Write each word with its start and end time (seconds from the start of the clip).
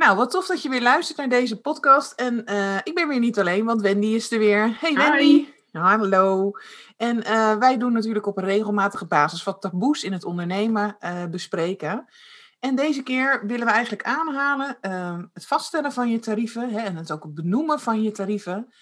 Nou, 0.00 0.16
wat 0.16 0.30
tof 0.30 0.46
dat 0.46 0.62
je 0.62 0.68
weer 0.68 0.82
luistert 0.82 1.18
naar 1.18 1.28
deze 1.28 1.60
podcast. 1.60 2.12
En 2.12 2.42
uh, 2.50 2.76
ik 2.76 2.94
ben 2.94 3.08
weer 3.08 3.18
niet 3.18 3.38
alleen, 3.38 3.64
want 3.64 3.80
Wendy 3.80 4.06
is 4.06 4.32
er 4.32 4.38
weer. 4.38 4.76
Hey 4.80 4.94
Wendy. 4.94 5.46
Hi. 5.72 5.78
Hallo. 5.78 6.52
En 6.96 7.16
uh, 7.16 7.56
wij 7.56 7.78
doen 7.78 7.92
natuurlijk 7.92 8.26
op 8.26 8.36
een 8.36 8.44
regelmatige 8.44 9.06
basis 9.06 9.44
wat 9.44 9.60
taboes 9.60 10.04
in 10.04 10.12
het 10.12 10.24
ondernemen 10.24 10.96
uh, 11.00 11.24
bespreken. 11.24 12.08
En 12.60 12.74
deze 12.74 13.02
keer 13.02 13.46
willen 13.46 13.66
we 13.66 13.72
eigenlijk 13.72 14.02
aanhalen 14.02 14.78
ehm, 14.80 15.24
het 15.32 15.46
vaststellen 15.46 15.92
van 15.92 16.08
je 16.10 16.18
tarieven 16.18 16.70
hè, 16.70 16.80
en 16.80 16.96
het 16.96 17.10
ook 17.10 17.34
benoemen 17.34 17.80
van 17.80 18.02
je 18.02 18.10
tarieven. 18.10 18.72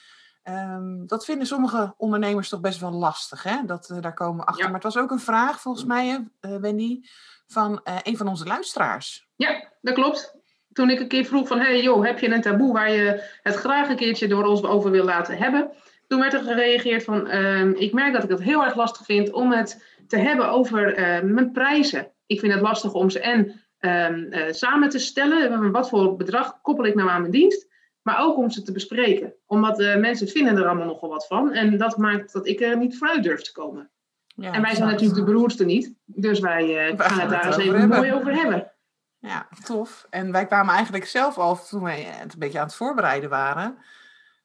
Um, 0.45 1.07
dat 1.07 1.25
vinden 1.25 1.47
sommige 1.47 1.95
ondernemers 1.97 2.49
toch 2.49 2.61
best 2.61 2.81
wel 2.81 2.93
lastig. 2.93 3.43
Hè? 3.43 3.65
Dat, 3.67 3.95
daar 4.01 4.15
komen 4.15 4.41
we 4.41 4.47
achter. 4.47 4.65
Ja. 4.65 4.71
Maar 4.71 4.81
het 4.81 4.93
was 4.95 5.03
ook 5.03 5.11
een 5.11 5.21
vraag, 5.21 5.61
volgens 5.61 5.85
mij, 5.85 6.29
Wendy, 6.41 7.01
van 7.47 7.81
een 8.03 8.17
van 8.17 8.29
onze 8.29 8.47
luisteraars. 8.47 9.29
Ja, 9.37 9.69
dat 9.81 9.95
klopt. 9.95 10.38
Toen 10.79 10.91
ik 10.91 11.01
een 11.01 11.09
keer 11.09 11.25
vroeg 11.25 11.49
van, 11.49 11.59
hey 11.59 11.83
joh, 11.83 12.05
heb 12.05 12.19
je 12.19 12.31
een 12.31 12.41
taboe 12.41 12.73
waar 12.73 12.93
je 12.93 13.23
het 13.43 13.55
graag 13.55 13.89
een 13.89 13.97
keertje 13.97 14.29
door 14.29 14.45
ons 14.45 14.63
over 14.63 14.91
wil 14.91 15.05
laten 15.05 15.37
hebben? 15.37 15.71
Toen 16.07 16.21
werd 16.21 16.33
er 16.33 16.43
gereageerd 16.43 17.05
van, 17.05 17.27
uh, 17.27 17.81
ik 17.81 17.93
merk 17.93 18.13
dat 18.13 18.23
ik 18.23 18.29
het 18.29 18.43
heel 18.43 18.65
erg 18.65 18.77
lastig 18.77 19.05
vind 19.05 19.33
om 19.33 19.53
het 19.53 19.85
te 20.09 20.17
hebben 20.17 20.51
over 20.51 20.95
mijn 21.25 21.53
prijzen. 21.53 22.13
Ik 22.27 22.41
vind 22.41 22.53
het 22.53 22.63
lastig 22.63 22.93
om 22.93 23.11
ze 23.11 23.21
en 23.21 23.63
uh, 23.81 24.45
samen 24.51 24.89
te 24.89 24.99
stellen. 24.99 25.73
Wat 25.73 25.89
voor 25.89 26.17
bedrag 26.17 26.61
koppel 26.61 26.87
ik 26.87 26.95
nou 26.95 27.09
aan 27.09 27.21
mijn 27.21 27.33
dienst? 27.33 27.69
Maar 28.03 28.21
ook 28.21 28.37
om 28.37 28.51
ze 28.51 28.63
te 28.63 28.73
bespreken. 28.73 29.35
Omdat 29.47 29.81
uh, 29.81 29.97
mensen 29.97 30.29
vinden 30.29 30.57
er 30.57 30.67
allemaal 30.67 30.87
nogal 30.87 31.09
wat 31.09 31.27
van. 31.27 31.53
En 31.53 31.79
dat 31.79 31.97
maakt 31.97 32.33
dat 32.33 32.47
ik 32.47 32.61
er 32.61 32.77
niet 32.77 32.99
vooruit 32.99 33.23
durf 33.23 33.41
te 33.41 33.53
komen. 33.53 33.91
Ja, 34.27 34.53
en 34.53 34.63
wij 34.63 34.75
zijn 34.75 34.89
natuurlijk 34.89 35.19
de 35.19 35.33
beroerdste 35.33 35.65
niet. 35.65 35.95
Dus 36.05 36.41
wij 36.41 36.91
uh, 36.91 36.95
gaan 36.97 37.21
het 37.21 37.31
daar 37.31 37.47
eens 37.47 37.57
even 37.57 37.79
hebben. 37.79 37.99
mooi 37.99 38.13
over 38.13 38.35
hebben. 38.35 38.73
Ja, 39.21 39.49
tof. 39.65 40.07
En 40.11 40.33
wij 40.33 40.47
kwamen 40.47 40.75
eigenlijk 40.75 41.07
zelf 41.07 41.39
al, 41.39 41.65
toen 41.65 41.83
wij 41.83 42.03
het 42.03 42.33
een 42.33 42.39
beetje 42.39 42.59
aan 42.59 42.67
het 42.67 42.75
voorbereiden 42.75 43.31
waren, 43.31 43.79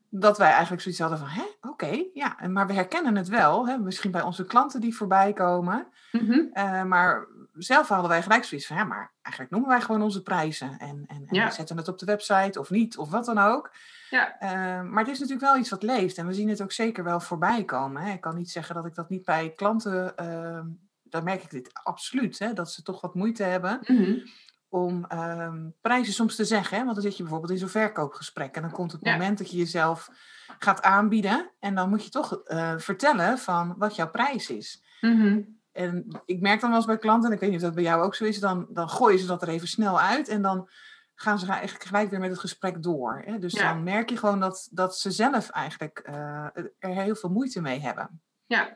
dat 0.09 0.37
wij 0.37 0.51
eigenlijk 0.51 0.81
zoiets 0.81 1.01
hadden 1.01 1.19
van, 1.19 1.27
hè, 1.27 1.41
oké, 1.41 1.67
okay, 1.67 2.09
ja. 2.13 2.37
Maar 2.47 2.67
we 2.67 2.73
herkennen 2.73 3.15
het 3.15 3.27
wel, 3.27 3.67
hè, 3.67 3.77
misschien 3.77 4.11
bij 4.11 4.21
onze 4.21 4.45
klanten 4.45 4.81
die 4.81 4.95
voorbij 4.95 5.33
komen. 5.33 5.87
Mm 6.11 6.25
-hmm. 6.27 6.49
uh, 6.53 6.83
maar 6.83 7.27
zelf 7.53 7.87
hadden 7.87 8.09
wij 8.09 8.21
gelijk 8.21 8.43
zoiets 8.43 8.67
van, 8.67 8.75
ja, 8.75 8.83
maar 8.83 9.11
eigenlijk 9.21 9.55
noemen 9.55 9.69
wij 9.69 9.81
gewoon 9.81 10.01
onze 10.01 10.23
prijzen. 10.23 10.77
En, 10.79 11.03
en, 11.07 11.23
en 11.27 11.35
ja. 11.35 11.45
we 11.45 11.53
zetten 11.53 11.77
het 11.77 11.87
op 11.87 11.99
de 11.99 12.05
website 12.05 12.59
of 12.59 12.69
niet, 12.69 12.97
of 12.97 13.09
wat 13.09 13.25
dan 13.25 13.37
ook. 13.37 13.71
Ja. 14.09 14.35
Uh, 14.41 14.49
maar 14.89 15.03
het 15.03 15.13
is 15.13 15.19
natuurlijk 15.19 15.47
wel 15.47 15.57
iets 15.57 15.69
wat 15.69 15.83
leeft. 15.83 16.17
En 16.17 16.27
we 16.27 16.33
zien 16.33 16.49
het 16.49 16.61
ook 16.61 16.71
zeker 16.71 17.03
wel 17.03 17.19
voorbij 17.19 17.63
komen. 17.63 18.01
Hè. 18.01 18.13
Ik 18.13 18.21
kan 18.21 18.35
niet 18.35 18.51
zeggen 18.51 18.75
dat 18.75 18.85
ik 18.85 18.95
dat 18.95 19.09
niet 19.09 19.25
bij 19.25 19.53
klanten, 19.55 20.13
uh, 20.21 20.59
daar 21.03 21.23
merk 21.23 21.43
ik 21.43 21.49
dit 21.49 21.69
absoluut. 21.83 22.39
Hè, 22.39 22.53
dat 22.53 22.71
ze 22.71 22.83
toch 22.83 23.01
wat 23.01 23.15
moeite 23.15 23.43
hebben. 23.43 23.79
Mm 23.87 23.97
-hmm 23.97 24.23
om 24.73 25.05
um, 25.13 25.75
prijzen 25.81 26.13
soms 26.13 26.35
te 26.35 26.45
zeggen. 26.45 26.77
Hè? 26.77 26.83
Want 26.83 26.95
dan 26.95 27.03
zit 27.03 27.17
je 27.17 27.23
bijvoorbeeld 27.23 27.51
in 27.51 27.57
zo'n 27.57 27.69
verkoopgesprek 27.69 28.55
en 28.55 28.61
dan 28.61 28.71
komt 28.71 28.91
het 28.91 29.01
ja. 29.03 29.11
moment 29.11 29.37
dat 29.37 29.51
je 29.51 29.57
jezelf 29.57 30.09
gaat 30.59 30.81
aanbieden 30.81 31.51
en 31.59 31.75
dan 31.75 31.89
moet 31.89 32.03
je 32.03 32.09
toch 32.09 32.41
uh, 32.45 32.73
vertellen 32.77 33.37
van 33.37 33.75
wat 33.77 33.95
jouw 33.95 34.09
prijs 34.09 34.49
is. 34.49 34.83
Mm 35.01 35.21
-hmm. 35.21 35.61
En 35.71 36.21
ik 36.25 36.41
merk 36.41 36.59
dan 36.59 36.69
wel 36.69 36.77
eens 36.77 36.87
bij 36.87 36.97
klanten, 36.97 37.29
en 37.29 37.35
ik 37.35 37.39
weet 37.39 37.49
niet 37.49 37.59
of 37.59 37.65
dat 37.65 37.75
bij 37.75 37.83
jou 37.83 38.03
ook 38.03 38.15
zo 38.15 38.23
is, 38.23 38.39
dan, 38.39 38.67
dan 38.69 38.89
gooien 38.89 39.19
ze 39.19 39.25
dat 39.25 39.41
er 39.41 39.47
even 39.47 39.67
snel 39.67 39.99
uit 39.99 40.27
en 40.27 40.41
dan 40.41 40.69
gaan 41.15 41.39
ze 41.39 41.47
eigenlijk 41.47 41.85
gelijk 41.85 42.09
weer 42.09 42.19
met 42.19 42.29
het 42.29 42.39
gesprek 42.39 42.83
door. 42.83 43.21
Hè? 43.25 43.39
Dus 43.39 43.53
ja. 43.53 43.73
dan 43.73 43.83
merk 43.83 44.09
je 44.09 44.17
gewoon 44.17 44.39
dat, 44.39 44.67
dat 44.71 44.97
ze 44.97 45.11
zelf 45.11 45.49
eigenlijk 45.49 46.07
uh, 46.09 46.47
er 46.79 46.89
heel 46.89 47.15
veel 47.15 47.29
moeite 47.29 47.61
mee 47.61 47.79
hebben. 47.79 48.21
Ja, 48.45 48.73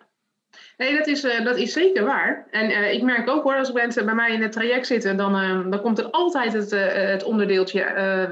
Nee, 0.77 0.97
dat 0.97 1.07
is, 1.07 1.23
uh, 1.23 1.45
dat 1.45 1.57
is 1.57 1.73
zeker 1.73 2.03
waar. 2.03 2.47
En 2.51 2.69
uh, 2.69 2.93
ik 2.93 3.01
merk 3.01 3.29
ook 3.29 3.43
hoor, 3.43 3.55
als 3.55 3.71
mensen 3.71 4.05
bij 4.05 4.15
mij 4.15 4.33
in 4.33 4.41
het 4.41 4.51
traject 4.51 4.87
zitten, 4.87 5.17
dan, 5.17 5.35
uh, 5.35 5.71
dan 5.71 5.81
komt 5.81 5.99
er 5.99 6.09
altijd 6.09 6.53
het, 6.53 6.71
het 6.93 7.23
onderdeeltje, 7.23 7.81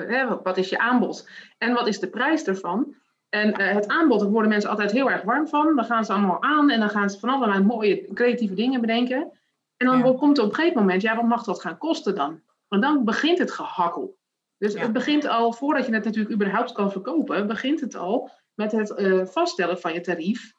hè, 0.08 0.42
wat 0.44 0.58
is 0.58 0.70
je 0.70 0.78
aanbod 0.78 1.30
en 1.58 1.74
wat 1.74 1.88
is 1.88 2.00
de 2.00 2.08
prijs 2.08 2.44
ervan. 2.44 2.96
En 3.30 3.62
het 3.62 3.88
aanbod, 3.88 4.20
daar 4.20 4.30
worden 4.30 4.50
mensen 4.50 4.70
altijd 4.70 4.92
heel 4.92 5.12
erg 5.12 5.22
warm 5.22 5.48
van. 5.48 5.76
Dan 5.76 5.86
gaan 5.86 6.06
ze 6.06 6.14
allemaal 6.14 6.42
aan 6.42 6.70
en 6.70 6.80
dan 6.80 6.90
gaan 6.90 7.10
ze 7.10 7.20
van 7.20 7.30
allerlei 7.30 7.64
mooie 7.64 8.14
creatieve 8.14 8.54
dingen 8.54 8.82
bedenken. 8.82 9.32
En 9.78 9.88
dan 9.88 9.98
ja. 9.98 10.14
komt 10.14 10.38
er 10.38 10.44
op 10.44 10.50
een 10.50 10.56
gegeven 10.56 10.80
moment, 10.80 11.02
ja, 11.02 11.16
wat 11.16 11.26
mag 11.26 11.44
dat 11.44 11.62
gaan 11.62 11.78
kosten 11.78 12.16
dan? 12.16 12.42
Want 12.68 12.82
dan 12.82 13.04
begint 13.04 13.38
het 13.38 13.52
gehakkel. 13.52 14.18
Dus 14.58 14.74
ja. 14.74 14.82
het 14.82 14.94
begint 14.94 15.28
al, 15.28 15.54
voordat 15.54 15.86
je 15.86 15.94
het 15.94 16.04
natuurlijk 16.04 16.34
überhaupt 16.34 16.72
kan 16.72 16.92
verkopen, 16.92 17.48
begint 17.48 17.80
het 17.82 17.96
al 17.96 18.30
met 18.54 18.72
het 18.72 18.94
vaststellen 19.32 19.80
van 19.80 19.94
je 19.94 20.02
tarief 20.02 20.55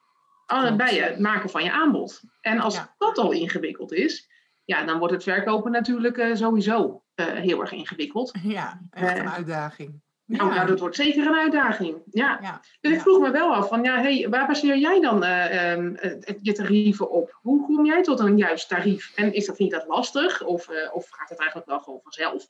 bij 0.77 0.95
het 0.95 1.19
maken 1.19 1.51
van 1.51 1.65
je 1.65 1.73
aanbod. 1.73 2.21
En 2.41 2.61
als 2.61 2.75
ja. 2.75 2.95
dat 2.99 3.19
al 3.19 3.33
ingewikkeld 3.33 3.93
is, 3.93 4.29
ja, 4.67 4.84
dan 4.84 4.99
wordt 4.99 5.15
het 5.15 5.23
verkopen 5.23 5.71
natuurlijk 5.71 6.17
uh, 6.17 6.34
sowieso 6.34 7.03
uh, 7.15 7.27
heel 7.27 7.61
erg 7.61 7.73
ingewikkeld. 7.73 8.34
Ja, 8.43 8.81
echt 8.91 9.19
een 9.19 9.31
uitdaging. 9.31 10.01
Ja. 10.25 10.37
Nou, 10.37 10.55
nou, 10.55 10.67
dat 10.67 10.81
wordt 10.81 10.97
zeker 10.97 11.27
een 11.27 11.35
uitdaging. 11.35 12.03
Ja. 12.11 12.39
ja. 12.43 12.61
Dus 12.81 12.93
ik 12.93 13.01
vroeg 13.01 13.21
me 13.21 13.31
wel 13.31 13.55
af 13.55 13.69
van, 13.69 13.83
ja, 13.83 14.01
hey, 14.01 14.29
waar 14.31 14.47
baseer 14.47 14.77
jij 14.77 15.01
dan 15.01 15.25
um, 15.25 15.99
je 16.41 16.53
tarieven 16.53 17.11
op? 17.11 17.39
Hoe 17.43 17.67
kom 17.67 17.87
jij 17.87 18.03
tot 18.03 18.21
een 18.21 18.37
juist 18.37 18.69
tarief? 18.69 19.12
En 19.15 19.33
is 19.33 19.47
dat 19.47 19.59
niet 19.59 19.71
dat 19.71 19.87
lastig? 19.87 20.43
Of, 20.43 20.69
of 20.93 21.09
gaat 21.11 21.29
het 21.29 21.39
eigenlijk 21.39 21.69
wel 21.69 21.81
gewoon 21.81 22.01
vanzelf? 22.03 22.49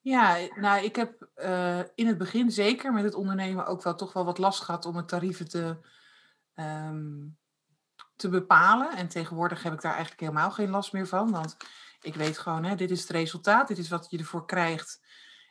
Ja, 0.00 0.36
nou, 0.54 0.84
ik 0.84 0.96
heb 0.96 1.28
in 1.94 2.06
het 2.06 2.18
begin 2.18 2.50
zeker 2.50 2.92
met 2.92 3.04
het 3.04 3.14
ondernemen 3.14 3.66
ook 3.66 3.82
wel 3.82 3.94
toch 3.94 4.12
wel 4.12 4.24
wat 4.24 4.38
last 4.38 4.62
gehad 4.62 4.86
om 4.86 4.96
het 4.96 5.08
tarieven 5.08 5.48
te 5.48 5.76
um, 6.54 7.38
te 8.16 8.28
bepalen. 8.28 8.96
En 8.96 9.08
tegenwoordig 9.08 9.62
heb 9.62 9.72
ik 9.72 9.80
daar 9.80 9.92
eigenlijk 9.92 10.20
helemaal 10.20 10.50
geen 10.50 10.70
last 10.70 10.92
meer 10.92 11.06
van. 11.06 11.30
Want 11.30 11.56
ik 12.00 12.14
weet 12.14 12.38
gewoon, 12.38 12.64
hè, 12.64 12.74
dit 12.74 12.90
is 12.90 13.00
het 13.00 13.10
resultaat, 13.10 13.68
dit 13.68 13.78
is 13.78 13.88
wat 13.88 14.06
je 14.10 14.18
ervoor 14.18 14.46
krijgt. 14.46 15.00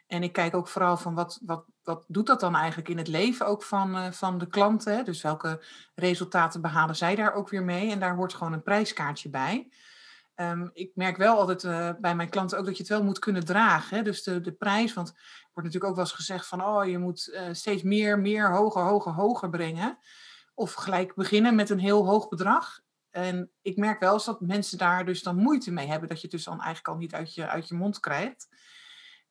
En 0.07 0.23
ik 0.23 0.33
kijk 0.33 0.55
ook 0.55 0.67
vooral 0.67 0.97
van 0.97 1.15
wat, 1.15 1.39
wat, 1.45 1.65
wat 1.83 2.05
doet 2.07 2.27
dat 2.27 2.39
dan 2.39 2.55
eigenlijk 2.55 2.89
in 2.89 2.97
het 2.97 3.07
leven 3.07 3.47
ook 3.47 3.63
van, 3.63 3.95
uh, 3.95 4.11
van 4.11 4.37
de 4.37 4.47
klanten. 4.47 4.95
Hè? 4.95 5.03
Dus 5.03 5.21
welke 5.21 5.65
resultaten 5.95 6.61
behalen 6.61 6.95
zij 6.95 7.15
daar 7.15 7.33
ook 7.33 7.49
weer 7.49 7.63
mee. 7.63 7.91
En 7.91 7.99
daar 7.99 8.15
hoort 8.15 8.33
gewoon 8.33 8.53
een 8.53 8.63
prijskaartje 8.63 9.29
bij. 9.29 9.71
Um, 10.35 10.69
ik 10.73 10.91
merk 10.95 11.17
wel 11.17 11.37
altijd 11.37 11.63
uh, 11.63 11.89
bij 11.99 12.15
mijn 12.15 12.29
klanten 12.29 12.57
ook 12.57 12.65
dat 12.65 12.77
je 12.77 12.83
het 12.83 12.91
wel 12.91 13.03
moet 13.03 13.19
kunnen 13.19 13.45
dragen. 13.45 13.97
Hè? 13.97 14.03
Dus 14.03 14.23
de, 14.23 14.41
de 14.41 14.51
prijs, 14.51 14.93
want 14.93 15.07
er 15.07 15.15
wordt 15.53 15.67
natuurlijk 15.67 15.85
ook 15.85 15.95
wel 15.95 16.05
eens 16.05 16.13
gezegd 16.13 16.47
van... 16.47 16.65
oh, 16.65 16.85
je 16.85 16.97
moet 16.97 17.27
uh, 17.27 17.41
steeds 17.51 17.83
meer, 17.83 18.19
meer, 18.19 18.51
hoger, 18.51 18.81
hoger, 18.81 19.13
hoger 19.13 19.49
brengen. 19.49 19.97
Of 20.59 20.73
gelijk 20.73 21.15
beginnen 21.15 21.55
met 21.55 21.69
een 21.69 21.79
heel 21.79 22.05
hoog 22.05 22.29
bedrag. 22.29 22.81
En 23.09 23.51
ik 23.61 23.77
merk 23.77 23.99
wel 23.99 24.13
eens 24.13 24.25
dat 24.25 24.41
mensen 24.41 24.77
daar 24.77 25.05
dus 25.05 25.23
dan 25.23 25.35
moeite 25.35 25.71
mee 25.71 25.87
hebben. 25.87 26.09
Dat 26.09 26.17
je 26.17 26.23
het 26.23 26.31
dus 26.31 26.43
dan 26.43 26.53
eigenlijk 26.53 26.87
al 26.87 26.95
niet 26.95 27.13
uit 27.13 27.33
je, 27.33 27.47
uit 27.47 27.67
je 27.67 27.75
mond 27.75 27.99
krijgt. 27.99 28.49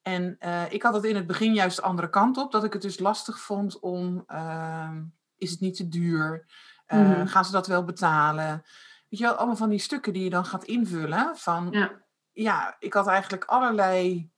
En 0.02 0.36
uh, 0.40 0.72
ik 0.72 0.82
had 0.82 0.94
het 0.94 1.04
in 1.04 1.16
het 1.16 1.26
begin 1.26 1.54
juist 1.54 1.76
de 1.76 1.82
andere 1.82 2.10
kant 2.10 2.36
op. 2.36 2.52
Dat 2.52 2.64
ik 2.64 2.72
het 2.72 2.82
dus 2.82 2.98
lastig 2.98 3.40
vond 3.40 3.78
om... 3.78 4.24
Uh, 4.28 4.96
is 5.36 5.50
het 5.50 5.60
niet 5.60 5.76
te 5.76 5.88
duur? 5.88 6.46
Uh, 6.86 6.98
mm-hmm. 6.98 7.26
Gaan 7.26 7.44
ze 7.44 7.52
dat 7.52 7.66
wel 7.66 7.84
betalen? 7.84 8.62
Weet 9.08 9.20
je 9.20 9.24
wel, 9.24 9.34
allemaal 9.34 9.56
van 9.56 9.70
die 9.70 9.78
stukken 9.78 10.12
die 10.12 10.24
je 10.24 10.30
dan 10.30 10.44
gaat 10.44 10.64
invullen. 10.64 11.36
Van, 11.36 11.68
ja, 11.70 12.02
ja 12.32 12.76
ik 12.78 12.92
had 12.92 13.06
eigenlijk 13.06 13.44
allerlei... 13.44 14.30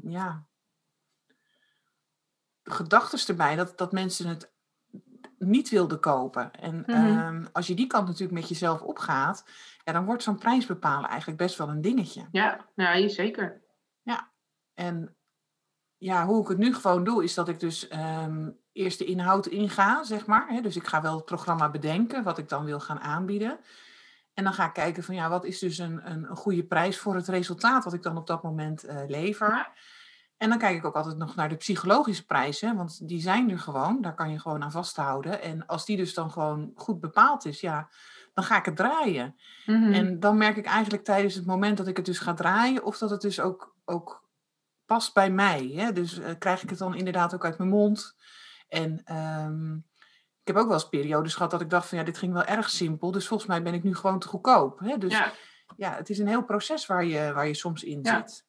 Ja, 0.00 0.46
gedachten 2.62 3.28
erbij. 3.28 3.56
Dat, 3.56 3.78
dat 3.78 3.92
mensen 3.92 4.28
het 4.28 4.56
niet 5.38 5.68
wilde 5.68 5.98
kopen. 5.98 6.52
En 6.52 6.84
mm-hmm. 6.86 7.18
um, 7.18 7.46
als 7.52 7.66
je 7.66 7.74
die 7.74 7.86
kant 7.86 8.06
natuurlijk 8.06 8.38
met 8.38 8.48
jezelf 8.48 8.82
opgaat, 8.82 9.44
ja, 9.84 9.92
dan 9.92 10.04
wordt 10.04 10.22
zo'n 10.22 10.38
prijs 10.38 10.66
bepalen 10.66 11.08
eigenlijk 11.08 11.38
best 11.38 11.58
wel 11.58 11.68
een 11.68 11.80
dingetje. 11.80 12.28
Ja, 12.30 12.66
ja 12.74 13.08
zeker. 13.08 13.62
Ja, 14.02 14.30
en 14.74 15.16
ja, 15.96 16.26
hoe 16.26 16.42
ik 16.42 16.48
het 16.48 16.58
nu 16.58 16.74
gewoon 16.74 17.04
doe, 17.04 17.24
is 17.24 17.34
dat 17.34 17.48
ik 17.48 17.60
dus 17.60 17.92
um, 17.92 18.58
eerst 18.72 18.98
de 18.98 19.04
inhoud 19.04 19.46
inga, 19.46 20.02
zeg 20.02 20.26
maar. 20.26 20.48
Hè? 20.48 20.60
Dus 20.60 20.76
ik 20.76 20.86
ga 20.86 21.02
wel 21.02 21.14
het 21.14 21.24
programma 21.24 21.70
bedenken, 21.70 22.22
wat 22.22 22.38
ik 22.38 22.48
dan 22.48 22.64
wil 22.64 22.80
gaan 22.80 23.00
aanbieden. 23.00 23.58
En 24.34 24.44
dan 24.44 24.52
ga 24.52 24.66
ik 24.66 24.72
kijken 24.72 25.02
van 25.02 25.14
ja, 25.14 25.28
wat 25.28 25.44
is 25.44 25.58
dus 25.58 25.78
een, 25.78 26.10
een, 26.10 26.30
een 26.30 26.36
goede 26.36 26.64
prijs 26.64 26.98
voor 26.98 27.14
het 27.14 27.28
resultaat 27.28 27.84
wat 27.84 27.92
ik 27.92 28.02
dan 28.02 28.16
op 28.16 28.26
dat 28.26 28.42
moment 28.42 28.84
uh, 28.84 29.00
lever. 29.06 29.48
Ja. 29.48 29.72
En 30.38 30.48
dan 30.48 30.58
kijk 30.58 30.76
ik 30.76 30.84
ook 30.84 30.94
altijd 30.94 31.16
nog 31.16 31.34
naar 31.34 31.48
de 31.48 31.56
psychologische 31.56 32.24
prijzen, 32.24 32.76
want 32.76 33.08
die 33.08 33.20
zijn 33.20 33.50
er 33.50 33.58
gewoon. 33.58 34.00
Daar 34.00 34.14
kan 34.14 34.30
je 34.30 34.40
gewoon 34.40 34.62
aan 34.62 34.70
vasthouden. 34.70 35.42
En 35.42 35.66
als 35.66 35.84
die 35.84 35.96
dus 35.96 36.14
dan 36.14 36.30
gewoon 36.30 36.72
goed 36.74 37.00
bepaald 37.00 37.44
is, 37.44 37.60
ja, 37.60 37.88
dan 38.34 38.44
ga 38.44 38.58
ik 38.58 38.64
het 38.64 38.76
draaien. 38.76 39.36
Mhm. 39.66 39.92
En 39.92 40.20
dan 40.20 40.36
merk 40.36 40.56
ik 40.56 40.66
eigenlijk 40.66 41.04
tijdens 41.04 41.34
het 41.34 41.46
moment 41.46 41.76
dat 41.76 41.86
ik 41.86 41.96
het 41.96 42.06
dus 42.06 42.18
ga 42.18 42.34
draaien, 42.34 42.84
of 42.84 42.98
dat 42.98 43.10
het 43.10 43.20
dus 43.20 43.40
ook, 43.40 43.76
ook 43.84 44.28
past 44.86 45.14
bij 45.14 45.30
mij. 45.30 45.72
Hè? 45.74 45.92
Dus 45.92 46.18
eh, 46.18 46.34
krijg 46.38 46.62
ik 46.62 46.70
het 46.70 46.78
dan 46.78 46.94
inderdaad 46.94 47.34
ook 47.34 47.44
uit 47.44 47.58
mijn 47.58 47.70
mond. 47.70 48.16
En 48.68 49.00
ehm, 49.04 49.74
ik 50.40 50.54
heb 50.54 50.56
ook 50.56 50.66
wel 50.66 50.74
eens 50.74 50.88
periodes 50.88 51.34
gehad 51.34 51.50
dat 51.50 51.60
ik 51.60 51.70
dacht 51.70 51.88
van 51.88 51.98
ja, 51.98 52.04
dit 52.04 52.18
ging 52.18 52.32
wel 52.32 52.44
erg 52.44 52.70
simpel. 52.70 53.10
Dus 53.10 53.26
volgens 53.26 53.48
mij 53.48 53.62
ben 53.62 53.74
ik 53.74 53.82
nu 53.82 53.94
gewoon 53.94 54.18
te 54.18 54.28
goedkoop. 54.28 54.78
Hè? 54.78 54.98
Dus 54.98 55.12
ja. 55.12 55.32
ja. 55.76 55.94
het 55.94 56.10
is 56.10 56.18
een 56.18 56.28
heel 56.28 56.44
proces 56.44 56.86
waar 56.86 57.04
je, 57.04 57.32
waar 57.32 57.46
je 57.46 57.54
soms 57.54 57.82
in 57.84 58.00
Ja. 58.02 58.16
zit. 58.16 58.46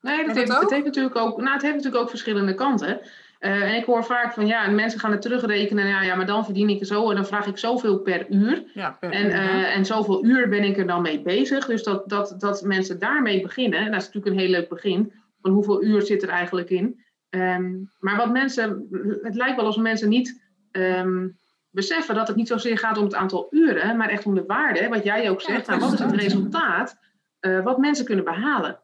Nee, 0.00 0.26
dat 0.26 0.36
heeft, 0.36 0.60
het 0.60 0.70
heeft 0.70 0.84
natuurlijk 0.84 1.16
ook, 1.16 1.36
nou, 1.36 1.52
het 1.52 1.62
heeft 1.62 1.74
natuurlijk 1.74 2.02
ook 2.02 2.10
verschillende 2.10 2.54
kanten. 2.54 3.00
Eh, 3.38 3.62
en 3.62 3.74
ik 3.74 3.84
hoor 3.84 4.04
vaak 4.04 4.32
van 4.32 4.46
ja, 4.46 4.70
mensen 4.70 5.00
gaan 5.00 5.10
het 5.10 5.22
terugrekenen. 5.22 5.86
Ja, 5.86 6.02
ja, 6.02 6.14
maar 6.14 6.26
dan 6.26 6.44
verdien 6.44 6.68
ik 6.68 6.84
zo 6.84 7.10
en 7.10 7.16
dan 7.16 7.26
vraag 7.26 7.46
ik 7.46 7.58
zoveel 7.58 7.98
per 7.98 8.26
uur. 8.30 8.62
Ja, 8.74 8.96
per 9.00 9.10
En, 9.10 9.26
uur, 9.26 9.32
eh, 9.32 9.76
en 9.76 9.86
zoveel 9.86 10.24
uur 10.24 10.48
ben 10.48 10.64
ik 10.64 10.78
er 10.78 10.86
dan 10.86 11.02
mee 11.02 11.22
bezig. 11.22 11.66
Dus 11.66 11.82
dat, 11.82 12.08
dat, 12.08 12.34
dat 12.38 12.62
mensen 12.62 12.98
daarmee 12.98 13.42
beginnen, 13.42 13.90
dat 13.90 14.00
is 14.00 14.06
natuurlijk 14.06 14.34
een 14.34 14.40
heel 14.40 14.50
leuk 14.50 14.68
begin. 14.68 15.12
Van 15.40 15.50
hoeveel 15.50 15.82
uur 15.82 16.02
zit 16.02 16.22
er 16.22 16.28
eigenlijk 16.28 16.70
in? 16.70 17.04
Ehm, 17.30 17.72
maar 17.98 18.16
wat 18.16 18.32
mensen, 18.32 18.88
het 19.22 19.34
lijkt 19.34 19.56
wel 19.56 19.64
alsof 19.64 19.82
mensen 19.82 20.08
niet 20.08 20.46
ehm, 20.70 21.28
beseffen 21.70 22.14
dat 22.14 22.28
het 22.28 22.36
niet 22.36 22.48
zozeer 22.48 22.78
gaat 22.78 22.98
om 22.98 23.04
het 23.04 23.14
aantal 23.14 23.46
uren, 23.50 23.96
maar 23.96 24.08
echt 24.08 24.26
om 24.26 24.34
de 24.34 24.44
waarde. 24.46 24.88
Wat 24.88 25.04
jij 25.04 25.30
ook 25.30 25.40
zegt, 25.40 25.66
nou, 25.66 25.80
wat 25.80 25.92
is 25.92 25.98
het 25.98 26.12
resultaat. 26.12 26.22
resultaat 26.22 26.98
eh, 27.40 27.64
wat 27.64 27.78
mensen 27.78 28.04
kunnen 28.04 28.24
behalen? 28.24 28.80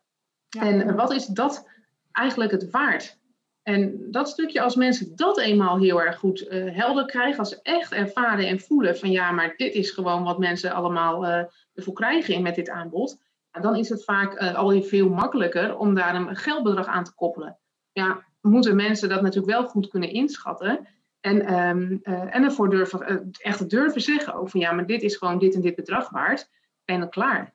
En 0.58 0.96
wat 0.96 1.12
is 1.12 1.26
dat 1.26 1.68
eigenlijk 2.12 2.50
het 2.50 2.70
waard? 2.70 3.18
En 3.62 4.10
dat 4.10 4.28
stukje, 4.28 4.60
als 4.60 4.76
mensen 4.76 5.16
dat 5.16 5.38
eenmaal 5.38 5.78
heel 5.78 6.02
erg 6.02 6.18
goed 6.18 6.46
eh, 6.46 6.76
helder 6.76 7.06
krijgen, 7.06 7.38
als 7.38 7.48
ze 7.48 7.60
echt 7.62 7.92
ervaren 7.92 8.48
en 8.48 8.60
voelen 8.60 8.98
van 8.98 9.10
ja, 9.10 9.30
maar 9.30 9.54
dit 9.56 9.74
is 9.74 9.90
gewoon 9.90 10.24
wat 10.24 10.38
mensen 10.38 10.72
allemaal 10.72 11.26
eh, 11.26 11.44
ervoor 11.74 11.94
krijgen 11.94 12.42
met 12.42 12.54
dit 12.54 12.70
aanbod, 12.70 13.18
dan 13.60 13.76
is 13.76 13.88
het 13.88 14.04
vaak 14.04 14.34
eh, 14.34 14.54
alweer 14.54 14.82
veel 14.82 15.08
makkelijker 15.08 15.76
om 15.76 15.94
daar 15.94 16.14
een 16.14 16.36
geldbedrag 16.36 16.86
aan 16.86 17.04
te 17.04 17.14
koppelen. 17.14 17.58
Ja, 17.92 18.24
moeten 18.40 18.76
mensen 18.76 19.08
dat 19.08 19.22
natuurlijk 19.22 19.52
wel 19.52 19.66
goed 19.66 19.88
kunnen 19.88 20.10
inschatten 20.10 20.86
en, 21.20 21.46
ehm, 21.46 21.96
eh, 22.02 22.34
en 22.34 22.44
ervoor 22.44 22.70
durven, 22.70 23.30
echt 23.32 23.70
durven 23.70 24.00
zeggen 24.00 24.48
van 24.48 24.60
ja, 24.60 24.72
maar 24.72 24.86
dit 24.86 25.02
is 25.02 25.16
gewoon 25.16 25.38
dit 25.38 25.54
en 25.54 25.60
dit 25.60 25.74
bedrag 25.74 26.10
waard 26.10 26.50
en 26.84 27.00
dan 27.00 27.08
klaar. 27.08 27.54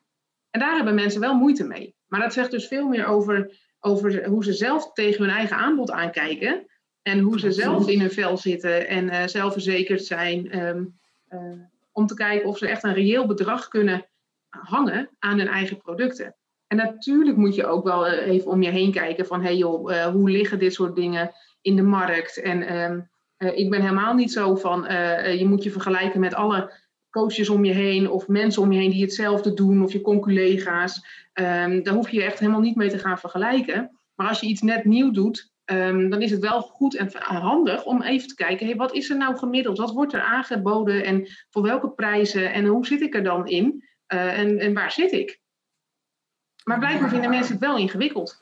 En 0.50 0.60
daar 0.60 0.76
hebben 0.76 0.96
mensen 0.96 1.22
wel 1.22 1.36
moeite 1.36 1.64
mee. 1.64 1.96
Maar 2.10 2.20
dat 2.20 2.34
zegt 2.34 2.52
dus 2.52 2.68
veel 2.68 2.88
meer 2.88 3.06
over, 3.06 3.58
over 3.80 4.26
hoe 4.26 4.44
ze 4.44 4.54
zelf 4.54 4.94
tegen 4.94 5.26
hun 5.26 5.34
eigen 5.34 5.58
aanbod 5.58 5.92
aankijken. 5.92 6.68
En 7.02 7.20
hoe 7.20 7.40
ze 7.40 7.52
zelf 7.52 7.88
in 7.88 8.00
hun 8.00 8.12
vel 8.12 8.38
zitten 8.38 8.88
en 8.88 9.10
eh, 9.10 9.28
zelfverzekerd 9.28 10.06
zijn. 10.06 10.52
ehm, 10.52 10.84
eh, 11.30 11.62
om 11.92 12.08
te 12.08 12.14
kijken 12.14 12.48
of 12.48 12.58
ze 12.58 12.68
echt 12.68 12.84
een 12.84 12.94
reëel 12.94 13.26
bedrag 13.26 13.68
kunnen 13.68 14.06
hangen 14.50 15.10
aan 15.20 15.38
hun 15.38 15.48
eigen 15.48 15.78
producten. 15.78 16.36
En 16.68 16.78
natuurlijk 16.78 17.38
moet 17.38 17.56
je 17.56 17.66
ook 17.66 17.84
wel 17.84 18.08
eh, 18.08 18.28
even 18.28 18.52
om 18.52 18.62
je 18.62 18.70
heen 18.70 18.92
kijken 18.92 19.26
van... 19.26 19.42
hey 19.42 19.58
joh, 19.58 20.06
hoe 20.06 20.30
liggen 20.30 20.60
dit 20.60 20.74
soort 20.74 20.96
dingen 20.96 21.32
in 21.62 21.76
de 21.76 21.82
markt? 21.82 22.42
En 22.42 22.62
ehm, 22.62 23.00
eh, 23.38 23.58
ik 23.58 23.70
ben 23.70 23.82
helemaal 23.82 24.14
niet 24.14 24.32
zo 24.32 24.56
van... 24.56 24.82
je 25.38 25.46
moet 25.48 25.64
je 25.64 25.72
vergelijken 25.72 26.20
met 26.20 26.34
alle 26.34 26.72
coaches 27.10 27.50
om 27.50 27.66
je 27.66 27.74
heen... 27.74 28.10
of 28.10 28.28
mensen 28.28 28.62
om 28.62 28.72
je 28.72 28.80
heen 28.80 28.92
die 28.92 29.02
hetzelfde 29.02 29.54
doen... 29.54 29.84
of 29.84 29.92
je 29.92 30.02
conculega's. 30.02 31.06
Ehm, 31.34 31.84
daar 31.84 31.94
hoef 31.94 32.10
je 32.10 32.24
echt 32.24 32.40
helemaal 32.40 32.62
niet 32.62 32.76
mee 32.76 32.90
te 32.90 33.00
gaan 33.00 33.20
vergelijken. 33.20 34.00
Maar 34.16 34.28
als 34.28 34.40
je 34.40 34.48
iets 34.48 34.62
net 34.62 34.86
nieuw 34.86 35.12
doet... 35.12 35.52
ehm, 35.66 36.10
dan 36.10 36.22
is 36.22 36.32
het 36.32 36.40
wel 36.40 36.62
goed 36.62 36.96
en 36.96 37.10
handig 37.20 37.86
om 37.86 38.02
even 38.02 38.28
te 38.28 38.36
kijken... 38.36 38.66
Hey, 38.66 38.76
wat 38.76 38.94
is 38.94 39.10
er 39.10 39.18
nou 39.18 39.38
gemiddeld? 39.38 39.78
Wat 39.78 39.94
wordt 39.94 40.14
er 40.14 40.22
aangeboden? 40.22 41.04
En 41.04 41.28
voor 41.50 41.62
welke 41.62 41.90
prijzen? 41.90 42.54
En 42.54 42.66
hoe 42.66 42.86
zit 42.86 43.02
ik 43.02 43.16
er 43.16 43.24
dan 43.24 43.48
in? 43.48 43.84
Eh, 44.06 44.40
en, 44.40 44.60
en 44.60 44.74
waar 44.74 44.92
zit 44.92 45.12
ik? 45.12 45.40
Maar 46.64 46.80
blijkbaar 46.80 47.10
vinden 47.10 47.30
mensen 47.30 47.52
het 47.52 47.64
wel 47.64 47.78
ingewikkeld. 47.78 48.42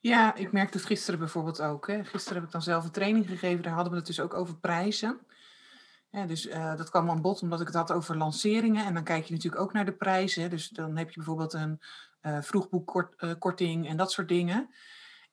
Ja, 0.00 0.34
ik 0.34 0.52
merkte 0.52 0.76
het 0.76 0.86
gisteren 0.86 1.18
bijvoorbeeld 1.18 1.62
ook. 1.62 1.86
Hè. 1.86 2.04
Gisteren 2.04 2.38
heb 2.38 2.46
ik 2.46 2.52
dan 2.52 2.62
zelf 2.62 2.84
een 2.84 2.90
training 2.90 3.26
gegeven. 3.26 3.62
Daar 3.62 3.72
hadden 3.72 3.92
we 3.92 3.98
het 3.98 4.06
dus 4.06 4.20
ook 4.20 4.34
over 4.34 4.56
prijzen. 4.56 5.18
Dus 6.24 6.46
eh, 6.46 6.76
dat 6.76 6.90
kwam 6.90 7.10
aan 7.10 7.20
bod 7.20 7.42
omdat 7.42 7.60
ik 7.60 7.66
het 7.66 7.76
had 7.76 7.92
over 7.92 8.16
lanceringen. 8.16 8.84
En 8.84 8.94
dan 8.94 9.04
kijk 9.04 9.24
je 9.24 9.32
natuurlijk 9.32 9.62
ook 9.62 9.72
naar 9.72 9.84
de 9.84 9.96
prijzen. 9.96 10.50
Dus 10.50 10.68
dan 10.68 10.96
heb 10.96 11.08
je 11.08 11.16
bijvoorbeeld 11.16 11.52
een 11.52 11.80
eh 12.20 12.42
vroegboekkorting 12.42 13.88
en 13.88 13.96
dat 13.96 14.12
soort 14.12 14.28
dingen. 14.28 14.74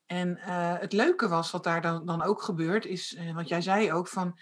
En 0.06 0.38
eh, 0.38 0.80
het 0.80 0.94
leuke 0.94 1.27
was 1.27 1.51
wat 1.51 1.63
daar 1.63 1.81
dan, 1.81 2.06
dan 2.06 2.24
ook 2.24 2.41
gebeurt, 2.41 2.85
is, 2.85 3.18
want 3.33 3.47
jij 3.47 3.62
zei 3.62 3.94
ook 3.94 4.07
van, 4.07 4.39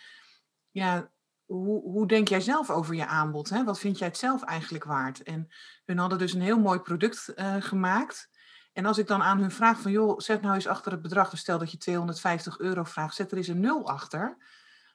ja, 0.72 1.10
hoe, 1.46 1.82
hoe 1.82 2.08
denk 2.08 2.28
jij 2.28 2.42
zelf 2.42 2.70
over 2.70 2.96
je 2.96 3.06
aanbod? 3.06 3.50
Hè? 3.50 3.64
Wat 3.64 3.80
vind 3.80 3.98
jij 3.98 4.08
het 4.08 4.18
zelf 4.18 4.44
eigenlijk 4.44 4.84
waard? 4.84 5.24
En 5.24 5.52
hun 5.86 5.98
hadden 5.98 6.18
dus 6.18 6.34
een 6.34 6.42
heel 6.42 6.60
mooi 6.60 6.80
product 6.80 7.34
gemaakt. 7.60 8.30
En 8.74 8.86
als 8.86 8.98
ik 8.98 9.08
dan 9.08 9.24
aan 9.24 9.40
hun 9.40 9.52
vraag 9.52 9.80
van, 9.80 9.92
joh, 9.92 10.20
zet 10.20 10.42
nou 10.42 10.56
eens 10.56 10.68
achter 10.68 10.92
het 10.92 11.02
bedrag, 11.02 11.30
dus 11.30 11.40
stel 11.40 11.58
dat 11.58 11.72
je 11.72 11.78
250 11.78 12.60
euro 12.60 12.84
vraagt, 12.84 13.16
zet 13.16 13.32
er 13.32 13.38
eens 13.38 13.48
een 13.48 13.60
nul 13.60 13.88
achter. 13.88 14.38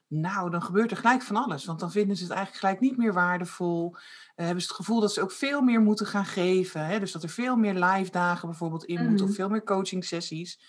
Nou, 0.09 0.51
dan 0.51 0.63
gebeurt 0.63 0.91
er 0.91 0.97
gelijk 0.97 1.23
van 1.23 1.37
alles. 1.37 1.65
Want 1.65 1.81
dan 1.81 1.91
vinden 1.91 2.17
ze 2.17 2.23
het 2.23 2.33
eigenlijk 2.33 2.65
gelijk 2.65 2.81
niet 2.81 2.97
meer 2.97 3.13
waardevol. 3.13 3.95
Eh, 4.35 4.45
hebben 4.45 4.63
ze 4.63 4.69
het 4.69 4.77
gevoel 4.77 5.01
dat 5.01 5.13
ze 5.13 5.23
ook 5.23 5.33
veel 5.33 5.61
meer 5.61 5.81
moeten 5.81 6.07
gaan 6.07 6.25
geven. 6.25 6.87
Hè? 6.87 6.99
Dus 6.99 7.13
dat 7.13 7.23
er 7.23 7.29
veel 7.29 7.57
meer 7.57 7.75
live 7.75 8.11
dagen 8.11 8.49
bijvoorbeeld 8.49 8.85
in 8.85 8.99
moeten. 8.99 9.15
Mhm. 9.15 9.25
Of 9.29 9.35
veel 9.35 9.49
meer 9.49 9.65
coaching 9.65 10.05
sessies. 10.05 10.61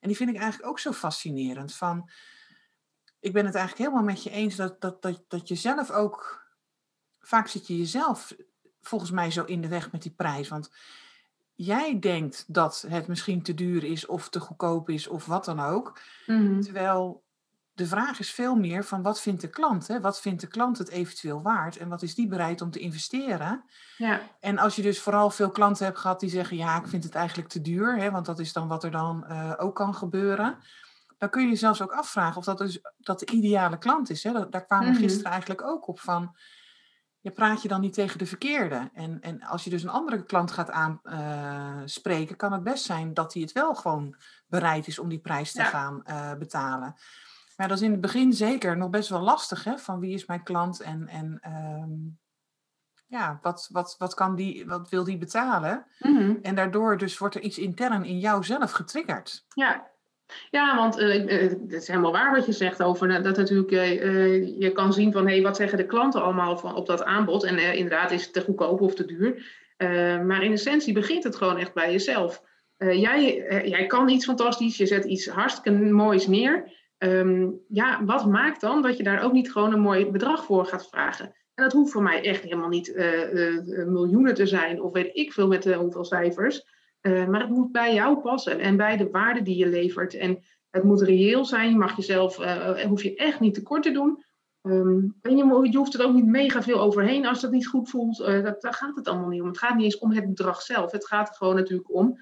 En 0.00 0.08
die 0.08 0.16
vind 0.16 0.30
ik 0.30 0.36
eigenlijk 0.36 0.70
ook 0.70 0.78
zo 0.78 0.92
fascinerend. 0.92 1.74
Van, 1.74 2.10
ik 3.20 3.32
ben 3.32 3.46
het 3.46 3.54
eigenlijk 3.54 3.88
helemaal 3.88 4.12
met 4.14 4.22
je 4.22 4.30
eens 4.30 4.56
dat, 4.56 4.80
dat, 4.80 5.02
dat, 5.02 5.24
dat 5.28 5.48
je 5.48 5.54
zelf 5.54 5.90
ook... 5.90 6.40
Vaak 7.20 7.48
zit 7.48 7.66
je 7.66 7.78
jezelf 7.78 8.34
volgens 8.80 9.10
mij 9.10 9.30
zo 9.30 9.44
in 9.44 9.60
de 9.60 9.68
weg 9.68 9.92
met 9.92 10.02
die 10.02 10.14
prijs. 10.16 10.48
Want 10.48 10.70
jij 11.54 11.98
denkt 11.98 12.44
dat 12.48 12.84
het 12.88 13.06
misschien 13.06 13.42
te 13.42 13.54
duur 13.54 13.84
is 13.84 14.06
of 14.06 14.28
te 14.28 14.40
goedkoop 14.40 14.88
is 14.88 15.06
of 15.06 15.26
wat 15.26 15.44
dan 15.44 15.60
ook. 15.60 16.00
Mhm. 16.26 16.60
Terwijl 16.60 17.21
de 17.74 17.86
vraag 17.86 18.18
is 18.18 18.32
veel 18.32 18.54
meer 18.54 18.84
van 18.84 19.02
wat 19.02 19.20
vindt 19.20 19.40
de 19.40 19.48
klant? 19.48 19.86
Hè? 19.86 20.00
Wat 20.00 20.20
vindt 20.20 20.40
de 20.40 20.46
klant 20.46 20.78
het 20.78 20.88
eventueel 20.88 21.42
waard? 21.42 21.76
En 21.76 21.88
wat 21.88 22.02
is 22.02 22.14
die 22.14 22.26
bereid 22.28 22.60
om 22.60 22.70
te 22.70 22.78
investeren? 22.78 23.64
Ja, 23.96 24.20
En 24.40 24.58
als 24.58 24.76
je 24.76 24.82
dus 24.82 25.00
vooral 25.00 25.30
veel 25.30 25.50
klanten 25.50 25.84
hebt 25.84 25.98
gehad 25.98 26.20
die 26.20 26.30
zeggen... 26.30 26.56
ja, 26.56 26.76
ik 26.76 26.86
vind 26.86 27.04
het 27.04 27.14
eigenlijk 27.14 27.48
te 27.48 27.60
duur, 27.60 27.96
hè, 27.96 28.10
want 28.10 28.26
dat 28.26 28.38
is 28.38 28.52
dan 28.52 28.68
wat 28.68 28.84
er 28.84 28.90
dan 28.90 29.24
eh, 29.26 29.52
ook 29.56 29.74
kan 29.74 29.94
gebeuren... 29.94 30.58
dan 31.18 31.30
kun 31.30 31.42
je 31.42 31.48
je 31.48 31.56
zelfs 31.56 31.82
ook 31.82 31.92
afvragen 31.92 32.36
of 32.36 32.44
dat, 32.44 32.58
dus, 32.58 32.80
dat 32.98 33.18
de 33.18 33.26
ideale 33.32 33.78
klant 33.78 34.10
is. 34.10 34.22
Hè? 34.22 34.48
Daar 34.48 34.64
kwamen 34.66 34.86
we 34.86 34.92
Mhm. 34.92 35.02
gisteren 35.02 35.30
eigenlijk 35.30 35.62
ook 35.62 35.88
op 35.88 36.00
van... 36.00 36.36
Je 37.20 37.30
praat 37.30 37.62
je 37.62 37.68
dan 37.68 37.80
niet 37.80 37.92
tegen 37.94 38.18
de 38.18 38.26
verkeerde. 38.26 38.90
En, 38.94 39.20
en 39.20 39.42
als 39.42 39.64
je 39.64 39.70
dus 39.70 39.82
een 39.82 39.88
andere 39.88 40.24
klant 40.24 40.50
gaat 40.50 40.70
aanspreken, 40.70 42.36
kan 42.36 42.52
het 42.52 42.62
best 42.62 42.84
zijn 42.84 43.14
dat 43.14 43.32
hij 43.32 43.42
het 43.42 43.52
wel 43.52 43.74
gewoon 43.74 44.16
bereid 44.46 44.86
is 44.86 44.98
om 44.98 45.08
die 45.08 45.18
prijs 45.20 45.52
te 45.52 45.58
Ja. 45.62 45.64
gaan 45.68 46.04
eh, 46.04 46.34
betalen. 46.34 46.94
Maar 47.62 47.70
dat 47.70 47.80
is 47.80 47.86
in 47.86 47.92
het 47.92 48.00
begin 48.00 48.32
zeker 48.32 48.76
nog 48.76 48.90
best 48.90 49.08
wel 49.08 49.20
lastig, 49.20 49.64
hè? 49.64 49.78
Van 49.78 50.00
wie 50.00 50.14
is 50.14 50.26
mijn 50.26 50.42
klant 50.42 50.80
en, 50.80 51.08
en 51.08 51.38
ehm, 51.40 51.90
ja, 53.06 53.38
wat, 53.42 53.68
wat, 53.72 53.94
wat, 53.98 54.14
kan 54.14 54.34
die, 54.36 54.66
wat 54.66 54.88
wil 54.88 55.04
die 55.04 55.18
betalen? 55.18 55.86
Mhm. 55.98 56.34
En 56.42 56.54
daardoor 56.54 56.98
dus 56.98 57.18
wordt 57.18 57.34
er 57.34 57.40
iets 57.40 57.58
intern 57.58 58.04
in 58.04 58.18
jou 58.18 58.44
zelf 58.44 58.70
getriggerd. 58.70 59.44
ja. 59.54 59.90
Ja, 60.50 60.76
want 60.76 60.98
eh, 60.98 61.44
eh, 61.44 61.50
het 61.50 61.72
is 61.72 61.88
helemaal 61.88 62.12
waar 62.12 62.34
wat 62.34 62.46
je 62.46 62.52
zegt 62.52 62.82
over 62.82 63.10
eh, 63.10 63.22
dat 63.22 63.36
natuurlijk 63.36 63.70
je 64.60 64.70
kan 64.74 64.92
zien 64.92 65.12
van 65.12 65.26
hé, 65.26 65.32
hey, 65.32 65.42
wat 65.42 65.56
zeggen 65.56 65.78
de 65.78 65.86
klanten 65.86 66.22
allemaal 66.22 66.58
van, 66.58 66.74
op 66.74 66.86
dat 66.86 67.04
aanbod. 67.04 67.44
En 67.44 67.58
inderdaad 67.58 68.10
is 68.10 68.24
het 68.24 68.32
te 68.32 68.40
goedkoop 68.40 68.80
of 68.80 68.94
te 68.94 69.04
duur. 69.04 69.60
Maar 70.26 70.42
in 70.42 70.52
essentie 70.52 70.94
begint 70.94 71.24
het 71.24 71.36
gewoon 71.36 71.58
echt 71.58 71.74
bij 71.74 71.92
jezelf. 71.92 72.42
Jij, 72.76 73.34
jij 73.68 73.86
kan 73.86 74.08
iets 74.08 74.24
fantastisch, 74.24 74.76
je 74.76 74.86
zet 74.86 75.04
iets 75.04 75.28
hartstikke 75.28 75.70
moois 75.70 76.26
neer. 76.26 76.80
Ehm, 77.02 77.50
ja, 77.68 78.04
wat 78.04 78.26
maakt 78.26 78.60
dan 78.60 78.82
dat 78.82 78.96
je 78.96 79.02
daar 79.02 79.22
ook 79.22 79.32
niet 79.32 79.52
gewoon 79.52 79.72
een 79.72 79.80
mooi 79.80 80.10
bedrag 80.10 80.44
voor 80.44 80.66
gaat 80.66 80.88
vragen? 80.88 81.24
En 81.54 81.64
dat 81.64 81.72
hoeft 81.72 81.92
voor 81.92 82.02
mij 82.02 82.24
echt 82.24 82.42
helemaal 82.42 82.68
niet 82.68 82.92
eh, 82.92 83.22
eh, 83.22 83.80
eh, 83.80 83.86
miljoenen 83.86 84.34
te 84.34 84.46
zijn 84.46 84.82
of 84.82 84.92
weet 84.92 85.16
ik 85.16 85.32
veel 85.32 85.46
met 85.46 85.66
eh, 85.66 85.76
hoeveel 85.76 86.04
cijfers. 86.04 86.70
Maar 87.02 87.40
het 87.40 87.48
moet 87.48 87.72
bij 87.72 87.94
jou 87.94 88.20
passen 88.20 88.58
en 88.58 88.76
bij 88.76 88.96
de 88.96 89.10
waarde 89.10 89.42
die 89.42 89.56
je 89.56 89.66
levert. 89.66 90.14
En 90.14 90.44
het 90.70 90.82
moet 90.82 91.02
reëel 91.02 91.44
zijn. 91.44 91.70
Je 91.70 91.76
mag 91.76 91.96
jezelf, 91.96 92.36
hoef 92.86 93.02
je 93.02 93.14
echt 93.14 93.40
niet 93.40 93.54
tekort 93.54 93.82
te 93.82 93.90
doen. 93.90 94.24
Ehm, 94.62 95.00
en 95.20 95.36
je, 95.36 95.68
je 95.70 95.76
hoeft 95.76 95.94
er 95.94 96.06
ook 96.06 96.14
niet 96.14 96.26
mega 96.26 96.62
veel 96.62 96.80
overheen 96.80 97.26
als 97.26 97.40
dat 97.40 97.50
niet 97.50 97.66
goed 97.66 97.90
voelt. 97.90 98.16
Dat, 98.16 98.60
daar 98.60 98.74
gaat 98.74 98.96
het 98.96 99.08
allemaal 99.08 99.28
niet 99.28 99.40
om. 99.40 99.46
Het 99.46 99.58
gaat 99.58 99.74
niet 99.74 99.84
eens 99.84 99.98
om 99.98 100.12
het 100.12 100.28
bedrag 100.28 100.62
zelf. 100.62 100.92
Het 100.92 101.06
gaat 101.06 101.36
gewoon 101.36 101.54
natuurlijk 101.54 101.94
om 101.94 102.18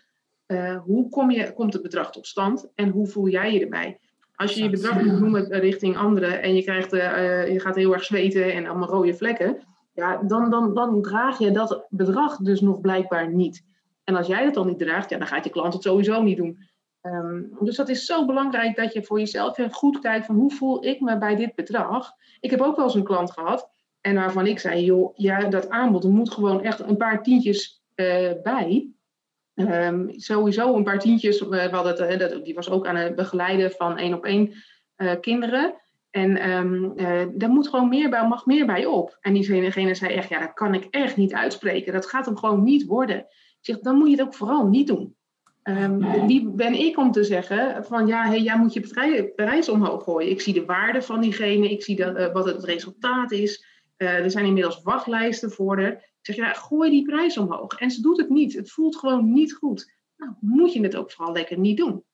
hoe 0.84 1.08
kom 1.08 1.30
je, 1.30 1.52
komt 1.52 1.72
het 1.72 1.82
bedrag 1.82 2.12
tot 2.12 2.26
stand 2.26 2.72
en 2.74 2.88
hoe 2.88 3.06
voel 3.06 3.28
jij 3.28 3.52
je 3.52 3.60
erbij. 3.60 3.98
Als 4.40 4.54
je 4.54 4.62
je 4.62 4.70
bedrag 4.70 5.02
moet 5.02 5.20
noemen 5.20 5.48
richting 5.48 5.96
anderen 5.96 6.42
en 6.42 6.54
je, 6.54 6.62
krijgt, 6.62 6.92
eh, 6.92 7.42
eh, 7.42 7.52
je 7.52 7.60
gaat 7.60 7.74
heel 7.74 7.92
erg 7.92 8.04
zweten 8.04 8.52
en 8.52 8.66
allemaal 8.66 8.88
rode 8.88 9.14
vlekken, 9.14 9.58
ja, 9.94 10.22
dan, 10.22 10.50
dan, 10.50 10.74
dan 10.74 11.02
draag 11.02 11.38
je 11.38 11.50
dat 11.50 11.86
bedrag 11.88 12.36
dus 12.36 12.60
nog 12.60 12.80
blijkbaar 12.80 13.32
niet. 13.32 13.64
En 14.04 14.16
als 14.16 14.26
jij 14.26 14.44
het 14.44 14.54
dan 14.54 14.66
niet 14.66 14.78
draagt, 14.78 15.10
ja, 15.10 15.18
dan 15.18 15.26
gaat 15.26 15.44
je 15.44 15.50
klant 15.50 15.72
het 15.72 15.82
sowieso 15.82 16.22
niet 16.22 16.36
doen. 16.36 16.58
Ehm, 17.00 17.42
dus 17.58 17.76
dat 17.76 17.88
is 17.88 18.04
zo 18.04 18.26
belangrijk 18.26 18.76
dat 18.76 18.92
je 18.92 19.02
voor 19.02 19.18
jezelf 19.18 19.58
even 19.58 19.72
goed 19.72 19.98
kijkt 19.98 20.26
van 20.26 20.34
hoe 20.34 20.52
voel 20.52 20.84
ik 20.84 21.00
me 21.00 21.18
bij 21.18 21.36
dit 21.36 21.54
bedrag. 21.54 22.12
Ik 22.40 22.50
heb 22.50 22.60
ook 22.60 22.76
wel 22.76 22.84
eens 22.84 22.94
een 22.94 23.04
klant 23.04 23.32
gehad 23.32 23.70
En 24.00 24.14
waarvan 24.14 24.46
ik 24.46 24.58
zei, 24.58 24.84
joh, 24.84 25.12
ja, 25.14 25.48
dat 25.48 25.68
aanbod, 25.68 26.04
moet 26.04 26.32
gewoon 26.32 26.62
echt 26.62 26.80
een 26.80 26.96
paar 26.96 27.22
tientjes 27.22 27.82
uh, 27.96 28.30
bij. 28.42 28.90
Um, 29.54 30.10
sowieso 30.10 30.76
een 30.76 30.84
paar 30.84 30.98
tientjes. 30.98 31.40
We 31.40 31.68
hadden 31.70 32.08
het, 32.08 32.20
dat, 32.20 32.44
die 32.44 32.54
was 32.54 32.70
ook 32.70 32.86
aan 32.86 32.96
het 32.96 33.14
begeleiden 33.14 33.70
van 33.70 33.98
één 33.98 34.14
op 34.14 34.24
één 34.24 34.52
uh, 34.96 35.12
kinderen. 35.20 35.74
En 36.10 36.50
um, 36.50 36.92
uh, 36.96 37.22
daar 37.32 37.48
moet 37.48 37.68
gewoon 37.68 37.88
meer 37.88 38.10
bij, 38.10 38.28
mag 38.28 38.46
meer 38.46 38.66
bij 38.66 38.86
op. 38.86 39.18
En 39.20 39.32
diegene 39.32 39.94
zei 39.94 40.14
echt, 40.14 40.28
ja, 40.28 40.40
dat 40.40 40.52
kan 40.52 40.74
ik 40.74 40.86
echt 40.90 41.16
niet 41.16 41.34
uitspreken. 41.34 41.92
Dat 41.92 42.06
gaat 42.06 42.26
hem 42.26 42.36
gewoon 42.36 42.62
niet 42.62 42.84
worden. 42.84 43.18
Ik 43.18 43.58
zeg, 43.60 43.78
dan 43.78 43.96
moet 43.96 44.10
je 44.10 44.16
het 44.16 44.26
ook 44.26 44.34
vooral 44.34 44.66
niet 44.66 44.86
doen. 44.86 45.14
Um, 45.62 46.26
wie 46.26 46.50
ben 46.50 46.74
ik 46.74 46.98
om 46.98 47.12
te 47.12 47.24
zeggen 47.24 47.84
van 47.84 48.06
ja, 48.06 48.26
hey, 48.26 48.40
jij 48.40 48.58
moet 48.58 48.72
je 48.72 49.32
prijs 49.36 49.68
omhoog 49.68 50.04
gooien. 50.04 50.30
Ik 50.30 50.40
zie 50.40 50.54
de 50.54 50.64
waarde 50.64 51.02
van 51.02 51.20
diegene, 51.20 51.70
ik 51.70 51.82
zie 51.82 51.96
dat, 51.96 52.32
wat 52.32 52.44
het 52.44 52.64
resultaat 52.64 53.32
is. 53.32 53.64
Er 53.96 54.30
zijn 54.30 54.44
inmiddels 54.44 54.82
wachtlijsten 54.82 55.50
voor 55.50 55.80
haar. 55.80 56.09
Zeg 56.20 56.36
ja, 56.36 56.52
gooi 56.52 56.90
die 56.90 57.04
prijs 57.04 57.38
omhoog. 57.38 57.74
En 57.74 57.90
ze 57.90 58.00
doet 58.00 58.18
het 58.18 58.28
niet. 58.28 58.52
Het 58.52 58.70
voelt 58.70 58.96
gewoon 58.96 59.32
niet 59.32 59.54
goed. 59.54 59.92
Nou, 60.16 60.32
moet 60.40 60.72
je 60.72 60.82
het 60.82 60.96
ook 60.96 61.10
vooral 61.10 61.32
lekker 61.32 61.58
niet 61.58 61.76
doen. 61.76 62.04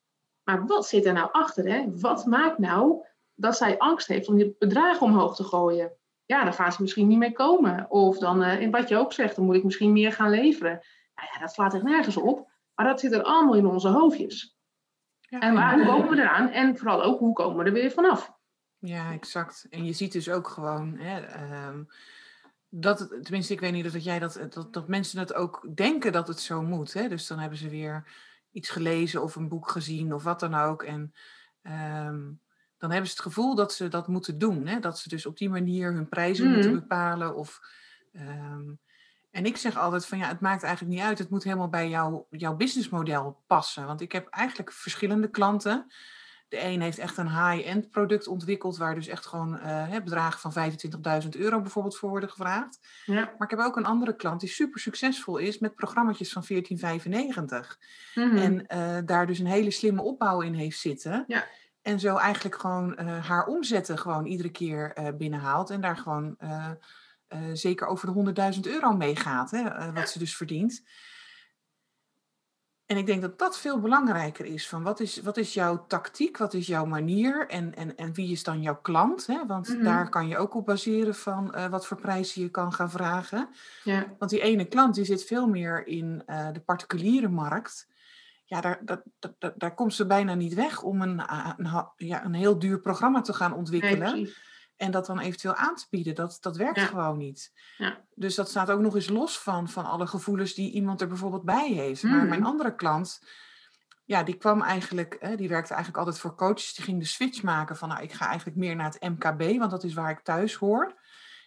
Maar 0.43 0.65
wat 0.65 0.87
zit 0.87 1.05
er 1.05 1.13
nou 1.13 1.29
achter? 1.31 1.71
Hè? 1.71 1.99
Wat 1.99 2.25
maakt 2.25 2.57
nou 2.57 3.05
dat 3.35 3.57
zij 3.57 3.77
angst 3.77 4.07
heeft 4.07 4.27
om 4.27 4.37
je 4.37 4.55
bedrag 4.59 5.01
omhoog 5.01 5.35
te 5.35 5.43
gooien? 5.43 5.91
Ja, 6.25 6.43
dan 6.43 6.53
gaat 6.53 6.73
ze 6.73 6.81
misschien 6.81 7.07
niet 7.07 7.17
meer 7.17 7.33
komen. 7.33 7.89
Of 7.89 8.17
dan, 8.17 8.43
uh, 8.43 8.61
in 8.61 8.71
wat 8.71 8.89
je 8.89 8.97
ook 8.97 9.13
zegt, 9.13 9.35
dan 9.35 9.45
moet 9.45 9.55
ik 9.55 9.63
misschien 9.63 9.91
meer 9.91 10.11
gaan 10.11 10.29
leveren. 10.29 10.81
Nou 11.15 11.29
ja, 11.33 11.39
dat 11.39 11.53
slaat 11.53 11.73
echt 11.73 11.83
nergens 11.83 12.17
op. 12.17 12.49
Maar 12.75 12.85
dat 12.85 12.99
zit 12.99 13.11
er 13.11 13.23
allemaal 13.23 13.55
in 13.55 13.65
onze 13.65 13.87
hoofdjes. 13.87 14.57
Ja, 15.19 15.39
en 15.39 15.53
waar, 15.53 15.75
hoe 15.75 15.85
komen 15.85 16.09
we 16.09 16.21
eraan? 16.21 16.49
En 16.49 16.77
vooral 16.77 17.03
ook, 17.03 17.19
hoe 17.19 17.33
komen 17.33 17.57
we 17.57 17.63
er 17.63 17.73
weer 17.73 17.91
vanaf? 17.91 18.33
Ja, 18.77 19.11
exact. 19.11 19.65
En 19.69 19.85
je 19.85 19.93
ziet 19.93 20.11
dus 20.11 20.29
ook 20.29 20.47
gewoon 20.47 20.97
hè, 20.97 21.17
um, 21.67 21.87
dat, 22.69 22.99
het, 22.99 23.09
tenminste, 23.09 23.53
ik 23.53 23.59
weet 23.59 23.71
niet 23.71 23.85
of 23.85 23.97
jij 23.97 24.19
dat, 24.19 24.39
dat, 24.49 24.73
dat 24.73 24.87
mensen 24.87 25.19
het 25.19 25.33
ook 25.33 25.67
denken 25.75 26.11
dat 26.11 26.27
het 26.27 26.39
zo 26.39 26.61
moet. 26.61 26.93
Hè? 26.93 27.07
Dus 27.07 27.27
dan 27.27 27.39
hebben 27.39 27.57
ze 27.57 27.69
weer 27.69 28.11
iets 28.51 28.69
gelezen 28.69 29.23
of 29.23 29.35
een 29.35 29.47
boek 29.47 29.69
gezien 29.71 30.13
of 30.13 30.23
wat 30.23 30.39
dan 30.39 30.55
ook. 30.55 30.83
En 30.83 31.13
um, 31.63 32.41
dan 32.77 32.91
hebben 32.91 33.09
ze 33.09 33.15
het 33.15 33.25
gevoel 33.25 33.55
dat 33.55 33.73
ze 33.73 33.87
dat 33.87 34.07
moeten 34.07 34.37
doen. 34.37 34.67
Hè? 34.67 34.79
Dat 34.79 34.99
ze 34.99 35.09
dus 35.09 35.25
op 35.25 35.37
die 35.37 35.49
manier 35.49 35.93
hun 35.93 36.09
prijzen 36.09 36.47
mm. 36.47 36.53
moeten 36.53 36.73
bepalen. 36.73 37.35
Of, 37.35 37.59
um, 38.13 38.79
en 39.31 39.45
ik 39.45 39.57
zeg 39.57 39.77
altijd 39.77 40.05
van 40.05 40.17
ja, 40.17 40.27
het 40.27 40.39
maakt 40.39 40.63
eigenlijk 40.63 40.95
niet 40.95 41.03
uit. 41.03 41.17
Het 41.17 41.29
moet 41.29 41.43
helemaal 41.43 41.69
bij 41.69 41.89
jou, 41.89 42.23
jouw 42.29 42.55
businessmodel 42.55 43.43
passen. 43.47 43.85
Want 43.85 44.01
ik 44.01 44.11
heb 44.11 44.27
eigenlijk 44.27 44.71
verschillende 44.71 45.29
klanten. 45.29 45.85
De 46.47 46.63
een 46.63 46.81
heeft 46.81 46.97
echt 46.97 47.17
een 47.17 47.29
high-end 47.29 47.89
product 47.89 48.27
ontwikkeld, 48.27 48.77
waar 48.77 48.95
dus 48.95 49.07
echt 49.07 49.25
gewoon 49.25 49.59
uh, 49.63 49.95
bedragen 50.03 50.51
van 50.51 50.71
25.000 51.23 51.29
euro 51.29 51.61
bijvoorbeeld 51.61 51.97
voor 51.97 52.09
worden 52.09 52.29
gevraagd. 52.29 52.79
Ja. 53.05 53.13
Maar 53.13 53.51
ik 53.51 53.57
heb 53.57 53.59
ook 53.59 53.75
een 53.75 53.85
andere 53.85 54.15
klant 54.15 54.39
die 54.39 54.49
super 54.49 54.79
succesvol 54.79 55.37
is 55.37 55.59
met 55.59 55.75
programma's 55.75 56.17
van 56.17 56.43
1495. 56.47 57.77
Mm-hmm. 58.13 58.37
En 58.37 58.65
uh, 58.77 59.05
daar 59.05 59.27
dus 59.27 59.39
een 59.39 59.45
hele 59.45 59.71
slimme 59.71 60.01
opbouw 60.01 60.41
in 60.41 60.53
heeft 60.53 60.79
zitten. 60.79 61.23
Ja. 61.27 61.45
En 61.81 61.99
zo 61.99 62.15
eigenlijk 62.15 62.59
gewoon 62.59 62.97
uh, 62.99 63.27
haar 63.27 63.45
omzetten 63.45 63.97
gewoon 63.97 64.25
iedere 64.25 64.49
keer 64.49 65.13
binnenhaalt. 65.17 65.69
En 65.69 65.81
daar 65.81 65.97
gewoon 65.97 66.37
zeker 67.53 67.87
over 67.87 68.33
de 68.33 68.53
100.000 68.55 68.59
euro 68.61 68.93
meegaat, 68.93 69.51
hè, 69.51 69.63
uh, 69.63 69.93
wat 69.93 70.09
ze 70.09 70.19
dus 70.19 70.37
verdient. 70.37 70.83
En 72.87 72.97
ik 72.97 73.05
denk 73.05 73.21
dat 73.21 73.39
dat 73.39 73.57
veel 73.57 73.79
belangrijker 73.79 74.45
is. 74.45 74.67
Van 74.67 74.83
wat, 74.83 74.99
is 74.99 75.21
wat 75.21 75.37
is 75.37 75.53
jouw 75.53 75.85
tactiek, 75.87 76.37
wat 76.37 76.53
is 76.53 76.67
jouw 76.67 76.85
manier 76.85 77.47
en, 77.47 77.75
en, 77.75 77.97
en 77.97 78.13
wie 78.13 78.31
is 78.31 78.43
dan 78.43 78.61
jouw 78.61 78.79
klant? 78.81 79.27
Hè? 79.27 79.45
Want 79.45 79.67
mm-hmm. 79.67 79.83
daar 79.83 80.09
kan 80.09 80.27
je 80.27 80.37
ook 80.37 80.55
op 80.55 80.65
baseren 80.65 81.15
van 81.15 81.53
uh, 81.55 81.65
wat 81.65 81.87
voor 81.87 81.97
prijzen 81.97 82.41
je 82.41 82.49
kan 82.49 82.73
gaan 82.73 82.91
vragen. 82.91 83.49
Ja. 83.83 84.15
Want 84.17 84.31
die 84.31 84.41
ene 84.41 84.65
klant 84.65 84.95
die 84.95 85.05
zit 85.05 85.23
veel 85.23 85.47
meer 85.47 85.87
in 85.87 86.23
de 86.53 86.61
particuliere 86.65 87.29
markt. 87.29 87.87
Ja, 88.45 88.61
daar, 88.61 88.79
dat, 88.81 89.01
dat, 89.19 89.53
daar 89.55 89.73
komt 89.73 89.93
ze 89.93 90.05
bijna 90.05 90.33
niet 90.33 90.53
weg 90.53 90.81
om 90.81 91.01
een, 91.01 91.21
een, 91.57 91.85
ja, 91.95 92.25
een 92.25 92.33
heel 92.33 92.59
duur 92.59 92.79
programma 92.79 93.21
te 93.21 93.33
gaan 93.33 93.53
ontwikkelen. 93.53 94.13
Nee, 94.13 94.33
en 94.77 94.91
dat 94.91 95.05
dan 95.05 95.19
eventueel 95.19 95.55
aan 95.55 95.75
te 95.75 95.87
bieden. 95.89 96.15
Dat, 96.15 96.37
dat 96.41 96.57
werkt 96.57 96.79
gewoon 96.79 97.17
niet. 97.17 97.51
Ja. 97.77 98.01
Dus 98.15 98.35
dat 98.35 98.49
staat 98.49 98.71
ook 98.71 98.79
nog 98.79 98.95
eens 98.95 99.09
los 99.09 99.39
van, 99.39 99.69
van 99.69 99.85
alle 99.85 100.07
gevoelens 100.07 100.53
die 100.53 100.71
iemand 100.71 101.01
er 101.01 101.07
bijvoorbeeld 101.07 101.43
bij 101.43 101.71
heeft. 101.71 102.03
Maar 102.03 102.25
mijn 102.25 102.39
mm. 102.39 102.45
andere 102.45 102.75
klant, 102.75 103.21
ja, 104.03 104.23
die 104.23 104.37
kwam 104.37 104.61
eigenlijk, 104.61 105.17
hè, 105.19 105.35
die 105.35 105.49
werkte 105.49 105.73
eigenlijk 105.73 106.03
altijd 106.03 106.21
voor 106.21 106.35
coaches. 106.35 106.73
Die 106.73 106.85
ging 106.85 106.99
de 106.99 107.05
switch 107.05 107.43
maken 107.43 107.77
van, 107.77 107.89
nou, 107.89 108.01
ik 108.01 108.13
ga 108.13 108.27
eigenlijk 108.27 108.57
meer 108.57 108.75
naar 108.75 108.91
het 108.91 109.09
MKB, 109.09 109.57
want 109.57 109.71
dat 109.71 109.83
is 109.83 109.93
waar 109.93 110.11
ik 110.11 110.19
thuis 110.19 110.55
hoor. 110.55 110.95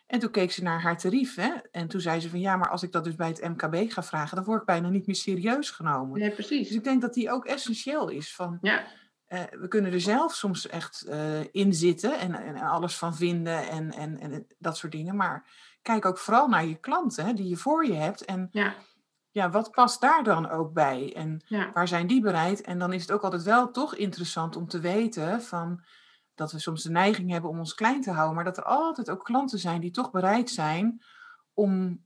En 0.06 0.18
toen 0.18 0.30
keek 0.30 0.52
ze 0.52 0.62
naar 0.62 0.82
haar 0.82 0.98
tarief. 0.98 1.34
Hè? 1.34 1.50
En 1.70 1.88
toen 1.88 2.00
zei 2.00 2.20
ze 2.20 2.30
van 2.30 2.40
ja, 2.40 2.56
maar 2.56 2.70
als 2.70 2.82
ik 2.82 2.92
dat 2.92 3.04
dus 3.04 3.14
bij 3.14 3.28
het 3.28 3.48
MKB 3.48 3.92
ga 3.92 4.02
vragen, 4.02 4.36
dan 4.36 4.44
word 4.44 4.60
ik 4.60 4.66
bijna 4.66 4.88
niet 4.88 5.06
meer 5.06 5.16
serieus 5.16 5.70
genomen. 5.70 6.20
Nee, 6.20 6.30
precies. 6.30 6.68
Dus 6.68 6.76
ik 6.76 6.84
denk 6.84 7.00
dat 7.00 7.14
die 7.14 7.30
ook 7.30 7.44
essentieel 7.44 8.08
is. 8.08 8.34
Van, 8.34 8.58
ja. 8.60 8.86
Uh, 9.32 9.40
we 9.50 9.68
kunnen 9.68 9.92
er 9.92 10.00
zelf 10.00 10.34
soms 10.34 10.66
echt 10.66 11.06
uh, 11.08 11.54
in 11.54 11.74
zitten 11.74 12.18
en, 12.18 12.34
en, 12.34 12.56
alles 12.56 12.96
van 12.96 13.14
vinden 13.14 13.68
en, 13.68 13.90
en, 13.90 14.18
en 14.18 14.46
dat 14.58 14.76
soort 14.76 14.92
dingen. 14.92 15.16
Maar 15.16 15.44
kijk 15.82 16.04
ook 16.04 16.18
vooral 16.18 16.48
naar 16.48 16.66
je 16.66 16.74
klanten 16.74 17.26
hè, 17.26 17.32
die 17.32 17.48
je 17.48 17.56
voor 17.56 17.86
je 17.86 17.94
hebt. 17.94 18.24
En 18.24 18.48
ja. 18.52 18.74
ja, 19.30 19.50
wat 19.50 19.70
past 19.70 20.00
daar 20.00 20.22
dan 20.22 20.50
ook 20.50 20.72
bij? 20.72 21.14
En 21.16 21.44
ja. 21.46 21.70
waar 21.72 21.88
zijn 21.88 22.06
die 22.06 22.20
bereid? 22.20 22.60
En 22.60 22.78
dan 22.78 22.92
is 22.92 23.02
het 23.02 23.12
ook 23.12 23.22
altijd 23.22 23.42
wel 23.42 23.70
toch 23.70 23.94
interessant 23.94 24.56
om 24.56 24.68
te 24.68 24.80
weten 24.80 25.42
van 25.42 25.84
dat 26.34 26.52
we 26.52 26.58
soms 26.58 26.82
de 26.82 26.90
neiging 26.90 27.30
hebben 27.30 27.50
om 27.50 27.58
ons 27.58 27.74
klein 27.74 28.00
te 28.00 28.10
houden. 28.10 28.34
Maar 28.34 28.44
dat 28.44 28.56
er 28.56 28.64
altijd 28.64 29.10
ook 29.10 29.24
klanten 29.24 29.58
zijn 29.58 29.80
die 29.80 29.90
toch 29.90 30.10
bereid 30.10 30.50
zijn 30.50 31.02
om 31.54 32.04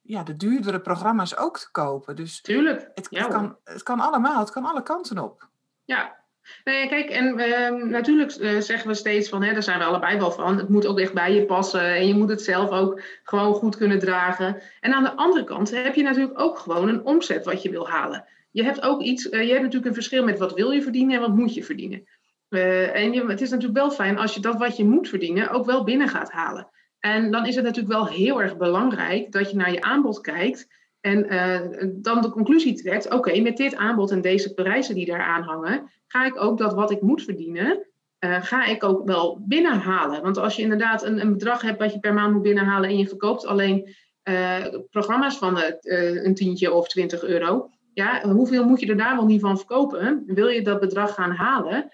ja, 0.00 0.22
de 0.22 0.36
duurdere 0.36 0.80
programma's 0.80 1.36
ook 1.36 1.58
te 1.58 1.70
kopen. 1.70 2.16
Dus 2.16 2.40
Tuurlijk. 2.40 2.90
Het, 2.94 3.08
het 3.10 3.28
kan, 3.28 3.56
het 3.64 3.82
kan 3.82 4.00
allemaal, 4.00 4.38
het 4.38 4.50
kan 4.50 4.64
alle 4.64 4.82
kanten 4.82 5.18
op. 5.18 5.48
Ja, 5.84 6.23
Nee, 6.64 6.88
kijk, 6.88 7.10
en 7.10 7.38
uh, 7.38 7.90
natuurlijk 7.90 8.36
uh, 8.36 8.60
zeggen 8.60 8.88
we 8.88 8.94
steeds 8.94 9.28
van, 9.28 9.42
hè, 9.42 9.52
daar 9.52 9.62
zijn 9.62 9.78
we 9.78 9.84
allebei 9.84 10.18
wel 10.18 10.30
van, 10.30 10.58
het 10.58 10.68
moet 10.68 10.86
ook 10.86 10.98
echt 10.98 11.12
bij 11.12 11.34
je 11.34 11.44
passen 11.44 11.94
en 11.94 12.06
je 12.06 12.14
moet 12.14 12.28
het 12.28 12.42
zelf 12.42 12.70
ook 12.70 13.02
gewoon 13.22 13.54
goed 13.54 13.76
kunnen 13.76 13.98
dragen. 13.98 14.62
En 14.80 14.92
aan 14.92 15.02
de 15.02 15.16
andere 15.16 15.44
kant 15.44 15.70
heb 15.70 15.94
je 15.94 16.02
natuurlijk 16.02 16.40
ook 16.40 16.58
gewoon 16.58 16.88
een 16.88 17.04
omzet 17.04 17.44
wat 17.44 17.62
je 17.62 17.70
wil 17.70 17.88
halen. 17.88 18.24
Je 18.50 18.64
hebt 18.64 18.82
ook 18.82 19.02
iets, 19.02 19.26
uh, 19.26 19.42
je 19.42 19.50
hebt 19.50 19.62
natuurlijk 19.62 19.86
een 19.86 19.94
verschil 19.94 20.24
met 20.24 20.38
wat 20.38 20.54
wil 20.54 20.70
je 20.70 20.82
verdienen 20.82 21.14
en 21.14 21.20
wat 21.20 21.34
moet 21.34 21.54
je 21.54 21.64
verdienen. 21.64 22.06
Eh, 22.48 22.94
en 22.94 23.12
je, 23.12 23.26
het 23.26 23.40
is 23.40 23.50
natuurlijk 23.50 23.78
wel 23.78 23.90
fijn 23.90 24.18
als 24.18 24.34
je 24.34 24.40
dat 24.40 24.58
wat 24.58 24.76
je 24.76 24.84
moet 24.84 25.08
verdienen 25.08 25.50
ook 25.50 25.66
wel 25.66 25.84
binnen 25.84 26.08
gaat 26.08 26.30
halen. 26.30 26.68
En 26.98 27.30
dan 27.30 27.46
is 27.46 27.54
het 27.54 27.64
natuurlijk 27.64 27.94
wel 27.94 28.06
heel 28.06 28.42
erg 28.42 28.56
belangrijk 28.56 29.32
dat 29.32 29.50
je 29.50 29.56
naar 29.56 29.72
je 29.72 29.82
aanbod 29.82 30.20
kijkt 30.20 30.68
en 31.04 31.98
dan 32.02 32.22
de 32.22 32.30
conclusie 32.30 32.74
trekt, 32.74 33.12
oké, 33.12 33.40
met 33.40 33.56
dit 33.56 33.76
aanbod 33.76 34.10
en 34.10 34.20
deze 34.20 34.54
prijzen 34.54 34.94
die 34.94 35.06
daar 35.06 35.22
aan 35.22 35.42
hangen, 35.42 35.90
ga 36.06 36.24
ik 36.24 36.42
ook 36.42 36.58
dat 36.58 36.74
wat 36.74 36.90
ik 36.90 37.00
moet 37.00 37.22
verdienen, 37.22 37.86
uh, 38.24 38.42
ga 38.42 38.64
ik 38.64 38.84
ook 38.84 39.06
wel 39.06 39.44
binnenhalen. 39.46 40.22
Want 40.22 40.38
als 40.38 40.56
je 40.56 40.62
inderdaad 40.62 41.04
een, 41.04 41.20
een, 41.20 41.32
bedrag 41.32 41.62
hebt 41.62 41.78
wat 41.78 41.92
je 41.92 41.98
per 41.98 42.14
maand 42.14 42.32
moet 42.32 42.42
binnenhalen 42.42 42.88
en 42.88 42.98
je 42.98 43.08
verkoopt 43.08 43.46
alleen 43.46 43.94
uh, 44.28 44.66
programma's 44.90 45.38
van 45.38 45.62
een 45.82 46.34
tientje 46.34 46.72
of 46.72 46.88
20 46.88 47.24
euro, 47.24 47.70
ja, 47.92 48.28
hoeveel 48.28 48.64
moet 48.64 48.80
je 48.80 48.86
er 48.86 48.96
daar 48.96 49.16
wel 49.16 49.26
niet 49.26 49.40
van 49.40 49.56
verkopen? 49.56 50.22
Wil 50.26 50.48
je 50.48 50.62
dat 50.62 50.80
bedrag 50.80 51.14
gaan 51.14 51.32
halen 51.32 51.92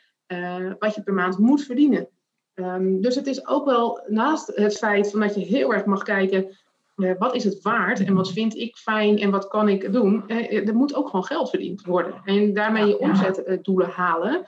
wat 0.79 0.95
je 0.95 1.02
per 1.02 1.14
maand 1.14 1.38
moet 1.38 1.64
verdienen? 1.64 2.09
Um, 2.55 3.00
dus 3.00 3.14
het 3.14 3.26
is 3.26 3.47
ook 3.47 3.64
wel 3.64 4.05
naast 4.07 4.52
het 4.55 4.76
feit 4.76 5.11
van 5.11 5.21
dat 5.21 5.35
je 5.35 5.40
heel 5.40 5.75
erg 5.75 5.85
mag 5.85 6.02
kijken 6.02 6.57
uh, 7.00 7.12
wat 7.19 7.35
is 7.35 7.45
het 7.45 7.62
waard 7.62 8.04
en 8.04 8.14
wat 8.14 8.33
vind 8.33 8.57
ik 8.57 8.76
fijn 8.76 9.19
en 9.19 9.30
wat 9.30 9.49
kan 9.49 9.69
ik 9.69 9.92
doen? 9.92 10.25
Uh, 10.26 10.69
er 10.69 10.75
moet 10.75 10.95
ook 10.95 11.07
gewoon 11.07 11.25
geld 11.25 11.50
verdiend 11.50 11.85
worden. 11.85 12.21
En 12.25 12.54
daarmee 12.54 12.87
je 12.87 12.99
omzetdoelen 12.99 13.88
halen 13.88 14.45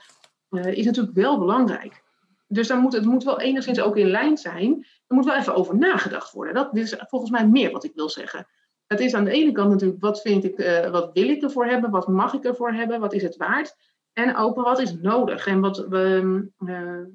is 0.49 0.85
natuurlijk 0.85 1.15
wel 1.15 1.39
belangrijk. 1.39 2.03
Dus 2.47 2.67
dan 2.67 2.79
moet, 2.79 2.93
het 2.93 3.05
moet 3.05 3.23
wel 3.23 3.39
enigszins 3.39 3.81
ook 3.81 3.97
in 3.97 4.07
lijn 4.07 4.37
zijn. 4.37 4.85
Er 5.07 5.15
moet 5.15 5.25
wel 5.25 5.35
even 5.35 5.55
over 5.55 5.77
nagedacht 5.77 6.31
worden. 6.31 6.53
Dat 6.53 6.75
is 6.75 6.95
volgens 7.07 7.31
mij 7.31 7.47
meer 7.47 7.71
wat 7.71 7.83
ik 7.83 7.91
wil 7.95 8.09
zeggen. 8.09 8.47
Het 8.87 8.99
is 8.99 9.13
aan 9.13 9.23
de 9.23 9.31
ene 9.31 9.51
kant 9.51 9.69
natuurlijk, 9.69 10.01
wat, 10.01 10.21
vind 10.21 10.43
ik, 10.43 10.57
wat 10.91 11.09
wil 11.13 11.29
ik 11.29 11.43
ervoor 11.43 11.65
hebben? 11.65 11.91
Wat 11.91 12.07
mag 12.07 12.33
ik 12.33 12.43
ervoor 12.43 12.71
hebben? 12.71 12.99
Wat 12.99 13.13
is 13.13 13.23
het 13.23 13.37
waard? 13.37 13.75
En 14.13 14.35
ook 14.35 14.55
wat 14.55 14.79
is 14.79 14.93
nodig? 14.93 15.47
En 15.47 15.59
wat, 15.59 15.85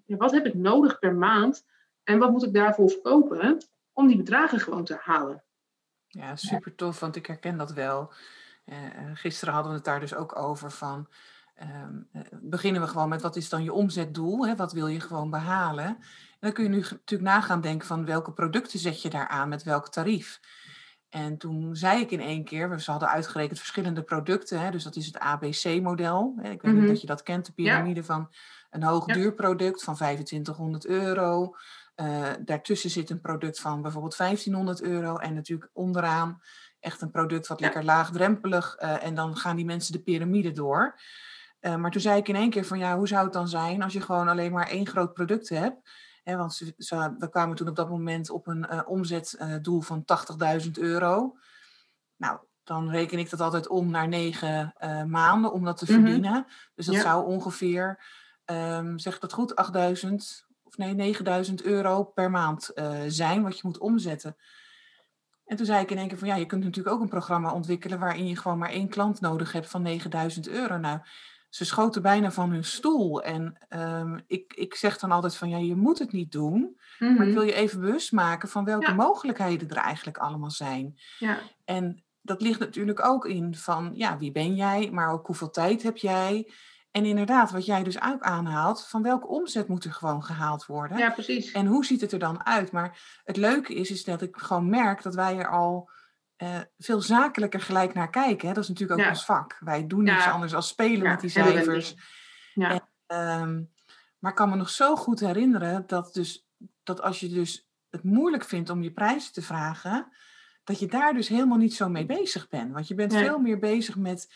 wat 0.07 0.33
heb 0.33 0.47
ik 0.47 0.55
nodig 0.55 0.99
per 0.99 1.15
maand? 1.15 1.65
En 2.05 2.19
wat 2.19 2.31
moet 2.31 2.45
ik 2.45 2.55
daarvoor 2.55 2.91
verkopen? 2.91 3.59
Om 3.99 4.07
die 4.07 4.17
bedragen 4.17 4.61
gewoon 4.61 4.85
te 4.85 4.99
halen. 5.01 5.43
Ja, 6.07 6.37
super 6.37 6.75
tof, 6.75 7.01
want 7.01 7.17
ik 7.17 7.27
herken 7.27 7.57
dat 7.57 7.73
wel. 7.73 8.13
Uh, 8.65 8.77
gisteren 9.15 9.55
hadden 9.55 9.73
we 9.73 9.79
het 9.79 9.87
daar 9.87 10.01
dus 10.01 10.15
ook 10.15 10.39
over 10.39 10.71
van. 10.71 11.09
Um, 11.63 12.09
beginnen 12.41 12.83
we 12.83 12.89
gewoon 12.89 13.09
met 13.09 13.23
wat 13.23 13.37
is 13.37 13.49
dan 13.49 13.63
je 13.63 13.73
omzetdoel? 13.73 14.47
Hè? 14.47 14.57
Wat 14.57 14.73
wil 14.73 14.87
je 14.87 15.01
gewoon 15.01 15.31
behalen? 15.31 15.87
En 15.87 16.39
dan 16.41 16.53
kun 16.53 16.65
je 16.65 16.71
nu 16.71 16.77
natuurlijk 16.79 17.31
nagaan 17.31 17.61
denken 17.61 17.87
van 17.87 18.05
welke 18.05 18.33
producten 18.33 18.79
zet 18.79 19.03
je 19.03 19.11
daar 19.11 19.29
aan 19.29 19.49
met 19.49 19.63
welk 19.63 19.89
tarief. 19.89 20.41
En 21.09 21.39
toen 21.39 21.77
zei 21.77 22.01
ik 22.01 22.11
in 22.11 22.21
één 22.21 22.45
keer, 22.45 22.71
we 22.71 22.83
hadden 22.85 23.09
uitgerekend 23.09 23.59
verschillende 23.59 24.03
producten. 24.03 24.61
Hè? 24.61 24.71
Dus 24.71 24.85
dat 24.85 24.97
is 24.97 25.07
het 25.07 25.19
ABC-model. 25.19 26.35
Ik 26.37 26.45
weet 26.45 26.63
niet 26.63 26.73
mm 26.73 26.79
-hmm. 26.79 26.87
dat 26.87 27.01
je 27.01 27.07
dat 27.07 27.23
kent, 27.23 27.47
de 27.47 27.53
piramide 27.53 28.01
ja. 28.01 28.07
van 28.07 28.31
een 28.71 28.83
hoog 28.83 29.05
duurproduct 29.05 29.85
van 29.85 29.95
2500 29.95 30.87
euro 30.87 31.55
Uh, 32.01 32.31
daartussen 32.41 32.91
zit 32.91 33.11
een 33.11 33.21
product 33.21 33.61
van 33.61 33.83
bijvoorbeeld 33.83 34.17
1500 34.17 34.83
euro. 34.83 35.17
En 35.17 35.35
natuurlijk 35.35 35.71
onderaan 35.73 36.43
echt 36.81 37.01
een 37.01 37.11
product 37.11 37.47
wat 37.47 37.61
lekker 37.61 37.85
laagdrempelig. 37.85 38.77
Uh, 38.81 39.05
en 39.05 39.15
dan 39.15 39.37
gaan 39.37 39.57
die 39.57 39.65
mensen 39.65 39.93
de 39.93 40.03
piramide 40.03 40.53
door. 40.53 41.01
Uh, 41.61 41.77
maar 41.77 41.91
toen 41.91 42.01
zei 42.01 42.19
ik 42.19 42.29
in 42.29 42.37
één 42.37 42.51
keer 42.51 42.65
van 42.65 42.79
ja, 42.79 42.97
hoe 42.97 43.09
zou 43.09 43.25
het 43.25 43.33
dan 43.33 43.49
zijn 43.49 43.83
als 43.83 43.93
je 43.93 44.01
gewoon 44.01 44.29
alleen 44.29 44.53
maar 44.53 44.69
één 44.69 44.87
groot 44.87 45.13
product 45.13 45.49
hebt? 45.49 45.91
He, 46.23 46.37
want 46.37 46.55
ze, 46.55 46.75
ze, 46.77 47.15
we 47.19 47.29
kwamen 47.29 47.57
toen 47.57 47.69
op 47.69 47.77
dat 47.77 47.89
moment 47.89 48.31
op 48.31 48.47
een 48.47 48.87
omzetdoel 48.87 49.81
van 49.81 50.05
80.000 50.65 50.71
euro. 50.73 51.37
Nou, 52.17 52.39
dan 52.65 52.91
reken 52.91 53.19
ik 53.19 53.31
dat 53.31 53.41
altijd 53.41 53.69
om 53.69 53.91
naar 53.91 54.09
negen 54.09 54.75
maanden 55.07 55.53
om 55.53 55.65
dat 55.65 55.77
te 55.77 55.85
mhm. 55.85 55.95
verdienen. 55.95 56.47
Dus 56.75 56.87
dat 56.87 56.95
zou 56.95 57.27
ongeveer, 57.27 58.05
um, 58.45 58.99
zeg 58.99 59.15
ik 59.15 59.21
dat 59.21 59.33
goed, 59.33 59.57
8000 59.57 60.48
of 60.69 60.77
nee, 60.77 60.95
9000 60.95 61.63
euro 61.63 62.05
per 62.05 62.31
maand 62.31 62.71
uh, 62.75 62.99
zijn 63.07 63.43
wat 63.43 63.57
je 63.57 63.63
moet 63.65 63.79
omzetten. 63.79 64.37
En 65.45 65.57
toen 65.57 65.67
zei 65.67 65.83
ik 65.83 65.91
in 65.91 65.99
één 65.99 66.09
keer 66.09 66.19
van 66.19 66.29
ja, 66.29 66.35
je 66.35 66.47
kunt 66.47 66.65
natuurlijk 66.65 66.95
ook 66.95 67.03
een 67.03 67.09
programma 67.09 67.53
ontwikkelen 67.53 67.99
waarin 67.99 68.27
je 68.27 68.37
gewoon 68.37 68.59
maar 68.59 68.71
één 68.71 68.89
klant 68.89 69.21
nodig 69.21 69.53
hebt 69.53 69.71
van 69.71 69.83
9000 69.83 70.49
euro. 70.49 70.77
Nou, 70.77 70.99
ze 71.49 71.65
schoten 71.65 72.03
bijna 72.03 72.31
van 72.31 72.51
hun 72.51 72.65
stoel. 72.65 73.23
En 73.23 73.59
um, 73.69 74.23
ik, 74.27 74.53
ik 74.55 74.75
zeg 74.75 74.99
dan 74.99 75.11
altijd 75.11 75.37
van 75.37 75.49
ja, 75.49 75.59
je 75.59 75.77
moet 75.77 75.99
het 75.99 76.13
niet 76.13 76.33
doen. 76.33 76.61
Mm 76.61 76.77
-hmm. 76.99 77.15
Maar 77.17 77.27
ik 77.27 77.33
mhm. 77.33 77.39
wil 77.39 77.49
je 77.49 77.55
even 77.55 77.81
bewust 77.81 78.13
maken 78.13 78.49
van 78.49 78.65
welke 78.65 78.91
ja. 78.91 78.95
mogelijkheden 78.95 79.69
er 79.69 79.77
eigenlijk 79.77 80.19
allemaal 80.19 80.51
zijn. 80.51 80.99
Ja. 81.19 81.39
En 81.65 82.05
dat 82.21 82.41
ligt 82.43 82.61
natuurlijk 82.61 83.05
ook 83.05 83.27
in 83.27 83.55
van 83.55 83.91
ja, 83.95 84.19
wie 84.19 84.33
ben 84.33 84.55
jij, 84.55 84.91
maar 84.91 85.13
ook 85.13 85.27
hoeveel 85.27 85.51
tijd 85.51 85.83
heb 85.83 85.97
jij. 85.97 86.53
En 86.91 87.05
inderdaad, 87.05 87.51
wat 87.51 87.67
jij 87.67 87.83
dus 87.83 88.03
ook 88.03 88.23
aanhaalt, 88.23 88.87
van 88.87 89.03
welke 89.03 89.27
omzet 89.27 89.69
moet 89.69 89.85
er 89.85 89.93
gewoon 89.93 90.25
gehaald 90.25 90.67
worden? 90.67 90.99
Ja, 90.99 91.11
precies. 91.11 91.53
En 91.53 91.67
hoe 91.67 91.85
ziet 91.85 92.01
het 92.01 92.13
er 92.13 92.19
dan 92.19 92.47
uit? 92.47 92.73
Maar 92.73 93.21
het 93.25 93.37
leuke 93.37 93.75
is, 93.75 93.91
is 93.91 94.05
dat 94.05 94.23
ik 94.23 94.37
gewoon 94.37 94.69
merk 94.69 95.03
dat 95.03 95.15
wij 95.15 95.39
er 95.39 95.49
al 95.49 95.91
uh, 96.43 96.59
veel 96.79 97.01
zakelijker 97.01 97.61
gelijk 97.61 97.95
naar 97.95 98.11
kijken. 98.11 98.49
Hè? 98.49 98.55
Dat 98.55 98.63
is 98.63 98.69
natuurlijk 98.69 98.99
ook 99.01 99.07
ja. 99.07 99.13
ons 99.13 99.25
vak. 99.25 99.57
Wij 99.61 99.87
doen 99.87 100.03
niets 100.03 100.25
ja. 100.25 100.31
anders 100.31 100.53
dan 100.53 100.63
spelen 100.63 101.03
ja, 101.03 101.11
met 101.11 101.21
die 101.21 101.31
cijfers. 101.31 101.95
Ja. 102.55 102.71
En, 103.07 103.41
um, 103.41 103.71
maar 104.19 104.31
ik 104.31 104.37
kan 104.37 104.49
me 104.49 104.57
nog 104.57 104.71
zo 104.71 104.97
goed 104.97 105.21
herinneren 105.21 105.87
dat, 105.87 106.15
dus, 106.15 106.49
dat 106.83 107.01
als 107.01 107.21
je 107.21 107.29
dus 107.29 107.69
het 107.91 108.03
moeilijk 108.03 108.45
vindt 108.45 108.71
om 108.71 108.83
je 108.83 108.93
prijzen 108.93 109.33
te 109.33 109.43
vragen, 109.43 110.13
dat 110.65 110.79
je 110.79 110.87
daar 110.87 111.15
dus 111.15 111.29
helemaal 111.29 111.59
niet 111.59 111.75
zo 111.75 111.89
mee 111.89 112.07
bezig 112.07 112.49
bent. 112.49 112.73
Want 112.73 112.89
je 112.89 112.95
bent 112.95 113.13
nee. 113.13 113.25
veel 113.25 113.39
meer 113.39 113.59
bezig 113.59 113.97
met 113.97 114.35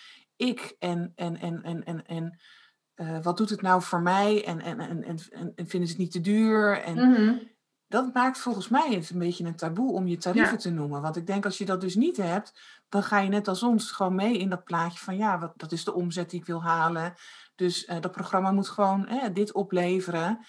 ik 0.49 0.76
en, 0.78 1.12
en, 1.14 1.37
en, 1.37 1.62
en, 1.62 1.84
en, 1.84 2.06
en 2.06 2.38
uh, 2.96 3.22
wat 3.22 3.37
doet 3.37 3.50
het 3.50 3.62
nou 3.62 3.82
voor 3.82 4.00
mij 4.00 4.44
en, 4.44 4.61
en, 4.61 4.80
en, 4.80 5.04
en, 5.04 5.18
en 5.54 5.66
vinden 5.66 5.88
ze 5.88 5.94
het 5.94 6.02
niet 6.02 6.11
te 6.12 6.20
duur? 6.20 6.82
En 6.82 6.94
mm 6.94 7.14
-hmm. 7.14 7.50
dat 7.88 8.14
maakt 8.14 8.38
volgens 8.38 8.68
mij 8.68 8.94
het 8.94 9.11
een 9.11 9.18
beetje 9.18 9.44
een 9.44 9.56
taboe 9.56 9.92
om 9.92 10.06
je 10.06 10.16
tarieven 10.16 10.52
ja. 10.52 10.58
te 10.58 10.70
noemen. 10.70 11.02
Want 11.02 11.16
ik 11.16 11.26
denk 11.26 11.44
als 11.44 11.58
je 11.58 11.64
dat 11.64 11.80
dus 11.80 11.94
niet 11.94 12.16
hebt, 12.16 12.61
dan 12.88 13.02
ga 13.02 13.18
je 13.18 13.28
net 13.28 13.49
als 13.49 13.62
ons 13.62 13.90
gewoon 13.90 14.14
mee 14.14 14.38
in 14.38 14.49
dat 14.49 14.64
plaatje 14.64 14.99
van 14.99 15.16
ja, 15.16 15.38
wat, 15.38 15.52
dat 15.56 15.72
is 15.72 15.84
de 15.84 15.94
omzet 15.94 16.30
die 16.30 16.40
ik 16.40 16.46
wil 16.46 16.62
halen. 16.62 17.14
Dus 17.54 17.88
uh, 17.88 18.00
dat 18.00 18.12
programma 18.12 18.52
moet 18.52 18.68
gewoon 18.68 19.06
eh, 19.06 19.34
dit 19.34 19.52
opleveren, 19.52 20.46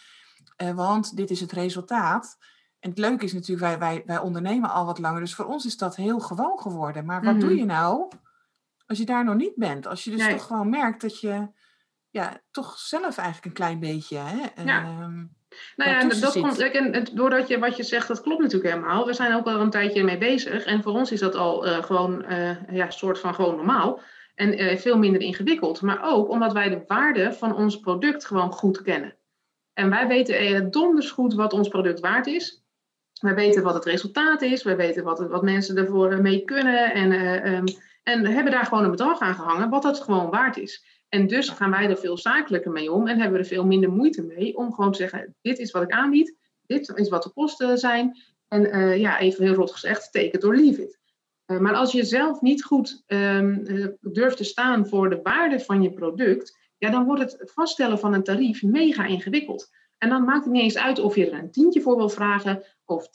uh, 0.64 0.72
want 0.72 1.16
dit 1.16 1.30
is 1.30 1.40
het 1.40 1.52
resultaat. 1.52 2.38
En 2.80 2.90
het 2.90 3.00
leuke 3.00 3.26
is 3.26 3.34
natuurlijk, 3.34 3.68
wij, 3.68 3.80
wij, 3.80 4.04
wij 4.06 4.20
ondernemen 4.20 4.70
al 4.70 4.86
wat 4.86 5.00
langer, 5.00 5.20
dus 5.20 5.36
voor 5.36 5.46
ons 5.46 5.66
is 5.66 5.78
dat 5.78 5.96
heel 5.96 6.20
gewoon 6.20 6.60
geworden. 6.60 7.06
Maar 7.06 7.24
wat 7.24 7.34
mm 7.34 7.40
-hmm. 7.40 7.50
doe 7.50 7.58
je 7.58 7.66
nou 7.66 8.12
als 8.86 8.98
je 8.98 9.06
daar 9.06 9.24
nog 9.24 9.36
niet 9.36 9.56
bent? 9.56 9.88
Als 9.88 10.04
je 10.04 10.12
dus 10.12 10.22
nee. 10.22 10.32
toch 10.32 10.46
gewoon 10.46 10.70
merkt 10.70 11.02
dat 11.02 11.20
je 11.20 11.48
ja, 12.10 12.42
toch 12.52 12.78
zelf 12.78 13.18
eigenlijk 13.18 13.46
een 13.46 13.54
klein 13.54 13.80
beetje. 13.80 14.18
Hè, 14.18 14.64
ja. 14.64 15.04
Um, 15.04 15.36
nou 15.76 15.90
ja, 15.90 16.04
dat 16.04 16.32
zit. 16.32 16.42
komt, 16.42 16.60
en, 16.60 16.94
en, 16.94 17.06
doordat 17.14 17.48
je 17.48 17.60
wat 17.60 17.78
je 17.78 17.84
zegt, 17.84 18.08
dat 18.08 18.22
klopt 18.22 18.42
natuurlijk 18.42 18.74
helemaal. 18.74 19.06
We 19.06 19.14
zijn 19.14 19.36
ook 19.36 19.46
al 19.46 19.60
een 19.60 19.70
tijdje 19.70 20.04
mee 20.04 20.18
bezig. 20.18 20.66
En 20.66 20.84
voor 20.84 20.92
ons 20.92 21.12
is 21.12 21.20
dat 21.20 21.36
al 21.36 21.68
uh, 21.68 21.84
gewoon 21.84 22.26
uh, 22.30 22.70
ja, 22.70 22.90
soort 22.90 23.20
van 23.20 23.36
gewoon 23.36 23.56
normaal. 23.56 24.00
En 24.36 24.62
uh, 24.62 24.78
veel 24.78 24.98
minder 24.98 25.22
ingewikkeld. 25.22 25.82
Maar 25.82 26.00
ook 26.04 26.30
omdat 26.30 26.54
wij 26.54 26.70
de 26.70 26.84
waarde 26.88 27.34
van 27.34 27.56
ons 27.56 27.80
product 27.80 28.26
gewoon 28.26 28.52
goed 28.52 28.82
kennen. 28.82 29.16
En 29.74 29.90
wij 29.90 30.08
weten 30.08 30.72
donders 30.72 31.12
goed 31.12 31.34
wat 31.34 31.54
ons 31.54 31.68
product 31.68 32.00
waard 32.00 32.28
is. 32.28 32.64
Wij 33.22 33.36
weten 33.36 33.64
wat 33.64 33.74
het 33.74 33.86
resultaat 33.86 34.42
is. 34.42 34.64
Wij 34.64 34.76
weten 34.76 35.04
wat, 35.04 35.20
wat 35.20 35.44
mensen 35.44 35.78
ervoor 35.78 36.22
mee 36.22 36.44
kunnen. 36.44 36.94
En, 36.94 37.12
um, 37.54 37.64
en 38.04 38.26
hebben 38.26 38.52
daar 38.52 38.66
gewoon 38.66 38.84
een 38.84 38.92
bedrag 38.92 39.20
aan 39.20 39.36
gehangen, 39.36 39.70
wat 39.70 39.82
dat 39.82 40.00
gewoon 40.02 40.30
waard 40.30 40.58
is. 40.58 40.86
En 41.10 41.28
dus 41.28 41.50
gaan 41.50 41.72
wij 41.72 41.90
er 41.90 41.98
veel 41.98 42.18
zakelijker 42.18 42.72
mee 42.72 42.92
om 42.92 43.08
en 43.08 43.20
hebben 43.20 43.34
we 43.34 43.40
er 43.40 43.54
veel 43.54 43.66
minder 43.66 43.92
moeite 43.92 44.22
mee 44.22 44.58
om 44.58 44.74
gewoon 44.74 44.92
te 44.92 44.98
zeggen: 44.98 45.36
dit 45.42 45.60
is 45.60 45.72
wat 45.72 45.84
ik 45.84 45.92
aanbied, 45.92 46.36
dit 46.66 46.92
is 46.96 47.10
wat 47.10 47.24
de 47.24 47.30
kosten 47.30 47.78
zijn. 47.78 48.18
En 48.48 48.76
uh, 48.76 48.98
ja, 48.98 49.20
even 49.20 49.44
heel 49.44 49.54
rot 49.54 49.72
gezegd, 49.72 50.12
take 50.12 50.32
it 50.32 50.44
or 50.44 50.56
leave 50.56 50.84
it. 50.84 51.00
Uh, 51.48 51.60
maar 51.60 51.74
als 51.74 51.92
je 51.92 52.04
zelf 52.04 52.42
niet 52.42 52.64
goed 52.64 53.04
um, 53.08 53.62
uh, 53.66 53.88
durft 54.02 54.38
te 54.38 54.44
staan 54.44 54.88
voor 54.88 55.10
de 55.10 55.20
waarde 55.24 55.60
van 55.60 55.82
je 55.82 55.94
product, 55.94 56.58
ja, 56.78 56.90
dan 56.90 57.06
wordt 57.06 57.22
het 57.22 57.52
vaststellen 57.54 58.00
van 58.00 58.14
een 58.14 58.24
tarief 58.24 58.64
mega 58.64 59.06
ingewikkeld. 59.06 59.70
En 59.98 60.10
dan 60.10 60.24
maakt 60.24 60.44
het 60.44 60.54
niet 60.54 60.62
eens 60.62 60.78
uit 60.78 61.00
of 61.00 61.16
je 61.16 61.30
er 61.30 61.40
een 61.40 61.52
tientje 61.52 61.82
voor 61.82 61.98
wil 61.98 62.10
vragen 62.10 62.64
of 62.86 63.08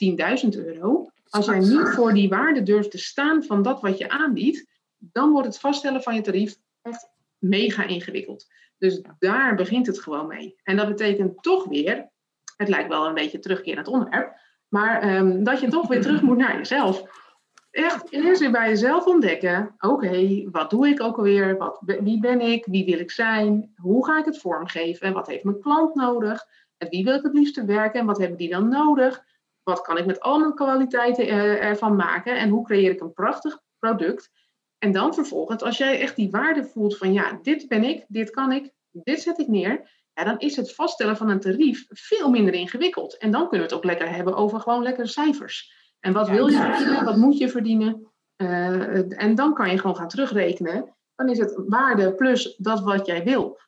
10.000 0.45 0.49
euro. 0.49 1.11
Als 1.29 1.47
jij 1.47 1.59
niet 1.59 1.89
voor 1.89 2.15
die 2.15 2.29
waarde 2.29 2.63
durft 2.63 2.91
te 2.91 2.99
staan 2.99 3.45
van 3.45 3.63
dat 3.63 3.81
wat 3.81 3.99
je 3.99 4.09
aanbiedt, 4.09 4.67
dan 4.99 5.31
wordt 5.31 5.47
het 5.47 5.59
vaststellen 5.59 6.03
van 6.03 6.15
je 6.15 6.21
tarief 6.21 6.57
echt 6.83 7.09
mega 7.39 7.83
ingewikkeld. 7.83 8.47
Dus 8.79 9.03
daar 9.19 9.55
begint 9.55 9.87
het 9.87 10.01
gewoon 10.01 10.27
mee. 10.27 10.61
En 10.63 10.77
dat 10.77 10.89
betekent 10.89 11.43
toch 11.43 11.65
weer, 11.65 12.11
het 12.57 12.69
lijkt 12.69 12.89
wel 12.89 13.07
een 13.07 13.15
beetje 13.15 13.75
het 13.75 13.89
onderwerp, 13.89 14.37
maar 14.69 15.17
um, 15.17 15.45
dat 15.45 15.61
je 15.61 15.69
toch 15.69 15.89
weer 15.89 16.01
terug 16.01 16.23
moet 16.23 16.37
naar 16.37 16.57
jezelf. 16.57 17.27
Echt 17.71 18.13
eerst 18.13 18.41
weer 18.41 18.51
bij 18.51 18.69
jezelf 18.69 19.07
ontdekken, 19.07 19.75
oké, 19.79 20.51
wat 20.51 20.71
doe 20.71 20.89
ik 20.89 21.03
ook 21.03 21.17
alweer? 21.17 21.57
Wat, 21.57 21.79
wie 21.81 22.21
ben 22.21 22.41
ik? 22.41 22.67
Wie 22.67 22.85
wil 22.85 22.99
ik 22.99 23.11
zijn? 23.11 23.73
Hoe 23.77 24.07
ga 24.07 24.19
ik 24.19 24.25
het 24.25 24.39
vormgeven? 24.39 25.07
En 25.07 25.13
wat 25.13 25.27
heeft 25.27 25.45
mijn 25.45 25.61
klant 25.61 25.95
nodig? 25.95 26.47
En 26.77 26.89
wie 26.89 27.05
wil 27.05 27.15
ik 27.15 27.23
het 27.23 27.35
liefste 27.35 27.65
werken? 27.65 28.01
En 28.01 28.07
wat 28.07 28.19
hebben 28.19 28.37
die 28.37 28.51
dan 28.51 28.69
nodig? 28.69 29.25
Wat 29.63 29.81
kan 29.81 29.99
ik 29.99 30.07
met 30.07 30.21
al 30.21 30.39
mijn 30.39 30.55
kwaliteiten 30.55 31.27
uh, 31.27 31.65
ervan 31.65 31.97
maken? 31.97 32.39
En 32.39 32.49
hoe 32.49 32.65
creëer 32.65 32.91
ik 32.91 33.01
een 33.01 33.13
prachtig 33.13 33.61
product 33.79 34.31
en 34.79 34.93
dan 34.93 35.15
vervolgens, 35.15 35.63
als 35.63 35.79
jij 35.79 36.01
echt 36.01 36.17
die 36.17 36.31
waarde 36.31 36.65
voelt 36.65 36.97
van 36.97 37.13
ja, 37.13 37.39
dit 37.43 37.69
ben 37.69 37.85
ik, 37.85 38.05
dit 38.09 38.31
kan 38.31 38.53
ik, 38.53 38.71
dit 38.91 39.21
zet 39.21 39.39
ik 39.39 39.49
neer, 39.49 39.91
ja, 40.15 40.25
dan 40.25 40.39
is 40.39 40.57
het 40.57 40.75
vaststellen 40.75 41.17
van 41.17 41.31
een 41.31 41.41
tarief 41.41 41.87
veel 41.89 42.31
minder 42.31 42.55
ingewikkeld. 42.55 43.17
En 43.17 43.31
dan 43.31 43.49
kunnen 43.49 43.69
we 43.69 43.75
het 43.75 43.83
ook 43.83 43.85
lekker 43.85 44.15
hebben 44.15 44.35
over 44.35 44.61
gewoon 44.61 44.83
lekkere 44.83 45.07
cijfers. 45.07 45.77
En 46.01 46.13
wat 46.13 46.29
wil 46.29 46.47
je 46.47 46.57
verdienen, 46.57 47.05
wat 47.05 47.17
moet 47.17 47.39
je 47.39 47.49
verdienen? 47.49 48.07
Uh, 48.37 49.23
en 49.23 49.35
dan 49.35 49.55
kan 49.55 49.71
je 49.71 49.79
gewoon 49.79 49.97
gaan 49.97 50.09
terugrekenen. 50.09 50.97
Dan 51.15 51.29
is 51.29 51.39
het 51.39 51.63
waarde 51.67 52.15
plus 52.15 52.57
dat 52.57 52.81
wat 52.81 53.07
jij 53.07 53.25
wil. 53.25 53.61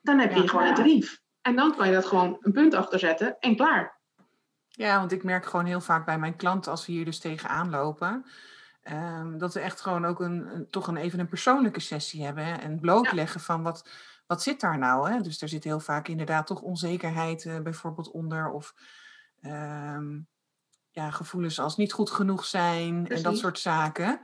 Dan 0.00 0.18
heb 0.18 0.32
je 0.32 0.40
ja, 0.42 0.48
gewoon 0.48 0.66
een 0.66 0.74
tarief. 0.74 1.20
En 1.40 1.56
dan 1.56 1.76
kan 1.76 1.86
je 1.86 1.92
dat 1.92 2.06
gewoon 2.06 2.36
een 2.40 2.52
punt 2.52 2.74
achter 2.74 2.98
zetten 2.98 3.36
en 3.38 3.56
klaar. 3.56 4.00
Ja, 4.68 4.98
want 4.98 5.12
ik 5.12 5.24
merk 5.24 5.46
gewoon 5.46 5.66
heel 5.66 5.80
vaak 5.80 6.06
bij 6.06 6.18
mijn 6.18 6.36
klanten 6.36 6.70
als 6.70 6.86
we 6.86 6.92
hier 6.92 7.04
dus 7.04 7.18
tegenaan 7.18 7.70
lopen 7.70 8.24
Um, 8.90 9.38
dat 9.38 9.54
we 9.54 9.60
echt 9.60 9.80
gewoon 9.80 10.04
ook 10.04 10.20
een, 10.20 10.54
een, 10.54 10.70
toch 10.70 10.86
een, 10.86 10.96
even 10.96 11.18
een 11.18 11.28
persoonlijke 11.28 11.80
sessie 11.80 12.24
hebben. 12.24 12.44
Hè? 12.44 12.54
En 12.54 12.80
blootleggen 12.80 13.40
ja. 13.40 13.46
van 13.46 13.62
wat, 13.62 13.88
wat 14.26 14.42
zit 14.42 14.60
daar 14.60 14.78
nou? 14.78 15.10
Hè? 15.10 15.20
Dus 15.20 15.42
er 15.42 15.48
zit 15.48 15.64
heel 15.64 15.80
vaak 15.80 16.08
inderdaad 16.08 16.46
toch 16.46 16.60
onzekerheid 16.60 17.44
uh, 17.44 17.60
bijvoorbeeld 17.60 18.10
onder. 18.10 18.50
Of 18.50 18.74
um, 19.42 20.26
ja, 20.90 21.10
gevoelens 21.10 21.60
als 21.60 21.76
niet 21.76 21.92
goed 21.92 22.10
genoeg 22.10 22.44
zijn 22.44 23.02
Precies. 23.02 23.24
en 23.24 23.30
dat 23.30 23.40
soort 23.40 23.58
zaken. 23.58 24.20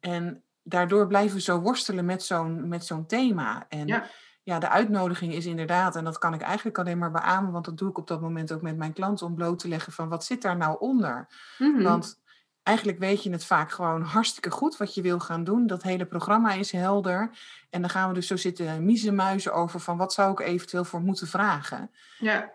En 0.00 0.42
daardoor 0.62 1.06
blijven 1.06 1.36
we 1.36 1.42
zo 1.42 1.60
worstelen 1.60 2.04
met 2.04 2.22
zo'n, 2.22 2.68
met 2.68 2.84
zo'n 2.84 3.06
thema. 3.06 3.66
En 3.68 3.86
ja. 3.86 4.04
ja, 4.42 4.58
de 4.58 4.68
uitnodiging 4.68 5.32
is 5.32 5.46
inderdaad, 5.46 5.96
en 5.96 6.04
dat 6.04 6.18
kan 6.18 6.34
ik 6.34 6.40
eigenlijk 6.40 6.78
alleen 6.78 6.98
maar 6.98 7.10
beamen, 7.10 7.52
want 7.52 7.64
dat 7.64 7.78
doe 7.78 7.90
ik 7.90 7.98
op 7.98 8.08
dat 8.08 8.20
moment 8.20 8.52
ook 8.52 8.62
met 8.62 8.76
mijn 8.76 8.92
klanten, 8.92 9.26
om 9.26 9.34
bloot 9.34 9.58
te 9.58 9.68
leggen 9.68 9.92
van 9.92 10.08
wat 10.08 10.24
zit 10.24 10.42
daar 10.42 10.56
nou 10.56 10.78
onder? 10.78 11.28
Mm-hmm. 11.58 11.82
Want 11.82 12.21
eigenlijk 12.62 12.98
weet 12.98 13.22
je 13.22 13.30
het 13.30 13.44
vaak 13.44 13.70
gewoon 13.70 14.02
hartstikke 14.02 14.50
goed 14.50 14.76
wat 14.76 14.94
je 14.94 15.02
wil 15.02 15.18
gaan 15.18 15.44
doen. 15.44 15.66
Dat 15.66 15.82
hele 15.82 16.04
programma 16.04 16.52
is 16.52 16.72
helder. 16.72 17.30
En 17.70 17.80
dan 17.80 17.90
gaan 17.90 18.08
we 18.08 18.14
dus 18.14 18.26
zo 18.26 18.36
zitten 18.36 18.84
miezenmuizen 18.84 19.54
over 19.54 19.80
van 19.80 19.96
wat 19.96 20.12
zou 20.12 20.32
ik 20.32 20.40
eventueel 20.40 20.84
voor 20.84 21.00
moeten 21.00 21.26
vragen. 21.26 21.90
Ja. 22.18 22.52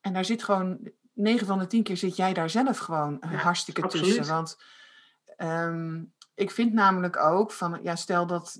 En 0.00 0.12
daar 0.12 0.24
zit 0.24 0.42
gewoon, 0.42 0.90
9 1.12 1.46
van 1.46 1.58
de 1.58 1.66
10 1.66 1.82
keer 1.82 1.96
zit 1.96 2.16
jij 2.16 2.32
daar 2.32 2.50
zelf 2.50 2.78
gewoon 2.78 3.16
ja, 3.20 3.28
hartstikke 3.28 3.82
absoluut. 3.82 4.14
tussen. 4.14 4.34
Want 4.34 4.58
um, 5.38 6.12
ik 6.34 6.50
vind 6.50 6.72
namelijk 6.72 7.16
ook 7.16 7.52
van, 7.52 7.78
ja, 7.82 7.96
stel 7.96 8.26
dat, 8.26 8.58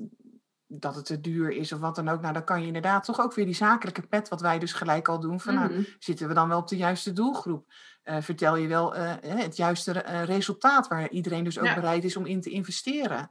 dat 0.69 0.95
het 0.95 1.05
te 1.05 1.21
duur 1.21 1.51
is 1.51 1.73
of 1.73 1.81
wat 1.81 1.95
dan 1.95 2.09
ook. 2.09 2.21
Nou, 2.21 2.33
dan 2.33 2.45
kan 2.45 2.61
je 2.61 2.67
inderdaad 2.67 3.05
toch 3.05 3.21
ook 3.21 3.35
weer 3.35 3.45
die 3.45 3.55
zakelijke 3.55 4.03
pet, 4.03 4.29
wat 4.29 4.41
wij 4.41 4.59
dus 4.59 4.73
gelijk 4.73 5.09
al 5.09 5.21
doen. 5.21 5.41
Van, 5.41 5.55
Mhm. 5.55 5.69
nou, 5.73 5.85
zitten 5.99 6.29
we 6.29 6.35
dan 6.35 6.49
wel 6.49 6.59
op 6.59 6.69
de 6.69 6.77
juiste 6.77 7.13
doelgroep? 7.13 7.73
Uh, 8.05 8.17
vertel 8.21 8.57
je 8.57 8.69
wel 8.69 8.97
uh, 8.97 9.13
het 9.21 9.57
juiste 9.57 10.05
uh, 10.09 10.25
resultaat 10.25 10.89
waar 10.89 11.09
iedereen 11.11 11.45
dus 11.45 11.59
ook 11.59 11.65
Ja. 11.67 11.75
bereid 11.75 12.05
is 12.05 12.17
om 12.17 12.27
in 12.27 12.41
te 12.41 12.51
investeren? 12.51 13.31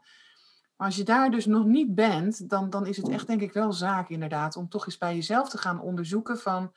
Maar 0.78 0.88
als 0.88 0.96
je 0.96 1.04
daar 1.04 1.32
dus 1.32 1.46
nog 1.46 1.66
niet 1.66 1.96
bent, 1.96 2.50
dan, 2.50 2.70
dan 2.70 2.86
is 2.86 2.98
het 2.98 3.10
echt 3.10 3.28
denk 3.28 3.42
ik 3.42 3.54
wel 3.54 3.74
zaak 3.74 4.10
inderdaad 4.10 4.56
om 4.56 4.70
toch 4.70 4.86
eens 4.86 4.98
bij 4.98 5.16
jezelf 5.16 5.50
te 5.50 5.58
gaan 5.58 5.80
onderzoeken 5.82 6.38
van... 6.38 6.74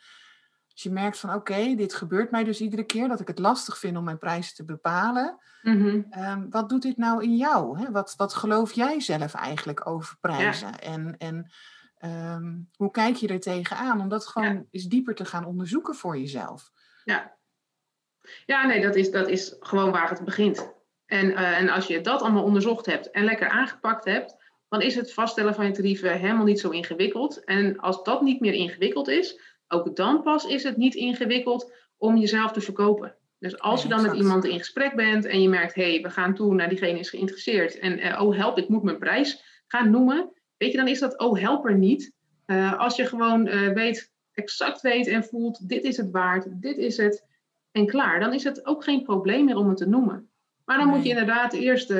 Als 0.78 0.86
je 0.86 0.92
merkt 0.92 1.18
van 1.18 1.34
oké, 1.34 1.74
dit 1.74 1.94
gebeurt 1.94 2.30
mij 2.30 2.44
dus 2.44 2.60
iedere 2.60 2.84
keer 2.84 3.08
dat 3.08 3.20
ik 3.20 3.28
het 3.28 3.38
lastig 3.38 3.78
vind 3.78 3.96
om 3.96 4.04
mijn 4.04 4.18
prijzen 4.18 4.54
te 4.54 4.64
bepalen. 4.64 5.38
Mhm. 5.62 6.02
Ehm, 6.10 6.48
wat 6.50 6.68
doet 6.68 6.82
dit 6.82 6.96
nou 6.96 7.22
in 7.22 7.36
jou? 7.36 7.78
Hè? 7.78 7.90
Wat, 7.90 8.14
wat 8.16 8.34
geloof 8.34 8.72
jij 8.72 9.00
zelf 9.00 9.34
eigenlijk 9.34 9.86
over 9.86 10.16
prijzen? 10.20 10.78
En, 10.78 11.14
en 11.18 11.50
ehm, 11.96 12.56
hoe 12.76 12.90
kijk 12.90 13.16
je 13.16 13.28
er 13.28 13.40
tegenaan? 13.40 14.00
Om 14.00 14.08
dat 14.08 14.26
gewoon 14.26 14.66
eens 14.70 14.84
dieper 14.84 15.14
te 15.14 15.24
gaan 15.24 15.44
onderzoeken 15.44 15.94
voor 15.94 16.18
jezelf. 16.18 16.70
Ja, 17.04 17.36
ja 18.46 18.66
nee, 18.66 18.82
dat 18.82 18.96
is, 18.96 19.10
dat 19.10 19.28
is 19.28 19.56
gewoon 19.60 19.90
waar 19.90 20.08
het 20.08 20.24
begint. 20.24 20.72
En, 21.06 21.34
eh, 21.36 21.58
en 21.58 21.68
als 21.68 21.86
je 21.86 22.00
dat 22.00 22.22
allemaal 22.22 22.44
onderzocht 22.44 22.86
hebt 22.86 23.10
en 23.10 23.24
lekker 23.24 23.48
aangepakt 23.48 24.04
hebt, 24.04 24.36
dan 24.68 24.80
is 24.82 24.94
het 24.94 25.12
vaststellen 25.12 25.54
van 25.54 25.66
je 25.66 25.72
tarieven 25.72 26.18
helemaal 26.18 26.44
niet 26.44 26.60
zo 26.60 26.70
ingewikkeld. 26.70 27.44
En 27.44 27.78
als 27.78 28.02
dat 28.02 28.22
niet 28.22 28.40
meer 28.40 28.54
ingewikkeld 28.54 29.08
is, 29.08 29.56
ook 29.68 29.96
dan 29.96 30.22
pas 30.22 30.44
is 30.44 30.62
het 30.62 30.76
niet 30.76 30.94
ingewikkeld 30.94 31.72
om 31.96 32.16
jezelf 32.16 32.52
te 32.52 32.60
verkopen. 32.60 33.16
Dus 33.38 33.58
als 33.58 33.82
je 33.82 33.88
dan 33.88 34.02
met 34.02 34.14
iemand 34.14 34.44
in 34.44 34.58
gesprek 34.58 34.94
bent 34.94 35.24
en 35.24 35.42
je 35.42 35.48
merkt, 35.48 35.74
hé, 35.74 35.90
hey, 35.90 36.02
we 36.02 36.10
gaan 36.10 36.34
toe 36.34 36.54
naar 36.54 36.68
diegene 36.68 36.98
is 36.98 37.10
geïnteresseerd 37.10 37.78
en 37.78 37.98
uh, 37.98 38.22
oh 38.22 38.36
help, 38.36 38.58
ik 38.58 38.68
moet 38.68 38.82
mijn 38.82 38.98
prijs 38.98 39.62
gaan 39.66 39.90
noemen, 39.90 40.32
weet 40.56 40.70
je, 40.70 40.76
dan 40.76 40.88
is 40.88 40.98
dat 40.98 41.18
oh 41.18 41.38
help 41.40 41.66
er 41.66 41.78
niet. 41.78 42.12
Uh, 42.46 42.78
als 42.78 42.96
je 42.96 43.06
gewoon 43.06 43.46
uh, 43.46 43.72
weet, 43.72 44.12
exact 44.32 44.80
weet 44.80 45.06
en 45.06 45.24
voelt, 45.24 45.68
dit 45.68 45.84
is 45.84 45.96
het 45.96 46.10
waard, 46.10 46.46
dit 46.50 46.76
is 46.76 46.96
het 46.96 47.26
en 47.70 47.86
klaar, 47.86 48.20
dan 48.20 48.32
is 48.32 48.44
het 48.44 48.66
ook 48.66 48.84
geen 48.84 49.02
probleem 49.02 49.44
meer 49.44 49.56
om 49.56 49.68
het 49.68 49.76
te 49.76 49.88
noemen. 49.88 50.30
Maar 50.64 50.76
dan 50.76 50.86
nee. 50.86 50.96
moet 50.96 51.04
je 51.04 51.10
inderdaad 51.10 51.52
eerst 51.52 51.90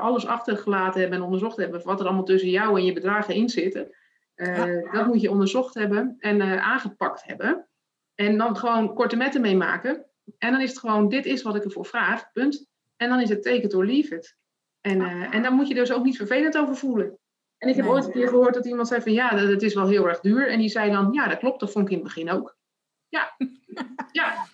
alles 0.00 0.26
achtergelaten 0.26 1.00
hebben 1.00 1.18
en 1.18 1.24
onderzocht 1.24 1.56
hebben 1.56 1.82
wat 1.84 2.00
er 2.00 2.06
allemaal 2.06 2.24
tussen 2.24 2.50
jou 2.50 2.78
en 2.78 2.84
je 2.84 2.92
bedragen 2.92 3.34
in 3.34 3.48
zitten. 3.48 3.90
Uh, 4.38 4.56
ja. 4.56 4.92
Dat 4.92 5.06
moet 5.06 5.20
je 5.20 5.30
onderzocht 5.30 5.74
hebben 5.74 6.16
en 6.18 6.36
uh, 6.40 6.62
aangepakt 6.62 7.24
hebben. 7.24 7.68
En 8.14 8.38
dan 8.38 8.56
gewoon 8.56 8.94
korte 8.94 9.16
metten 9.16 9.40
meemaken. 9.40 10.06
En 10.38 10.52
dan 10.52 10.60
is 10.60 10.70
het 10.70 10.78
gewoon, 10.78 11.08
dit 11.08 11.26
is 11.26 11.42
wat 11.42 11.56
ik 11.56 11.64
ervoor 11.64 11.86
vraag, 11.86 12.32
punt. 12.32 12.66
En 12.96 13.08
dan 13.08 13.20
is 13.20 13.28
het 13.28 13.42
take 13.42 13.62
it 13.62 13.74
or 13.74 13.86
leave 13.86 14.14
it. 14.14 14.36
En, 14.80 15.00
en 15.30 15.42
dan 15.42 15.52
moet 15.52 15.68
je 15.68 15.74
dus 15.74 15.92
ook 15.92 16.04
niet 16.04 16.16
vervelend 16.16 16.58
over 16.58 16.76
voelen. 16.76 17.18
En 17.58 17.68
ik 17.68 17.76
heb 17.76 17.84
nee. 17.84 17.94
ooit 17.94 18.04
een 18.04 18.12
keer 18.12 18.28
gehoord 18.28 18.54
dat 18.54 18.66
iemand 18.66 18.88
zei 18.88 19.00
van, 19.00 19.12
ja, 19.12 19.30
dat, 19.30 19.48
dat 19.48 19.62
is 19.62 19.74
wel 19.74 19.88
heel 19.88 20.08
erg 20.08 20.20
duur. 20.20 20.48
En 20.48 20.58
die 20.58 20.68
zei 20.68 20.90
dan, 20.90 21.12
ja, 21.12 21.28
dat 21.28 21.38
klopt, 21.38 21.60
dat 21.60 21.72
vond 21.72 21.84
ik 21.84 21.90
in 21.90 21.98
het 21.98 22.06
begin 22.06 22.30
ook. 22.30 22.56
Ja, 23.08 23.36
ja. 24.12 24.46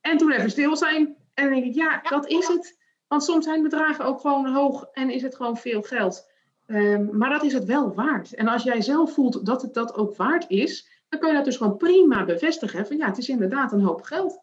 En 0.00 0.16
toen 0.16 0.32
even 0.32 0.50
stil 0.50 0.76
zijn. 0.76 1.16
En 1.34 1.44
dan 1.44 1.52
denk 1.52 1.64
ik, 1.64 1.74
ja, 1.74 2.00
dat 2.00 2.26
is 2.26 2.46
het. 2.46 2.78
Want 3.06 3.24
soms 3.24 3.44
zijn 3.44 3.62
bedragen 3.62 4.04
ook 4.04 4.20
gewoon 4.20 4.52
hoog 4.52 4.84
en 4.92 5.10
is 5.10 5.22
het 5.22 5.36
gewoon 5.36 5.56
veel 5.56 5.82
geld. 5.82 6.29
Um, 6.72 7.16
maar 7.16 7.30
dat 7.30 7.42
is 7.42 7.52
het 7.52 7.64
wel 7.64 7.94
waard. 7.94 8.34
En 8.34 8.48
als 8.48 8.62
jij 8.62 8.80
zelf 8.80 9.12
voelt 9.12 9.46
dat 9.46 9.62
het 9.62 9.74
dat 9.74 9.94
ook 9.94 10.16
waard 10.16 10.44
is, 10.48 11.04
dan 11.08 11.20
kun 11.20 11.28
je 11.28 11.34
dat 11.34 11.44
dus 11.44 11.56
gewoon 11.56 11.76
prima 11.76 12.24
bevestigen. 12.24 12.86
Van 12.86 12.96
ja, 12.96 13.06
het 13.06 13.18
is 13.18 13.28
inderdaad 13.28 13.72
een 13.72 13.82
hoop 13.82 14.02
geld. 14.02 14.40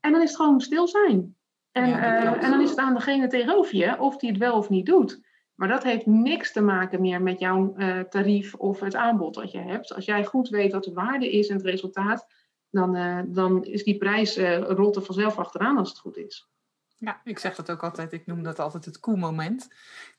En 0.00 0.12
dan 0.12 0.22
is 0.22 0.28
het 0.28 0.36
gewoon 0.36 0.60
stil 0.60 0.88
zijn. 0.88 1.36
En, 1.72 1.88
ja, 1.88 2.22
uh, 2.22 2.44
en 2.44 2.50
dan 2.50 2.60
is 2.60 2.70
het 2.70 2.78
aan 2.78 2.94
degene 2.94 3.26
tegenover 3.26 3.76
je 3.76 4.00
of 4.00 4.16
die 4.16 4.30
het 4.30 4.38
wel 4.38 4.56
of 4.56 4.68
niet 4.68 4.86
doet. 4.86 5.20
Maar 5.54 5.68
dat 5.68 5.82
heeft 5.82 6.06
niks 6.06 6.52
te 6.52 6.60
maken 6.60 7.00
meer 7.00 7.22
met 7.22 7.38
jouw 7.38 7.74
uh, 7.76 8.00
tarief 8.00 8.54
of 8.54 8.80
het 8.80 8.94
aanbod 8.94 9.34
dat 9.34 9.50
je 9.50 9.58
hebt. 9.58 9.94
Als 9.94 10.04
jij 10.04 10.24
goed 10.24 10.48
weet 10.48 10.72
wat 10.72 10.84
de 10.84 10.92
waarde 10.92 11.30
is 11.30 11.48
en 11.48 11.56
het 11.56 11.64
resultaat, 11.64 12.26
dan, 12.70 12.96
uh, 12.96 13.20
dan 13.26 13.64
is 13.64 13.84
die 13.84 13.98
prijs 13.98 14.38
rolt 14.58 14.96
er 14.96 15.02
vanzelf 15.02 15.38
achteraan 15.38 15.78
als 15.78 15.88
het 15.88 15.98
goed 15.98 16.16
is. 16.16 16.48
Ja, 16.98 17.20
ik 17.24 17.38
zeg 17.38 17.54
dat 17.54 17.70
ook 17.70 17.82
altijd. 17.82 18.12
Ik 18.12 18.26
noem 18.26 18.42
dat 18.42 18.58
altijd 18.58 18.84
het 18.84 19.00
koelmoment. 19.00 19.68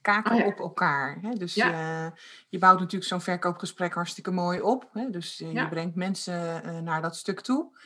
Kaken 0.01 0.31
oh 0.31 0.39
ja. 0.39 0.45
op 0.45 0.59
elkaar. 0.59 1.17
Hè? 1.21 1.29
Dus 1.29 1.53
ja. 1.53 1.71
uh, 2.05 2.11
je 2.49 2.57
bouwt 2.57 2.79
natuurlijk 2.79 3.09
zo'n 3.09 3.21
verkoopgesprek 3.21 3.93
hartstikke 3.93 4.31
mooi 4.31 4.61
op. 4.61 4.89
Hè? 4.93 5.09
Dus 5.09 5.41
uh, 5.41 5.51
ja. 5.53 5.61
je 5.61 5.69
brengt 5.69 5.95
mensen 5.95 6.65
uh, 6.65 6.79
naar 6.79 7.01
dat 7.01 7.15
stuk 7.15 7.41
toe. 7.41 7.77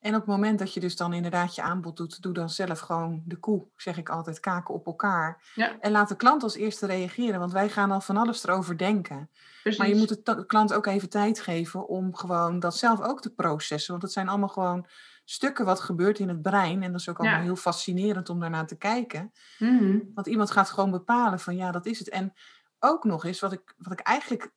En 0.00 0.14
op 0.14 0.20
het 0.20 0.28
moment 0.28 0.58
dat 0.58 0.74
je 0.74 0.80
dus 0.80 0.96
dan 0.96 1.12
inderdaad 1.12 1.54
je 1.54 1.62
aanbod 1.62 1.96
doet, 1.96 2.22
doe 2.22 2.32
dan 2.32 2.50
zelf 2.50 2.78
gewoon 2.78 3.22
de 3.24 3.36
koe, 3.36 3.66
zeg 3.76 3.96
ik 3.96 4.08
altijd, 4.08 4.40
kaken 4.40 4.74
op 4.74 4.86
elkaar. 4.86 5.42
En 5.80 5.90
laat 5.90 6.08
de 6.08 6.16
klant 6.16 6.42
als 6.42 6.56
eerste 6.56 6.86
reageren, 6.86 7.38
want 7.38 7.52
wij 7.52 7.68
gaan 7.68 7.90
al 7.90 8.00
van 8.00 8.16
alles 8.16 8.44
erover 8.44 8.78
denken. 8.78 9.30
Precies. 9.62 9.80
Maar 9.80 9.88
je 9.88 9.96
moet 9.96 10.24
de 10.26 10.46
klant 10.46 10.72
ook 10.72 10.86
even 10.86 11.08
tijd 11.08 11.40
geven 11.40 11.88
om 11.88 12.16
gewoon 12.16 12.60
dat 12.60 12.76
zelf 12.76 13.00
ook 13.00 13.20
te 13.20 13.34
processen. 13.34 13.90
Want 13.90 14.02
het 14.02 14.12
zijn 14.12 14.28
allemaal 14.28 14.48
gewoon 14.48 14.86
stukken 15.28 15.64
wat 15.64 15.80
gebeurt 15.80 16.18
in 16.18 16.28
het 16.28 16.42
brein. 16.42 16.82
En 16.82 16.92
dat 16.92 17.00
is 17.00 17.08
ook 17.08 17.18
allemaal 17.18 17.38
ja. 17.38 17.44
heel 17.44 17.56
fascinerend 17.56 18.28
om 18.28 18.40
daarnaar 18.40 18.66
te 18.66 18.76
kijken. 18.76 19.32
Mm-hmm. 19.58 20.10
Want 20.14 20.26
iemand 20.26 20.50
gaat 20.50 20.70
gewoon 20.70 20.90
bepalen 20.90 21.40
van 21.40 21.56
ja, 21.56 21.70
dat 21.70 21.86
is 21.86 21.98
het. 21.98 22.08
En 22.08 22.32
ook 22.78 23.04
nog 23.04 23.24
eens, 23.24 23.40
wat 23.40 23.52
ik, 23.52 23.74
wat 23.76 23.92
ik 23.92 24.00
eigenlijk 24.00 24.52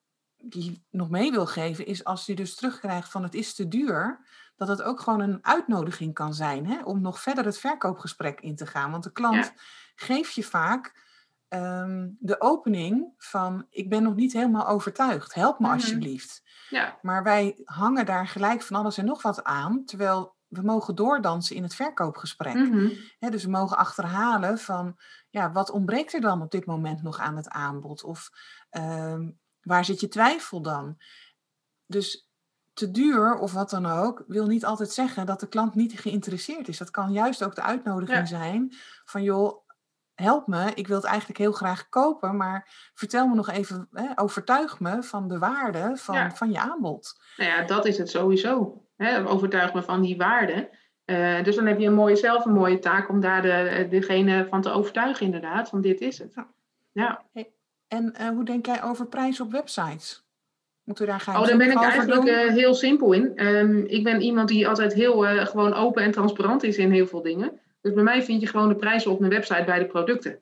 nog 0.89 1.09
mee 1.09 1.31
wil 1.31 1.45
geven, 1.45 1.85
is 1.85 2.03
als 2.03 2.25
je 2.25 2.35
dus 2.35 2.55
terugkrijgt 2.55 3.11
van 3.11 3.23
het 3.23 3.33
is 3.33 3.55
te 3.55 3.67
duur, 3.67 4.19
dat 4.55 4.67
het 4.67 4.81
ook 4.81 4.99
gewoon 4.99 5.19
een 5.19 5.39
uitnodiging 5.41 6.13
kan 6.13 6.33
zijn 6.33 6.67
hè, 6.67 6.83
om 6.83 7.01
nog 7.01 7.21
verder 7.21 7.45
het 7.45 7.59
verkoopgesprek 7.59 8.41
in 8.41 8.55
te 8.55 8.65
gaan. 8.65 8.91
Want 8.91 9.03
de 9.03 9.11
klant 9.11 9.45
ja. 9.45 9.51
geeft 9.95 10.33
je 10.33 10.43
vaak 10.43 11.07
um, 11.49 12.17
de 12.19 12.41
opening 12.41 13.13
van 13.17 13.65
ik 13.69 13.89
ben 13.89 14.03
nog 14.03 14.15
niet 14.15 14.33
helemaal 14.33 14.67
overtuigd, 14.67 15.33
help 15.33 15.59
me 15.59 15.65
Mhm. 15.65 15.75
alsjeblieft. 15.75 16.43
Ja, 16.69 16.97
Maar 17.01 17.23
wij 17.23 17.61
hangen 17.63 18.05
daar 18.05 18.27
gelijk 18.27 18.61
van 18.61 18.75
alles 18.75 18.97
en 18.97 19.05
nog 19.05 19.21
wat 19.21 19.43
aan, 19.43 19.85
terwijl 19.85 20.35
we 20.49 20.61
mogen 20.61 20.95
doordansen 20.95 21.55
in 21.55 21.63
het 21.63 21.75
verkoopgesprek. 21.75 22.55
Mhm. 22.55 22.89
Dus 23.19 23.43
we 23.43 23.49
mogen 23.49 23.77
achterhalen 23.77 24.57
van, 24.57 24.97
ja, 25.29 25.51
wat 25.51 25.69
ontbreekt 25.71 26.13
er 26.13 26.21
dan 26.21 26.41
op 26.41 26.51
dit 26.51 26.65
moment 26.65 27.01
nog 27.03 27.19
aan 27.19 27.35
het 27.35 27.49
aanbod? 27.49 28.03
Of 28.03 28.29
ehm, 28.69 29.31
waar 29.61 29.85
zit 29.85 29.99
je 29.99 30.07
twijfel 30.07 30.61
dan? 30.61 30.97
Dus 31.85 32.29
te 32.73 32.91
duur 32.91 33.37
of 33.37 33.53
wat 33.53 33.69
dan 33.69 33.85
ook, 33.85 34.23
wil 34.27 34.47
niet 34.47 34.65
altijd 34.65 34.91
zeggen 34.91 35.25
dat 35.25 35.39
de 35.39 35.47
klant 35.47 35.75
niet 35.75 35.99
geïnteresseerd 35.99 36.67
is. 36.67 36.77
Dat 36.77 36.91
kan 36.91 37.11
juist 37.11 37.43
ook 37.43 37.55
de 37.55 37.61
uitnodiging 37.61 38.17
Ja. 38.17 38.25
zijn 38.25 38.73
van, 39.05 39.23
joh, 39.23 39.67
help 40.19 40.47
me, 40.47 40.71
ik 40.73 40.87
wil 40.87 40.95
het 40.95 41.05
eigenlijk 41.05 41.39
heel 41.39 41.51
graag 41.51 41.89
kopen, 41.89 42.37
maar 42.37 42.89
vertel 42.93 43.27
me 43.27 43.35
nog 43.35 43.49
even, 43.49 43.87
hè, 43.93 44.05
overtuig 44.15 44.79
me 44.79 45.03
van 45.03 45.27
de 45.27 45.39
waarde 45.39 45.91
van, 45.95 46.15
Ja. 46.15 46.31
van 46.31 46.51
je 46.51 46.59
aanbod. 46.59 47.21
nou 47.37 47.49
ja, 47.49 47.63
dat 47.63 47.85
is 47.85 47.97
het 47.97 48.09
sowieso. 48.09 48.83
Hè? 48.97 49.27
Overtuig 49.27 49.73
me 49.73 49.83
van 49.83 50.01
die 50.01 50.17
waarde. 50.17 50.69
Eh, 51.05 51.43
dus 51.43 51.55
dan 51.55 51.65
heb 51.65 51.79
je 51.79 51.87
een 51.87 51.93
mooie, 51.93 52.15
zelf 52.15 52.45
een 52.45 52.53
mooie 52.53 52.79
taak 52.79 53.09
om 53.09 53.19
daar 53.19 53.41
de, 53.41 53.87
degene 53.89 54.47
van 54.49 54.61
te 54.61 54.71
overtuigen, 54.71 55.25
inderdaad. 55.25 55.69
Van 55.69 55.81
dit 55.81 56.01
is 56.01 56.17
het. 56.17 56.33
Ja. 56.91 57.21
En 57.87 58.13
eh, 58.13 58.27
hoe 58.29 58.45
denk 58.45 58.65
jij 58.65 58.83
over 58.83 59.07
prijs 59.07 59.39
op 59.39 59.51
websites? 59.51 60.27
Moeten 60.83 61.05
we 61.05 61.11
daar 61.11 61.35
Oh, 61.35 61.47
daar 61.47 61.57
ben 61.57 61.71
ik 61.71 61.81
eigenlijk 61.81 62.25
eh, 62.25 62.53
heel 62.53 62.73
simpel 62.73 63.13
in. 63.13 63.35
Ehm, 63.35 63.77
ik 63.77 64.03
ben 64.03 64.21
iemand 64.21 64.47
die 64.47 64.67
altijd 64.67 64.93
heel 64.93 65.45
gewoon 65.45 65.73
open 65.73 66.03
en 66.03 66.11
transparant 66.11 66.63
is 66.63 66.77
in 66.77 66.91
heel 66.91 67.07
veel 67.07 67.21
dingen. 67.21 67.59
Dus 67.81 67.93
bij 67.93 68.03
mij 68.03 68.23
vind 68.23 68.41
je 68.41 68.47
gewoon 68.47 68.69
de 68.69 68.75
prijzen 68.75 69.11
op 69.11 69.19
mijn 69.19 69.31
website 69.31 69.63
bij 69.65 69.79
de 69.79 69.85
producten. 69.85 70.39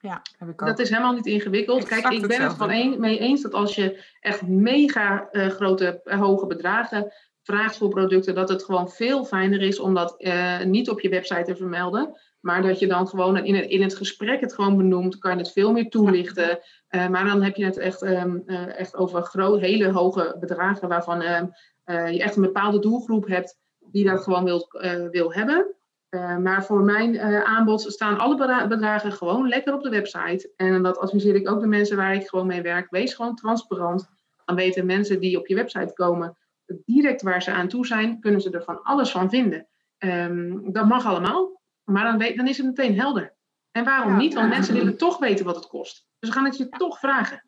Ja, 0.00 0.22
heb 0.38 0.48
ik 0.48 0.62
ook. 0.62 0.68
Dat 0.68 0.78
is 0.78 0.90
helemaal 0.90 1.12
niet 1.12 1.26
ingewikkeld. 1.26 1.84
Kijk, 1.84 2.08
ik 2.08 2.26
ben 2.26 2.42
het 2.42 2.54
van 2.54 2.70
een, 2.70 3.00
mee 3.00 3.18
eens 3.18 3.42
dat 3.42 3.54
als 3.54 3.74
je 3.74 4.04
echt 4.20 4.46
mega 4.46 5.28
eh, 5.30 5.46
grote, 5.48 6.00
eh, 6.04 6.20
hoge 6.20 6.46
bedragen 6.46 7.12
vraagt 7.42 7.76
voor 7.76 7.88
producten, 7.88 8.34
dat 8.34 8.48
het 8.48 8.64
gewoon 8.64 8.90
veel 8.90 9.24
fijner 9.24 9.62
is 9.62 9.78
om 9.78 9.94
dat 9.94 10.14
eh, 10.20 10.62
niet 10.62 10.90
op 10.90 11.00
je 11.00 11.08
website 11.08 11.42
te 11.42 11.56
vermelden. 11.56 12.20
Maar 12.40 12.62
dat 12.62 12.78
je 12.78 12.86
dan 12.86 13.08
gewoon 13.08 13.44
in 13.44 13.54
het, 13.54 13.64
in 13.70 13.82
het 13.82 13.96
gesprek 13.96 14.40
het 14.40 14.54
gewoon 14.54 14.76
benoemt, 14.76 15.18
kan 15.18 15.30
je 15.30 15.36
het 15.38 15.52
veel 15.52 15.72
meer 15.72 15.90
toelichten. 15.90 16.58
Maar 16.88 17.24
dan 17.24 17.42
heb 17.42 17.56
je 17.56 17.64
het 17.64 17.76
echt, 17.76 18.02
ehm, 18.02 18.38
eh, 18.46 18.78
echt 18.78 18.96
over 18.96 19.22
gro- 19.22 19.56
hele 19.56 19.90
hoge 19.90 20.36
bedragen 20.40 20.88
waarvan 20.88 21.22
ehm, 21.22 21.46
eh, 21.84 22.12
je 22.12 22.22
echt 22.22 22.36
een 22.36 22.42
bepaalde 22.42 22.78
doelgroep 22.78 23.26
hebt 23.26 23.58
die 23.78 24.04
dat 24.04 24.22
gewoon 24.22 24.44
wil, 24.44 24.68
wil 25.10 25.32
hebben. 25.32 25.75
Uh, 26.10 26.36
maar 26.36 26.64
voor 26.64 26.80
mijn 26.80 27.14
uh, 27.14 27.42
aanbod 27.42 27.80
staan 27.80 28.18
alle 28.18 28.36
bedra- 28.36 28.66
bedragen 28.66 29.12
gewoon 29.12 29.48
lekker 29.48 29.74
op 29.74 29.82
de 29.82 29.90
website. 29.90 30.52
En 30.56 30.82
dat 30.82 30.98
adviseer 30.98 31.34
ik 31.34 31.50
ook 31.50 31.60
de 31.60 31.66
mensen 31.66 31.96
waar 31.96 32.14
ik 32.14 32.28
gewoon 32.28 32.46
mee 32.46 32.62
werk. 32.62 32.90
Wees 32.90 33.14
gewoon 33.14 33.34
transparant. 33.34 34.08
Dan 34.44 34.56
weten 34.56 34.86
mensen 34.86 35.20
die 35.20 35.38
op 35.38 35.46
je 35.46 35.54
website 35.54 35.92
komen 35.94 36.36
direct 36.84 37.22
waar 37.22 37.42
ze 37.42 37.52
aan 37.52 37.68
toe 37.68 37.86
zijn, 37.86 38.20
kunnen 38.20 38.40
ze 38.40 38.50
er 38.50 38.62
van 38.62 38.82
alles 38.82 39.10
van 39.10 39.30
vinden. 39.30 39.66
Um, 39.98 40.72
dat 40.72 40.86
mag 40.86 41.06
allemaal, 41.06 41.60
maar 41.84 42.04
dan, 42.04 42.18
weet, 42.18 42.36
dan 42.36 42.46
is 42.46 42.56
het 42.56 42.66
meteen 42.66 42.98
helder. 42.98 43.34
En 43.70 43.84
waarom 43.84 44.12
Ja. 44.12 44.16
niet? 44.16 44.34
Want 44.34 44.48
mensen 44.48 44.74
willen 44.74 44.96
toch 44.96 45.18
weten 45.18 45.44
wat 45.44 45.56
het 45.56 45.66
kost. 45.66 46.06
Dus 46.18 46.28
ze 46.28 46.34
gaan 46.34 46.44
het 46.44 46.56
je 46.56 46.68
toch 46.68 46.98
vragen. 46.98 47.44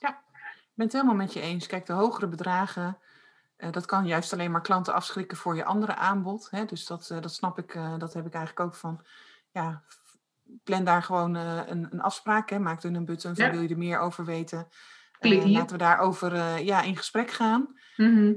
Ik 0.00 0.06
ben 0.74 0.84
het 0.86 0.92
helemaal 0.92 1.14
met 1.14 1.32
je 1.32 1.40
eens. 1.40 1.66
Kijk, 1.66 1.86
de 1.86 1.92
hogere 1.92 2.28
bedragen, 2.28 2.84
eh, 2.84 2.92
dat 3.70 3.86
kan 3.86 4.06
juist 4.06 4.32
alleen 4.32 4.50
maar 4.50 4.60
klanten 4.60 4.94
afschrikken 4.94 5.36
voor 5.36 5.56
je 5.56 5.64
andere 5.64 5.94
aanbod. 5.94 6.50
Hè? 6.50 6.64
Dus 6.64 6.86
dat, 6.86 7.10
eh, 7.10 7.20
dat 7.20 7.32
snap 7.34 7.58
ik, 7.58 7.74
eh, 7.74 7.98
dat 7.98 8.14
heb 8.14 8.26
ik 8.26 8.34
eigenlijk 8.34 8.66
ook 8.66 8.74
van, 8.74 9.04
ja, 9.50 9.82
plan 10.64 10.84
daar 10.84 11.02
gewoon 11.02 11.36
eh, 11.36 11.60
een, 11.66 11.86
een 11.90 12.00
afspraak. 12.00 12.50
Hè? 12.50 12.58
Maak 12.58 12.82
er 12.82 12.94
een 12.94 13.04
button 13.04 13.34
van, 13.34 13.44
Ja. 13.44 13.50
wil 13.50 13.60
je 13.60 13.68
er 13.68 13.78
meer 13.78 13.98
over 13.98 14.24
weten? 14.24 14.68
Eh, 15.18 15.30
hier. 15.30 15.46
laten 15.46 15.76
we 15.76 15.82
daarover 15.82 16.34
eh 16.34 16.64
ja, 16.66 16.82
in 16.82 16.96
gesprek 16.96 17.30
gaan. 17.30 17.68
Mhm. 17.96 18.32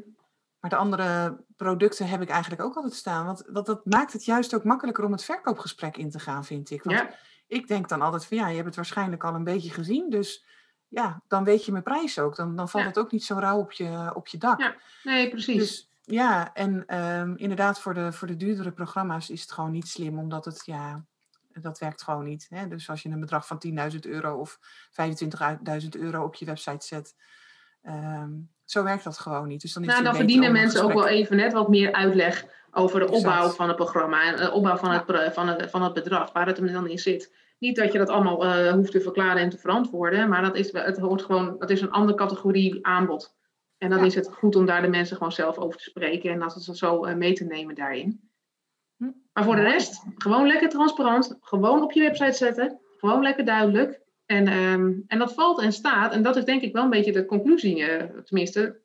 Maar 0.59 0.69
de 0.69 0.75
andere 0.75 1.37
producten 1.57 2.07
heb 2.07 2.21
ik 2.21 2.29
eigenlijk 2.29 2.61
ook 2.61 2.75
altijd 2.75 2.93
staan. 2.93 3.25
Want 3.25 3.53
dat, 3.53 3.65
dat 3.65 3.85
maakt 3.85 4.13
het 4.13 4.25
juist 4.25 4.55
ook 4.55 4.63
makkelijker 4.63 5.03
om 5.03 5.11
het 5.11 5.23
verkoopgesprek 5.23 5.97
in 5.97 6.09
te 6.09 6.19
gaan, 6.19 6.45
vind 6.45 6.69
ik. 6.71 6.83
Want 6.83 6.97
Ja, 6.97 7.09
ik 7.47 7.67
denk 7.67 7.89
dan 7.89 8.01
altijd 8.01 8.25
van 8.25 8.37
ja, 8.37 8.47
je 8.47 8.53
hebt 8.53 8.65
het 8.65 8.75
waarschijnlijk 8.75 9.23
al 9.23 9.33
een 9.35 9.43
beetje 9.43 9.69
gezien. 9.69 10.09
Dus 10.09 10.45
ja, 10.93 11.21
dan 11.27 11.43
weet 11.43 11.65
je 11.65 11.71
mijn 11.71 11.83
prijs 11.83 12.19
ook. 12.19 12.35
Dan, 12.35 12.55
dan 12.55 12.69
valt 12.69 12.83
Ja. 12.83 12.89
het 12.89 12.99
ook 12.99 13.11
niet 13.11 13.23
zo 13.23 13.35
rauw 13.39 13.59
op 13.59 13.71
je, 13.71 14.11
op 14.13 14.27
je 14.27 14.37
dak. 14.37 14.59
Ja, 14.59 14.75
nee, 15.03 15.29
precies. 15.29 15.57
Dus 15.57 15.89
ja, 16.03 16.53
en 16.53 16.83
ehm, 16.87 17.33
inderdaad 17.35 17.79
voor 17.79 17.93
de, 17.93 18.11
voor 18.11 18.27
de 18.27 18.37
duurdere 18.37 18.71
programma's 18.71 19.29
is 19.29 19.41
het 19.41 19.51
gewoon 19.51 19.71
niet 19.71 19.87
slim, 19.87 20.19
omdat 20.19 20.45
het, 20.45 20.61
ja, 20.65 21.03
dat 21.53 21.79
werkt 21.79 22.03
gewoon 22.03 22.23
niet. 22.23 22.47
Hè? 22.49 22.67
Dus 22.67 22.89
als 22.89 23.03
je 23.03 23.09
een 23.09 23.19
bedrag 23.19 23.47
van 23.47 23.63
10.000 23.93 23.99
euro 24.01 24.37
of 24.37 24.59
25.000 24.89 25.89
euro 25.89 26.23
op 26.23 26.35
je 26.35 26.45
website 26.45 26.85
zet, 26.85 27.15
ehm, 27.81 28.31
zo 28.65 28.83
werkt 28.83 29.03
dat 29.03 29.19
gewoon 29.19 29.47
niet. 29.47 29.61
Dus 29.61 29.73
dan, 29.73 29.83
is 29.83 29.89
nou, 29.89 30.03
dan 30.03 30.15
verdienen 30.15 30.51
mensen 30.51 30.83
ook 30.83 30.93
wel 30.93 31.07
even 31.07 31.35
net 31.35 31.53
wat 31.53 31.69
meer 31.69 31.91
uitleg 31.91 32.45
over 32.71 32.99
de 32.99 33.11
opbouw 33.11 33.49
van 33.49 33.67
het 33.67 33.75
programma 33.75 34.23
en 34.23 34.35
de 34.35 34.51
opbouw 34.51 34.77
van, 34.77 34.91
het, 34.91 35.33
van, 35.33 35.47
het, 35.47 35.69
van 35.69 35.81
het 35.81 35.93
bedrag, 35.93 36.31
waar 36.31 36.47
het 36.47 36.57
er 36.57 36.71
dan 36.71 36.87
in 36.87 36.99
zit. 36.99 37.31
Niet 37.63 37.75
dat 37.75 37.91
je 37.91 37.97
dat 37.97 38.09
allemaal 38.09 38.45
uh, 38.45 38.71
hoeft 38.71 38.91
te 38.91 39.01
verklaren 39.01 39.41
en 39.41 39.49
te 39.49 39.57
verantwoorden, 39.57 40.29
maar 40.29 40.41
dat 40.41 40.55
is, 40.55 40.71
het 40.71 40.97
hoort 40.97 41.21
gewoon, 41.21 41.55
dat 41.59 41.69
is 41.69 41.81
een 41.81 41.91
andere 41.91 42.17
categorie 42.17 42.85
aanbod. 42.85 43.35
En 43.77 43.89
dan 43.89 44.05
is 44.05 44.15
het 44.15 44.33
goed 44.33 44.55
om 44.55 44.65
daar 44.65 44.81
de 44.81 44.87
mensen 44.87 45.17
gewoon 45.17 45.31
zelf 45.31 45.57
over 45.57 45.77
te 45.77 45.83
spreken 45.83 46.31
en 46.31 46.39
dat 46.39 46.63
ze 46.63 46.75
zo 46.75 47.05
uh, 47.05 47.15
mee 47.15 47.33
te 47.33 47.43
nemen 47.43 47.75
daarin. 47.75 48.29
Hm. 48.97 49.11
Maar 49.33 49.43
voor 49.43 49.55
de 49.55 49.61
rest, 49.61 50.03
gewoon 50.15 50.47
lekker 50.47 50.69
transparant, 50.69 51.37
gewoon 51.41 51.83
op 51.83 51.91
je 51.91 52.01
website 52.01 52.37
zetten, 52.37 52.79
gewoon 52.97 53.21
lekker 53.21 53.45
duidelijk. 53.45 54.01
En, 54.25 54.53
um, 54.53 55.03
en 55.07 55.19
dat 55.19 55.33
valt 55.33 55.61
en 55.61 55.73
staat, 55.73 56.13
en 56.13 56.23
dat 56.23 56.35
is 56.35 56.45
denk 56.45 56.61
ik 56.61 56.73
wel 56.73 56.83
een 56.83 56.89
beetje 56.89 57.11
de 57.11 57.25
conclusie, 57.25 57.77
uh, 57.77 58.03
tenminste, 58.23 58.79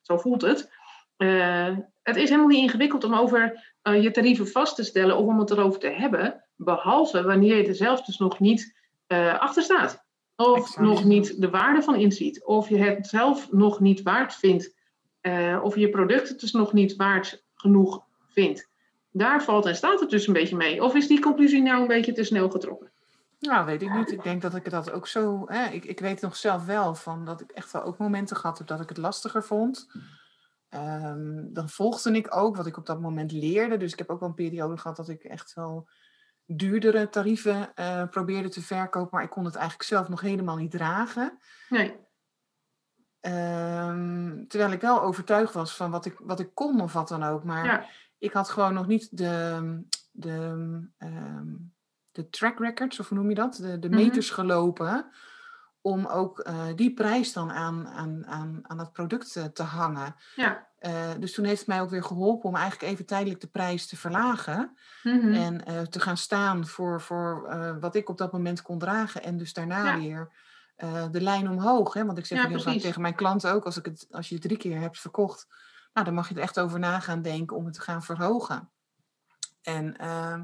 zo 0.00 0.18
voelt 0.18 0.42
het. 0.42 0.70
Uh, 1.22 1.78
het 2.02 2.16
is 2.16 2.28
helemaal 2.28 2.48
niet 2.50 2.62
ingewikkeld 2.62 3.04
om 3.04 3.14
over 3.14 3.74
uh, 3.82 4.02
je 4.02 4.10
tarieven 4.10 4.48
vast 4.48 4.76
te 4.76 4.84
stellen 4.84 5.16
of 5.16 5.26
om 5.26 5.38
het 5.38 5.50
erover 5.50 5.80
te 5.80 5.88
hebben, 5.88 6.44
behalve 6.56 7.22
wanneer 7.22 7.56
je 7.56 7.66
er 7.66 7.74
zelf 7.74 8.02
dus 8.02 8.18
nog 8.18 8.40
niet 8.40 8.80
achter 9.38 9.62
staat. 9.62 10.04
Of 10.36 10.78
nog 10.78 11.04
niet 11.04 11.40
de 11.40 11.50
waarde 11.50 11.82
van 11.82 11.94
inziet. 11.94 12.44
Of 12.44 12.68
je 12.68 12.76
het 12.76 13.06
zelf 13.06 13.52
nog 13.52 13.80
niet 13.80 14.02
waard 14.02 14.34
vindt. 14.34 14.74
Of 15.62 15.76
je 15.76 15.90
product 15.90 16.28
het 16.28 16.40
dus 16.40 16.52
nog 16.52 16.72
niet 16.72 16.96
waard 16.96 17.44
genoeg 17.54 18.04
vindt. 18.28 18.68
Daar 19.10 19.42
valt 19.42 19.66
en 19.66 19.76
staat 19.76 20.00
het 20.00 20.10
dus 20.10 20.26
een 20.26 20.32
beetje 20.32 20.56
mee. 20.56 20.82
Of 20.82 20.94
is 20.94 21.06
die 21.06 21.20
conclusie 21.20 21.62
nou 21.62 21.80
een 21.80 21.86
beetje 21.86 22.12
te 22.12 22.24
snel 22.24 22.50
getrokken? 22.50 22.90
Nou, 23.38 23.66
weet 23.66 23.82
ik 23.82 23.94
niet. 23.94 24.12
Ik 24.12 24.22
denk 24.22 24.42
dat 24.42 24.54
ik 24.54 24.70
dat 24.70 24.90
ook 24.90 25.06
zo. 25.06 25.44
Hè, 25.46 25.70
ik, 25.70 25.84
ik 25.84 26.00
weet 26.00 26.20
nog 26.20 26.36
zelf 26.36 26.64
wel 26.64 26.94
van 26.94 27.24
dat 27.24 27.40
ik 27.40 27.50
echt 27.50 27.72
wel 27.72 27.82
ook 27.82 27.98
momenten 27.98 28.36
gehad 28.36 28.58
heb 28.58 28.66
dat 28.66 28.80
ik 28.80 28.88
het 28.88 28.98
lastiger 28.98 29.44
vond. 29.44 29.88
Um, 30.74 31.52
dan 31.52 31.68
volgde 31.68 32.12
ik 32.12 32.36
ook 32.36 32.56
wat 32.56 32.66
ik 32.66 32.76
op 32.76 32.86
dat 32.86 33.00
moment 33.00 33.32
leerde. 33.32 33.76
Dus 33.76 33.92
ik 33.92 33.98
heb 33.98 34.10
ook 34.10 34.20
wel 34.20 34.28
een 34.28 34.34
periode 34.34 34.76
gehad 34.76 34.96
dat 34.96 35.08
ik 35.08 35.24
echt 35.24 35.54
wel 35.54 35.88
duurdere 36.46 37.08
tarieven 37.08 37.72
uh, 37.74 38.08
probeerde 38.08 38.48
te 38.48 38.62
verkopen, 38.62 39.08
maar 39.10 39.22
ik 39.22 39.30
kon 39.30 39.44
het 39.44 39.54
eigenlijk 39.54 39.88
zelf 39.88 40.08
nog 40.08 40.20
helemaal 40.20 40.56
niet 40.56 40.70
dragen. 40.70 41.38
Nee. 41.68 41.96
Um, 43.20 44.48
terwijl 44.48 44.72
ik 44.72 44.80
wel 44.80 45.02
overtuigd 45.02 45.52
was 45.52 45.76
van 45.76 45.90
wat 45.90 46.06
ik, 46.06 46.18
wat 46.18 46.40
ik 46.40 46.54
kon 46.54 46.80
of 46.80 46.92
wat 46.92 47.08
dan 47.08 47.22
ook. 47.22 47.44
Maar 47.44 47.64
ja. 47.64 47.86
ik 48.18 48.32
had 48.32 48.48
gewoon 48.48 48.74
nog 48.74 48.86
niet 48.86 49.16
de, 49.16 49.82
de, 50.10 50.36
um, 50.98 51.74
de 52.12 52.28
track 52.28 52.58
records, 52.58 53.00
of 53.00 53.08
hoe 53.08 53.18
noem 53.18 53.28
je 53.28 53.34
dat? 53.34 53.54
De, 53.54 53.78
de 53.78 53.88
meters 53.88 54.30
mm 54.30 54.36
-hmm. 54.36 54.46
gelopen. 54.46 55.10
Om 55.82 56.06
ook 56.06 56.48
uh, 56.48 56.64
die 56.76 56.94
prijs 56.94 57.32
dan 57.32 57.52
aan, 57.52 57.88
aan, 57.88 58.26
aan, 58.26 58.60
aan 58.62 58.76
dat 58.76 58.92
product 58.92 59.32
te, 59.32 59.52
te 59.52 59.62
hangen. 59.62 60.14
Ja. 60.36 60.66
Uh, 60.80 61.10
dus 61.18 61.34
toen 61.34 61.44
heeft 61.44 61.58
het 61.58 61.68
mij 61.68 61.80
ook 61.80 61.90
weer 61.90 62.04
geholpen 62.04 62.48
om 62.48 62.56
eigenlijk 62.56 62.92
even 62.92 63.06
tijdelijk 63.06 63.40
de 63.40 63.46
prijs 63.46 63.86
te 63.86 63.96
verlagen. 63.96 64.76
Mm 65.02 65.20
-hmm. 65.20 65.34
En 65.34 65.90
te 65.90 66.00
gaan 66.00 66.16
staan 66.16 66.66
voor, 66.66 67.00
voor 67.00 67.56
wat 67.80 67.94
ik 67.94 68.08
op 68.08 68.18
dat 68.18 68.32
moment 68.32 68.62
kon 68.62 68.78
dragen. 68.78 69.22
En 69.22 69.36
dus 69.36 69.52
daarna 69.52 69.84
ja. 69.84 69.98
weer 69.98 70.32
de 71.10 71.20
lijn 71.20 71.48
omhoog. 71.48 71.94
Hè? 71.94 72.04
Want 72.04 72.18
ik 72.18 72.26
zeg 72.26 72.42
ja, 72.42 72.48
heel 72.48 72.60
vaak 72.60 72.78
tegen 72.78 73.02
mijn 73.02 73.14
klanten 73.14 73.52
ook, 73.52 73.64
als, 73.64 73.76
ik 73.76 73.84
het, 73.84 74.06
als 74.10 74.28
je 74.28 74.34
het 74.34 74.44
drie 74.44 74.56
keer 74.56 74.80
hebt 74.80 75.00
verkocht, 75.00 75.46
nou, 75.92 76.06
dan 76.06 76.14
mag 76.14 76.28
je 76.28 76.34
er 76.34 76.40
echt 76.40 76.60
over 76.60 76.78
na 76.78 77.00
gaan 77.00 77.22
denken 77.22 77.56
om 77.56 77.64
het 77.64 77.74
te 77.74 77.80
gaan 77.80 78.02
verhogen. 78.02 78.70
En 79.62 79.96
ehm, 79.96 80.42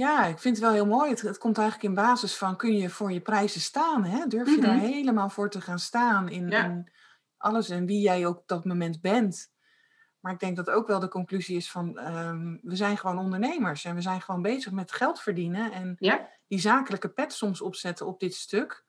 ja, 0.00 0.24
ik 0.24 0.38
vind 0.38 0.56
het 0.56 0.64
wel 0.64 0.74
heel 0.74 0.86
mooi. 0.86 1.10
Het, 1.10 1.20
het, 1.20 1.38
komt 1.38 1.58
eigenlijk 1.58 1.88
in 1.88 1.94
basis 1.94 2.36
van, 2.36 2.56
kun 2.56 2.76
je 2.76 2.90
voor 2.90 3.12
je 3.12 3.20
prijzen 3.20 3.60
staan? 3.60 4.04
Hè? 4.04 4.26
Durf 4.26 4.48
je 4.48 4.56
mm 4.56 4.62
-hmm. 4.62 4.66
daar 4.66 4.88
helemaal 4.88 5.30
voor 5.30 5.50
te 5.50 5.60
gaan 5.60 5.78
staan 5.78 6.28
in, 6.28 6.48
ja. 6.48 6.64
in 6.64 6.92
alles 7.36 7.68
en 7.68 7.86
wie 7.86 8.00
jij 8.00 8.26
ook 8.26 8.38
op 8.38 8.48
dat 8.48 8.64
moment 8.64 9.00
bent. 9.00 9.52
Maar 10.20 10.32
ik 10.32 10.38
denk 10.38 10.56
dat 10.56 10.70
ook 10.70 10.86
wel 10.86 11.00
de 11.00 11.08
conclusie 11.08 11.56
is 11.56 11.70
van 11.70 11.98
um, 11.98 12.60
we 12.62 12.76
zijn 12.76 12.98
gewoon 12.98 13.18
ondernemers 13.18 13.84
en 13.84 13.94
we 13.94 14.00
zijn 14.00 14.20
gewoon 14.20 14.42
bezig 14.42 14.72
met 14.72 14.92
geld 14.92 15.20
verdienen. 15.20 15.72
En 15.72 15.96
ja. 15.98 16.28
die 16.46 16.58
zakelijke 16.58 17.08
pet 17.08 17.32
soms 17.32 17.60
opzetten 17.60 18.06
op 18.06 18.20
dit 18.20 18.34
stuk 18.34 18.84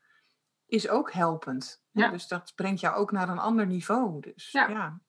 is 0.66 0.90
ook 0.90 1.12
helpend. 1.12 1.84
Ja. 1.92 2.10
Dus 2.10 2.28
dat 2.28 2.52
brengt 2.56 2.80
jou 2.80 2.96
ook 2.96 3.12
naar 3.12 3.30
een 3.30 3.40
ander 3.40 3.68
niveau. 3.68 4.22
Dus, 4.22 4.52
ja. 4.52 5.00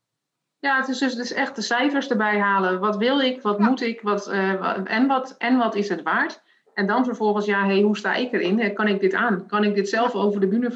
Ja. 0.62 0.76
Het 0.76 0.88
is 0.88 0.98
dus, 0.98 1.14
dus 1.14 1.32
echt 1.32 1.56
de 1.56 1.62
cijfers 1.62 2.08
erbij 2.08 2.38
halen. 2.38 2.80
Wat 2.80 2.96
wil 2.96 3.20
ik, 3.20 3.42
wat 3.42 3.58
moet 3.58 3.80
ik, 3.80 4.00
wat, 4.00 4.28
uh, 4.28 4.92
en, 4.92 5.06
wat, 5.06 5.34
en 5.38 5.56
wat 5.56 5.74
is 5.74 5.88
het 5.88 6.02
waard? 6.02 6.42
En 6.74 6.86
dan 6.86 7.04
vervolgens, 7.04 7.46
ja, 7.46 7.64
hey, 7.64 7.80
hoe 7.80 7.96
sta 7.96 8.14
ik 8.14 8.32
erin? 8.32 8.74
Kan 8.74 8.88
ik 8.88 9.00
dit 9.00 9.14
aan? 9.14 9.46
Kan 9.46 9.64
ik 9.64 9.74
dit 9.74 9.88
zelf 9.88 10.14
over 10.14 10.40
de 10.40 10.48
bühne 10.48 10.70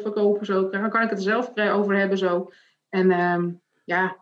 verkopen? 0.00 0.46
Zo? 0.46 0.68
Kan 0.68 1.02
ik 1.02 1.10
het 1.10 1.18
er 1.18 1.24
zelf 1.24 1.56
over 1.56 1.96
hebben? 1.96 2.18
Zo? 2.18 2.52
En 2.88 3.20
um, 3.20 3.62
ja, 3.84 4.16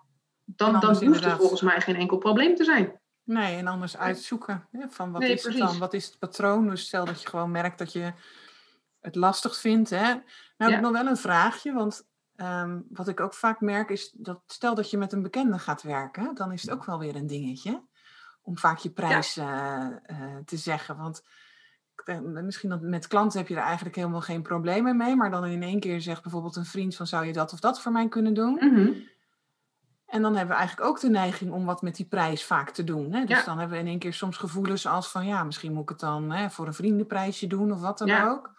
dan, 0.44 0.80
dan, 0.80 1.04
hoeft 1.04 1.24
het 1.24 1.36
volgens 1.36 1.60
mij 1.60 1.80
geen 1.80 1.96
enkel 1.96 2.16
probleem 2.16 2.54
te 2.54 2.64
zijn. 2.64 3.00
Nee, 3.24 3.56
en 3.56 3.66
anders 3.66 3.96
uitzoeken 3.96 4.66
hè, 4.70 4.88
van 4.88 5.12
wat 5.12 5.20
nee, 5.20 5.32
is 5.32 5.42
precies. 5.42 5.60
het 5.60 5.70
dan? 5.70 5.78
Wat 5.78 5.94
is 5.94 6.06
het 6.06 6.18
patroon? 6.18 6.68
Dus 6.68 6.86
stel 6.86 7.04
dat 7.04 7.22
je 7.22 7.28
gewoon 7.28 7.50
merkt 7.50 7.78
dat 7.78 7.92
je 7.92 8.12
het 9.00 9.14
lastig 9.14 9.56
vindt. 9.56 9.90
Hè? 9.90 9.96
Nou 9.96 10.20
ja. 10.56 10.64
heb 10.64 10.74
ik 10.74 10.80
nog 10.80 10.92
wel 10.92 11.06
een 11.06 11.16
vraagje, 11.16 11.72
want 11.72 12.08
um, 12.42 12.86
wat 12.90 13.08
ik 13.08 13.20
ook 13.20 13.34
vaak 13.34 13.60
merk 13.60 13.90
is 13.90 14.10
dat 14.10 14.40
stel 14.46 14.74
dat 14.74 14.90
je 14.90 14.98
met 14.98 15.12
een 15.12 15.22
bekende 15.22 15.58
gaat 15.58 15.82
werken, 15.82 16.34
dan 16.34 16.52
is 16.52 16.62
het 16.62 16.70
ook 16.70 16.84
wel 16.84 16.98
weer 16.98 17.16
een 17.16 17.26
dingetje 17.26 17.82
om 18.42 18.58
vaak 18.58 18.78
je 18.78 18.90
prijs 18.90 19.34
ja. 19.34 19.90
uh, 19.90 20.18
uh, 20.18 20.36
te 20.44 20.56
zeggen. 20.56 20.96
Want 20.96 21.22
misschien 22.22 22.70
dat 22.70 22.80
met 22.80 23.06
klanten 23.06 23.38
heb 23.38 23.48
je 23.48 23.54
er 23.54 23.62
eigenlijk 23.62 23.96
helemaal 23.96 24.20
geen 24.20 24.42
problemen 24.42 24.96
mee, 24.96 25.16
maar 25.16 25.30
dan 25.30 25.44
in 25.46 25.62
één 25.62 25.80
keer 25.80 26.00
zegt 26.00 26.22
bijvoorbeeld 26.22 26.56
een 26.56 26.64
vriend 26.64 26.96
van 26.96 27.06
zou 27.06 27.24
je 27.24 27.32
dat 27.32 27.52
of 27.52 27.60
dat 27.60 27.80
voor 27.80 27.92
mij 27.92 28.08
kunnen 28.08 28.34
doen? 28.34 28.58
Mm 28.60 28.74
-hmm. 28.74 29.08
En 30.06 30.22
dan 30.22 30.36
hebben 30.36 30.54
we 30.54 30.60
eigenlijk 30.60 30.90
ook 30.90 31.00
de 31.00 31.08
neiging 31.08 31.52
om 31.52 31.64
wat 31.64 31.82
met 31.82 31.96
die 31.96 32.06
prijs 32.06 32.44
vaak 32.44 32.70
te 32.70 32.84
doen. 32.84 33.12
Hè? 33.12 33.24
Dus 33.24 33.38
ja. 33.38 33.44
dan 33.44 33.58
hebben 33.58 33.76
we 33.76 33.82
in 33.82 33.88
één 33.88 33.98
keer 33.98 34.12
soms 34.12 34.36
gevoelens 34.36 34.86
als 34.86 35.10
van 35.10 35.26
ja, 35.26 35.44
misschien 35.44 35.72
moet 35.72 35.82
ik 35.82 35.88
het 35.88 36.00
dan 36.00 36.30
hè, 36.30 36.50
voor 36.50 36.66
een 36.66 36.74
vriendenprijsje 36.74 37.46
doen 37.46 37.72
of 37.72 37.80
wat 37.80 37.98
dan 37.98 38.08
ja. 38.08 38.28
ook. 38.28 38.54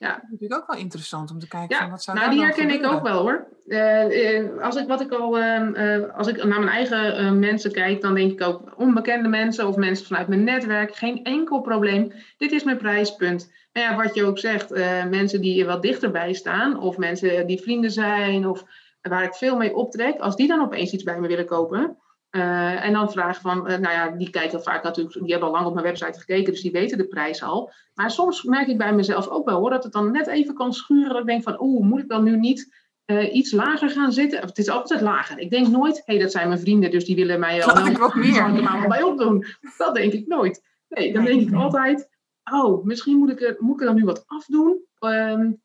Ja. 0.00 0.12
Dat 0.12 0.22
is 0.22 0.30
natuurlijk 0.30 0.60
ook 0.60 0.66
wel 0.66 0.80
interessant 0.80 1.30
om 1.30 1.38
te 1.38 1.48
kijken 1.48 1.76
ja. 1.76 1.82
van 1.82 1.90
wat 1.90 2.02
zou 2.02 2.18
nou, 2.18 2.30
die 2.30 2.40
herken 2.40 2.70
ik 2.70 2.86
ook 2.86 3.02
wel 3.02 3.20
hoor. 3.20 3.46
Uh, 3.66 4.62
als 4.62 4.76
ik 4.76 4.88
wat 4.88 5.00
ik 5.00 5.12
al, 5.12 5.38
uh, 5.38 6.16
als 6.16 6.26
ik 6.26 6.44
naar 6.44 6.60
mijn 6.60 6.68
eigen 6.68 7.24
uh, 7.24 7.32
mensen 7.32 7.72
kijk, 7.72 8.00
dan 8.00 8.14
denk 8.14 8.32
ik 8.32 8.42
ook 8.42 8.72
onbekende 8.76 9.28
mensen 9.28 9.68
of 9.68 9.76
mensen 9.76 10.06
vanuit 10.06 10.28
mijn 10.28 10.44
netwerk, 10.44 10.94
geen 10.94 11.24
enkel 11.24 11.60
probleem. 11.60 12.12
Dit 12.36 12.52
is 12.52 12.64
mijn 12.64 12.76
prijspunt. 12.76 13.52
Nou 13.72 13.86
ja, 13.86 14.02
wat 14.02 14.14
je 14.14 14.24
ook 14.24 14.38
zegt, 14.38 14.70
mensen 15.10 15.40
die 15.40 15.66
wat 15.66 15.82
dichterbij 15.82 16.32
staan, 16.32 16.80
of 16.80 16.96
mensen 16.96 17.46
die 17.46 17.60
vrienden 17.60 17.90
zijn, 17.90 18.46
of 18.46 18.64
waar 19.02 19.24
ik 19.24 19.34
veel 19.34 19.56
mee 19.56 19.74
optrek, 19.74 20.18
als 20.18 20.36
die 20.36 20.48
dan 20.48 20.62
opeens 20.62 20.92
iets 20.92 21.02
bij 21.02 21.20
me 21.20 21.28
willen 21.28 21.46
kopen, 21.46 21.96
uh, 22.30 22.84
en 22.84 22.92
dan 22.92 23.12
vragen 23.12 23.42
van, 23.42 23.58
uh, 23.58 23.78
nou 23.78 23.94
ja, 23.94 24.10
die 24.10 24.30
kijken 24.30 24.62
vaak 24.62 24.82
natuurlijk, 24.82 25.20
die 25.20 25.30
hebben 25.30 25.48
al 25.48 25.54
lang 25.54 25.66
op 25.66 25.72
mijn 25.72 25.86
website 25.86 26.18
gekeken, 26.18 26.52
dus 26.52 26.62
die 26.62 26.72
weten 26.72 26.98
de 26.98 27.06
prijs 27.06 27.42
al. 27.42 27.72
Maar 27.94 28.10
soms 28.10 28.42
merk 28.42 28.68
ik 28.68 28.78
bij 28.78 28.94
mezelf 28.94 29.28
ook 29.28 29.48
wel 29.48 29.58
hoor, 29.58 29.70
dat 29.70 29.84
het 29.84 29.92
dan 29.92 30.12
net 30.12 30.26
even 30.26 30.54
kan 30.54 30.72
schuren. 30.72 31.08
Dat 31.08 31.20
ik 31.20 31.26
denk 31.26 31.42
van, 31.42 31.60
oeh, 31.60 31.86
moet 31.86 32.00
ik 32.00 32.08
dan 32.08 32.24
nu 32.24 32.36
niet 32.36 32.74
uh, 33.06 33.34
iets 33.34 33.52
lager 33.52 33.90
gaan 33.90 34.12
zitten? 34.12 34.42
Of, 34.42 34.48
het 34.48 34.58
is 34.58 34.68
altijd 34.68 35.00
lager. 35.00 35.38
Ik 35.38 35.50
denk 35.50 35.68
nooit, 35.68 35.96
hé, 35.96 36.02
hey, 36.04 36.18
dat 36.18 36.32
zijn 36.32 36.48
mijn 36.48 36.60
vrienden, 36.60 36.90
dus 36.90 37.04
die 37.04 37.16
willen 37.16 37.40
mij 37.40 37.64
al 37.64 37.86
ik 37.86 37.98
wat 37.98 38.14
meer. 38.14 38.36
er 38.36 38.88
bij 38.88 39.02
opdoen. 39.02 39.44
Dat 39.78 39.94
denk 39.94 40.12
ik 40.12 40.26
nooit. 40.26 40.62
Nee, 40.88 41.12
dan 41.12 41.24
denk 41.24 41.40
ik 41.40 41.54
altijd, 41.54 42.08
oh, 42.52 42.84
misschien 42.84 43.16
moet 43.16 43.30
ik 43.30 43.40
er, 43.40 43.56
moet 43.58 43.74
ik 43.74 43.80
er 43.80 43.86
dan 43.86 43.94
nu 43.94 44.04
wat 44.04 44.24
afdoen. 44.26 44.84
Um, 45.00 45.60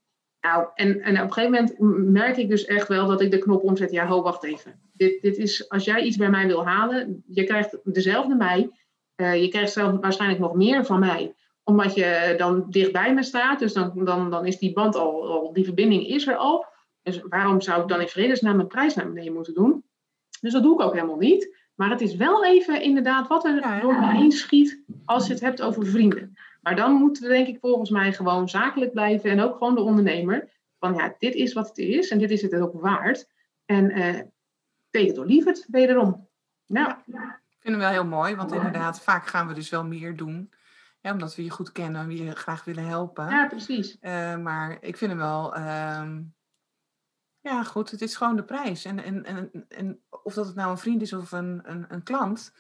nou, 0.45 0.67
en, 0.75 1.01
en 1.01 1.15
op 1.15 1.23
een 1.23 1.34
gegeven 1.34 1.75
moment 1.79 2.12
merk 2.12 2.38
ik 2.38 2.49
dus 2.49 2.65
echt 2.65 2.88
wel 2.88 3.08
dat 3.08 3.21
ik 3.21 3.31
de 3.31 3.38
knop 3.38 3.63
omzet. 3.63 3.91
Ja, 3.91 4.05
ho, 4.05 4.21
wacht 4.21 4.43
even. 4.43 4.79
Dit, 4.93 5.21
dit 5.21 5.38
is, 5.38 5.69
als 5.69 5.86
jij 5.86 6.01
iets 6.01 6.17
bij 6.17 6.29
mij 6.29 6.47
wil 6.47 6.65
halen, 6.65 7.23
je 7.27 7.43
krijgt 7.43 7.77
dezelfde 7.84 8.36
mij. 8.36 8.69
Uh, 9.15 9.41
je 9.41 9.47
krijgt 9.47 9.71
zelf 9.71 9.99
waarschijnlijk 9.99 10.41
nog 10.41 10.53
meer 10.53 10.86
van 10.86 10.99
mij. 10.99 11.36
Omdat 11.63 11.95
je 11.95 12.34
dan 12.38 12.65
dichtbij 12.69 13.13
me 13.13 13.23
staat. 13.23 13.60
Dus 13.60 13.73
dan, 13.73 14.05
dan, 14.05 14.29
dan 14.29 14.45
is 14.45 14.58
die 14.58 14.73
band 14.73 14.95
al, 14.95 15.27
al, 15.27 15.53
die 15.53 15.65
verbinding 15.65 16.08
is 16.08 16.27
er 16.27 16.36
al. 16.36 16.65
Dus 17.01 17.21
waarom 17.21 17.62
zou 17.62 17.81
ik 17.81 17.88
dan 17.88 18.01
in 18.01 18.08
vredesnaam 18.08 18.55
mijn 18.55 18.67
prijs 18.67 18.95
naar 18.95 19.08
beneden 19.08 19.34
moeten 19.34 19.53
doen? 19.53 19.84
Dus 20.41 20.53
dat 20.53 20.63
doe 20.63 20.73
ik 20.73 20.81
ook 20.81 20.93
helemaal 20.93 21.17
niet. 21.17 21.58
Maar 21.75 21.89
het 21.89 22.01
is 22.01 22.15
wel 22.15 22.45
even 22.45 22.81
inderdaad 22.81 23.27
wat 23.27 23.45
er 23.45 23.81
door 23.81 23.99
me 23.99 24.12
heen 24.12 24.31
schiet 24.31 24.84
als 25.05 25.27
je 25.27 25.34
het 25.34 25.41
hebt 25.41 25.62
over 25.62 25.86
vrienden. 25.86 26.35
Maar 26.65 26.75
dan 26.75 26.93
moeten 26.93 27.23
we 27.23 27.30
denk 27.30 27.47
ik 27.47 27.60
volgens 27.60 27.89
mij 27.89 28.13
gewoon 28.13 28.49
zakelijk 28.49 28.91
blijven 28.91 29.30
en 29.30 29.39
ook 29.39 29.58
gewoon 29.58 29.75
de 29.75 29.82
ondernemer. 29.82 30.49
Van 30.80 30.93
ja, 30.95 31.15
dit 31.17 31.34
is 31.34 31.54
wat 31.54 31.67
het 31.67 31.78
is 31.78 32.10
en 32.10 32.17
dit 32.17 32.32
is 32.32 32.41
het 32.41 32.56
ook 32.56 32.82
waard. 32.82 33.28
En 33.65 33.97
uh, 33.97 34.19
take 34.89 35.06
it 35.06 35.17
or 35.17 35.25
leave 35.25 35.49
it, 35.49 35.65
wederom. 35.69 36.30
Nou. 36.65 36.93
Ja, 37.06 37.41
vind 37.60 37.73
hem 37.75 37.78
wel 37.78 37.89
heel 37.89 38.06
mooi, 38.06 38.36
want 38.36 38.51
inderdaad, 38.51 39.01
vaak 39.01 39.28
gaan 39.28 39.47
we 39.47 39.54
dus 39.54 39.69
wel 39.69 39.86
meer 39.86 40.15
doen. 40.15 40.54
Ja, 41.01 41.12
omdat 41.12 41.36
we 41.36 41.43
je 41.43 41.49
goed 41.49 41.71
kennen 41.71 42.01
en 42.01 42.08
we 42.08 42.23
je 42.23 42.36
graag 42.36 42.63
willen 42.63 42.86
helpen. 42.86 43.30
Ja, 43.30 43.47
precies. 43.47 43.97
Uh, 44.01 44.38
maar 44.38 44.78
ik 44.82 44.97
vind 44.97 45.12
hem 45.12 45.19
wel... 45.19 45.58
Uh, 45.58 46.10
Ja, 47.41 47.63
goed, 47.63 47.91
het 47.91 48.01
is 48.01 48.15
gewoon 48.15 48.36
de 48.36 48.43
prijs. 48.43 48.86
En, 48.86 49.04
en, 49.04 49.23
en, 49.23 49.65
en 49.67 50.01
of 50.23 50.34
dat 50.34 50.45
het 50.45 50.56
nou 50.56 50.71
een 50.71 50.78
vriend 50.78 51.01
is 51.01 51.13
of 51.13 51.32
een, 51.32 51.62
een, 51.63 51.86
een 51.88 52.04
klant, 52.04 52.54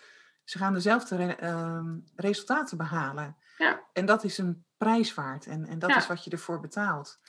ze 0.43 0.57
gaan 0.57 0.73
dezelfde 0.73 1.15
re- 1.15 1.31
ehm, 1.31 1.97
resultaten 2.15 2.77
behalen. 2.77 3.35
Ja. 3.57 3.81
En 3.93 4.05
dat 4.05 4.23
is 4.23 4.37
een 4.37 4.65
prijs 4.77 5.13
waard. 5.13 5.45
En, 5.45 5.65
en 5.65 5.79
dat 5.79 5.89
Ja. 5.89 5.97
is 5.97 6.07
wat 6.07 6.23
je 6.23 6.31
ervoor 6.31 6.59
betaalt. 6.59 7.19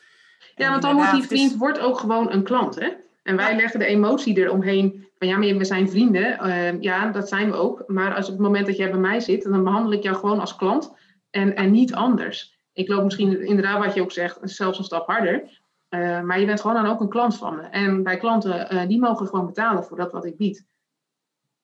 Ja, 0.54 0.64
En 0.64 0.70
want 0.70 0.82
dan 0.82 0.94
wordt 0.94 1.10
die 1.10 1.20
is- 1.20 1.26
vriend 1.26 1.56
wordt 1.56 1.78
ook 1.78 1.98
gewoon 1.98 2.32
een 2.32 2.42
klant, 2.42 2.74
hè? 2.74 2.92
En 3.22 3.36
wij 3.36 3.50
Ja. 3.50 3.56
leggen 3.56 3.78
de 3.78 3.86
emotie 3.86 4.36
eromheen 4.38 5.08
van 5.18 5.28
ja, 5.28 5.36
maar 5.38 5.56
we 5.56 5.64
zijn 5.64 5.90
vrienden. 5.90 6.38
Eh, 6.38 6.80
ja, 6.80 7.10
dat 7.10 7.28
zijn 7.28 7.50
we 7.50 7.56
ook. 7.56 7.84
Maar 7.86 8.14
als 8.14 8.26
op 8.26 8.32
het 8.32 8.42
moment 8.42 8.66
dat 8.66 8.76
jij 8.76 8.90
bij 8.90 9.00
mij 9.00 9.20
zit, 9.20 9.42
dan 9.42 9.64
behandel 9.64 9.92
ik 9.92 10.02
jou 10.02 10.16
gewoon 10.16 10.40
als 10.40 10.56
klant 10.56 10.92
en, 11.30 11.54
en 11.56 11.70
niet 11.70 11.94
anders. 11.94 12.58
Ik 12.72 12.88
loop 12.88 13.04
misschien 13.04 13.40
inderdaad 13.46 13.84
wat 13.84 13.94
je 13.94 14.02
ook 14.02 14.12
zegt, 14.12 14.38
zelfs 14.42 14.78
een 14.78 14.84
stap 14.84 15.06
harder. 15.06 15.60
Eh, 15.88 16.20
maar 16.20 16.40
je 16.40 16.46
bent 16.46 16.60
gewoon 16.60 16.82
dan 16.82 16.92
ook 16.92 17.00
een 17.00 17.08
klant 17.08 17.36
van 17.36 17.56
me. 17.56 17.62
En 17.62 18.02
bij 18.02 18.16
klanten, 18.16 18.68
eh, 18.68 18.88
die 18.88 19.00
mogen 19.00 19.26
gewoon 19.26 19.46
betalen 19.46 19.84
voor 19.84 19.96
dat 19.96 20.12
wat 20.12 20.24
ik 20.24 20.36
bied. 20.36 20.66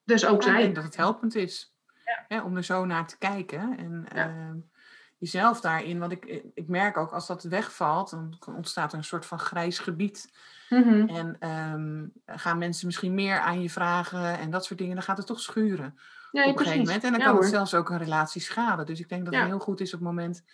Dus 0.05 0.25
ook 0.27 0.43
Ja, 0.43 0.49
ik 0.49 0.55
zij. 0.55 0.63
denk 0.63 0.75
dat 0.75 0.85
het 0.85 0.97
helpend 0.97 1.35
is. 1.35 1.72
Hè, 2.29 2.41
om 2.41 2.57
er 2.57 2.65
zo 2.65 2.85
naar 2.85 3.07
te 3.07 3.19
kijken. 3.19 3.79
En 3.79 4.05
ehm, 4.09 4.57
jezelf 5.19 5.61
daarin. 5.61 5.99
Want 5.99 6.13
ik, 6.13 6.43
ik 6.55 6.69
merk 6.69 6.97
ook 6.97 7.13
als 7.13 7.27
dat 7.27 7.43
wegvalt, 7.43 8.11
dan 8.11 8.39
ontstaat 8.47 8.93
er 8.93 8.99
een 8.99 9.05
soort 9.05 9.27
van 9.27 9.39
grijs 9.39 9.79
gebied. 9.79 10.33
Mhm. 10.69 11.09
En 11.09 11.37
ehm, 11.39 12.07
gaan 12.39 12.59
mensen 12.59 12.87
misschien 12.87 13.15
meer 13.15 13.39
aan 13.39 13.63
je 13.63 13.71
vragen 13.71 14.39
en 14.39 14.51
dat 14.51 14.65
soort 14.65 14.79
dingen. 14.79 14.95
Dan 14.95 15.05
gaat 15.05 15.17
het 15.17 15.27
toch 15.27 15.41
schuren 15.41 15.99
Ja, 16.31 16.43
op 16.43 16.49
een 16.49 16.55
precies. 16.55 16.73
gegeven 16.73 16.79
moment. 16.79 17.05
En 17.05 17.11
dan 17.11 17.21
Ja, 17.21 17.27
kan 17.27 17.37
het 17.37 17.51
zelfs 17.51 17.75
ook 17.75 17.91
een 17.91 17.99
relatie 17.99 18.41
schaden. 18.41 18.87
Dus 18.87 19.01
ik 19.01 19.09
denk 19.09 19.25
dat 19.25 19.35
het 19.35 19.45
heel 19.45 19.59
goed 19.59 19.81
is 19.81 19.95
op 19.95 19.99
het 20.01 20.09
moment 20.09 20.45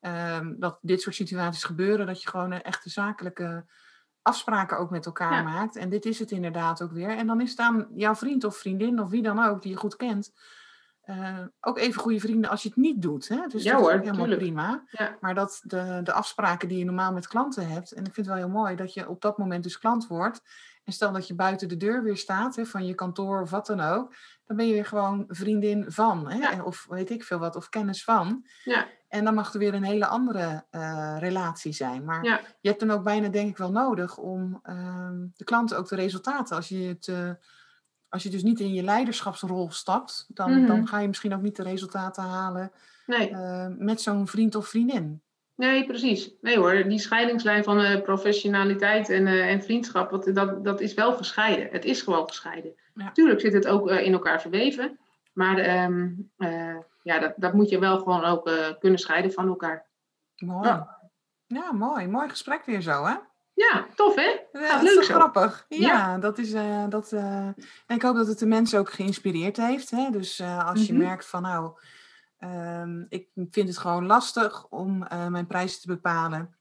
ehm, 0.00 0.54
dat 0.58 0.78
dit 0.82 1.00
soort 1.00 1.14
situaties 1.14 1.64
gebeuren. 1.64 2.06
Dat 2.06 2.22
je 2.22 2.28
gewoon 2.28 2.50
een 2.50 2.62
echte 2.62 2.90
zakelijke 2.90 3.64
afspraken 4.22 4.78
ook 4.78 4.90
met 4.90 5.06
elkaar 5.06 5.44
maakt. 5.44 5.76
En 5.76 5.88
dit 5.88 6.04
is 6.04 6.18
het 6.18 6.30
inderdaad 6.30 6.82
ook 6.82 6.92
weer. 6.92 7.16
En 7.16 7.26
dan 7.26 7.40
is 7.40 7.50
het 7.50 7.58
aan 7.58 7.86
jouw 7.94 8.14
vriend 8.14 8.44
of 8.44 8.56
vriendin 8.56 9.00
of 9.00 9.10
wie 9.10 9.22
dan 9.22 9.44
ook 9.44 9.62
die 9.62 9.70
je 9.70 9.76
goed 9.76 9.96
kent. 9.96 10.32
Eh, 11.00 11.38
ook 11.60 11.78
even 11.78 12.00
goede 12.00 12.20
vrienden 12.20 12.50
als 12.50 12.62
je 12.62 12.68
het 12.68 12.76
niet 12.76 13.02
doet. 13.02 13.28
Hè? 13.28 13.46
Dus 13.48 13.62
Ja 13.62 13.70
dat 13.70 13.80
is 13.80 13.86
hoor, 13.86 13.92
ook 13.92 14.00
helemaal 14.04 14.14
tuurlijk. 14.14 14.40
prima. 14.40 14.84
Ja. 14.90 15.16
Maar 15.20 15.34
dat 15.34 15.60
de, 15.62 16.00
de 16.04 16.12
afspraken 16.12 16.68
die 16.68 16.78
je 16.78 16.84
normaal 16.84 17.12
met 17.12 17.28
klanten 17.28 17.68
hebt. 17.68 17.92
En 17.92 18.04
ik 18.04 18.14
vind 18.14 18.26
het 18.26 18.34
wel 18.36 18.44
heel 18.44 18.54
mooi 18.54 18.76
dat 18.76 18.94
je 18.94 19.08
op 19.08 19.20
dat 19.20 19.38
moment 19.38 19.62
dus 19.62 19.78
klant 19.78 20.06
wordt. 20.06 20.42
En 20.84 20.92
stel 20.92 21.12
dat 21.12 21.26
je 21.26 21.34
buiten 21.34 21.68
de 21.68 21.76
deur 21.76 22.02
weer 22.02 22.16
staat, 22.16 22.56
hè, 22.56 22.66
van 22.66 22.86
je 22.86 22.94
kantoor 22.94 23.40
of 23.40 23.50
wat 23.50 23.66
dan 23.66 23.80
ook. 23.80 24.14
Dan 24.46 24.56
ben 24.56 24.66
je 24.66 24.72
weer 24.72 24.86
gewoon 24.86 25.24
vriendin 25.28 25.84
van. 25.88 26.30
Hè? 26.30 26.38
Ja. 26.38 26.62
Of 26.64 26.86
weet 26.88 27.10
ik 27.10 27.24
veel 27.24 27.38
wat, 27.38 27.56
of 27.56 27.68
kennis 27.68 28.04
van. 28.04 28.46
Ja. 28.64 28.86
En 29.08 29.24
dan 29.24 29.34
mag 29.34 29.52
er 29.52 29.58
weer 29.58 29.74
een 29.74 29.84
hele 29.84 30.06
andere 30.06 30.64
eh, 30.70 31.16
relatie 31.18 31.72
zijn. 31.72 32.04
Maar 32.04 32.24
je 32.60 32.68
hebt 32.68 32.80
dan 32.80 32.90
ook 32.90 33.02
bijna 33.04 33.28
denk 33.28 33.50
ik 33.50 33.56
wel 33.56 33.70
nodig 33.70 34.16
om 34.18 34.60
ehm, 34.62 35.26
de 35.34 35.44
klanten 35.44 35.78
ook 35.78 35.88
de 35.88 35.96
resultaten. 35.96 36.56
Als 36.56 36.68
je, 36.68 36.78
het, 36.78 37.08
eh, 37.08 37.30
als 38.10 38.22
je 38.22 38.28
dus 38.30 38.42
niet 38.42 38.60
in 38.60 38.72
je 38.74 38.82
leiderschapsrol 38.82 39.70
stapt, 39.70 40.26
dan, 40.28 40.50
Mhm. 40.58 40.66
dan 40.66 40.86
ga 40.86 40.98
je 40.98 41.08
misschien 41.08 41.34
ook 41.34 41.42
niet 41.42 41.56
de 41.56 41.62
resultaten 41.62 42.22
halen 42.22 42.72
Nee. 43.06 43.30
eh, 43.30 43.66
met 43.78 44.00
zo'n 44.00 44.26
vriend 44.28 44.54
of 44.54 44.68
vriendin. 44.68 45.22
Nee, 45.56 45.86
precies. 45.86 46.30
Nee 46.40 46.58
hoor, 46.58 46.82
die 46.88 46.98
scheidingslijn 46.98 47.64
van 47.64 47.80
eh, 47.80 48.02
professionaliteit 48.02 49.08
en, 49.08 49.26
eh, 49.26 49.50
en 49.50 49.62
vriendschap, 49.62 50.10
wat, 50.10 50.30
dat, 50.34 50.64
dat 50.64 50.80
is 50.80 50.94
wel 50.94 51.14
gescheiden. 51.14 51.68
Het 51.70 51.84
is 51.84 52.02
gewoon 52.02 52.26
gescheiden. 52.28 52.72
Ja. 52.94 53.10
Tuurlijk 53.12 53.40
zit 53.40 53.52
het 53.52 53.66
ook 53.66 53.90
in 53.90 54.12
elkaar 54.12 54.40
verweven, 54.40 54.98
maar 55.32 55.58
ehm, 55.58 56.08
eh, 56.36 56.76
ja, 57.02 57.18
dat, 57.18 57.32
dat 57.36 57.52
moet 57.52 57.68
je 57.68 57.78
wel 57.78 57.98
gewoon 57.98 58.24
ook 58.24 58.50
kunnen 58.78 58.98
scheiden 58.98 59.32
van 59.32 59.48
elkaar. 59.48 59.86
Mooi. 60.36 60.68
Ja. 60.68 60.98
Ja. 61.46 61.72
mooi. 61.72 62.06
Mooi 62.08 62.28
gesprek 62.28 62.64
weer 62.64 62.80
zo, 62.80 63.04
hè? 63.04 63.14
Ja, 63.68 63.86
tof 63.94 64.14
hè? 64.14 64.36
Ja, 64.52 64.68
Gaat 64.68 64.82
is 64.82 64.94
leuk 64.94 65.04
zo 65.04 65.14
grappig. 65.14 65.64
Ja, 65.68 65.78
Ja. 65.78 66.18
dat 66.18 66.38
is. 66.38 66.52
eh, 66.52 66.84
dat, 66.88 67.12
eh, 67.12 67.22
en 67.46 67.54
ik 67.86 68.02
hoop 68.02 68.14
dat 68.16 68.26
het 68.26 68.38
de 68.38 68.46
mensen 68.46 68.78
ook 68.78 68.92
geïnspireerd 68.92 69.56
heeft. 69.56 69.90
Hè? 69.90 70.10
Dus 70.10 70.38
eh, 70.38 70.66
als 70.68 70.86
je 70.86 70.92
Mhm. 70.92 71.02
merkt 71.02 71.26
van 71.26 71.42
nou, 71.42 71.72
ehm, 72.38 73.04
ik 73.08 73.28
vind 73.50 73.68
het 73.68 73.78
gewoon 73.78 74.06
lastig 74.06 74.66
om 74.68 74.98
mijn 75.28 75.46
prijzen 75.46 75.80
te 75.80 75.86
bepalen. 75.86 76.54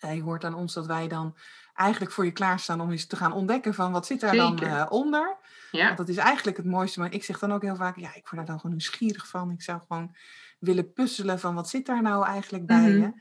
Je 0.00 0.22
hoort 0.22 0.44
aan 0.44 0.54
ons 0.54 0.74
dat 0.74 0.86
wij 0.86 1.08
dan 1.08 1.36
eigenlijk 1.74 2.12
voor 2.12 2.24
je 2.24 2.30
klaarstaan 2.32 2.80
om 2.80 2.90
eens 2.90 3.06
te 3.06 3.16
gaan 3.16 3.32
ontdekken 3.32 3.74
van 3.74 3.92
wat 3.92 4.06
zit 4.06 4.20
daar 4.20 4.34
dan 4.36 4.58
Zeker. 4.58 4.88
onder. 4.88 5.36
Ja, 5.70 5.84
Want 5.84 5.96
dat 5.96 6.08
is 6.08 6.16
eigenlijk 6.16 6.56
het 6.56 6.66
mooiste. 6.66 7.00
Maar 7.00 7.12
ik 7.12 7.24
zeg 7.24 7.38
dan 7.38 7.52
ook 7.52 7.62
heel 7.62 7.76
vaak, 7.76 7.96
ja, 7.96 8.08
ik 8.08 8.22
word 8.22 8.36
daar 8.36 8.44
dan 8.44 8.56
gewoon 8.56 8.76
nieuwsgierig 8.76 9.28
van. 9.28 9.50
Ik 9.50 9.62
zou 9.62 9.80
gewoon 9.88 10.14
willen 10.58 10.92
puzzelen 10.92 11.40
van 11.40 11.54
wat 11.54 11.68
zit 11.68 11.86
daar 11.86 12.02
nou 12.02 12.26
eigenlijk 12.26 12.66
bij 12.66 12.88
Mhm. 12.90 12.98
je. 13.00 13.12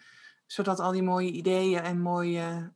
Zodat 0.46 0.80
al 0.80 0.92
die 0.92 1.04
mooie 1.04 1.32
ideeën 1.32 1.82
en 1.82 2.02
mooie 2.02 2.74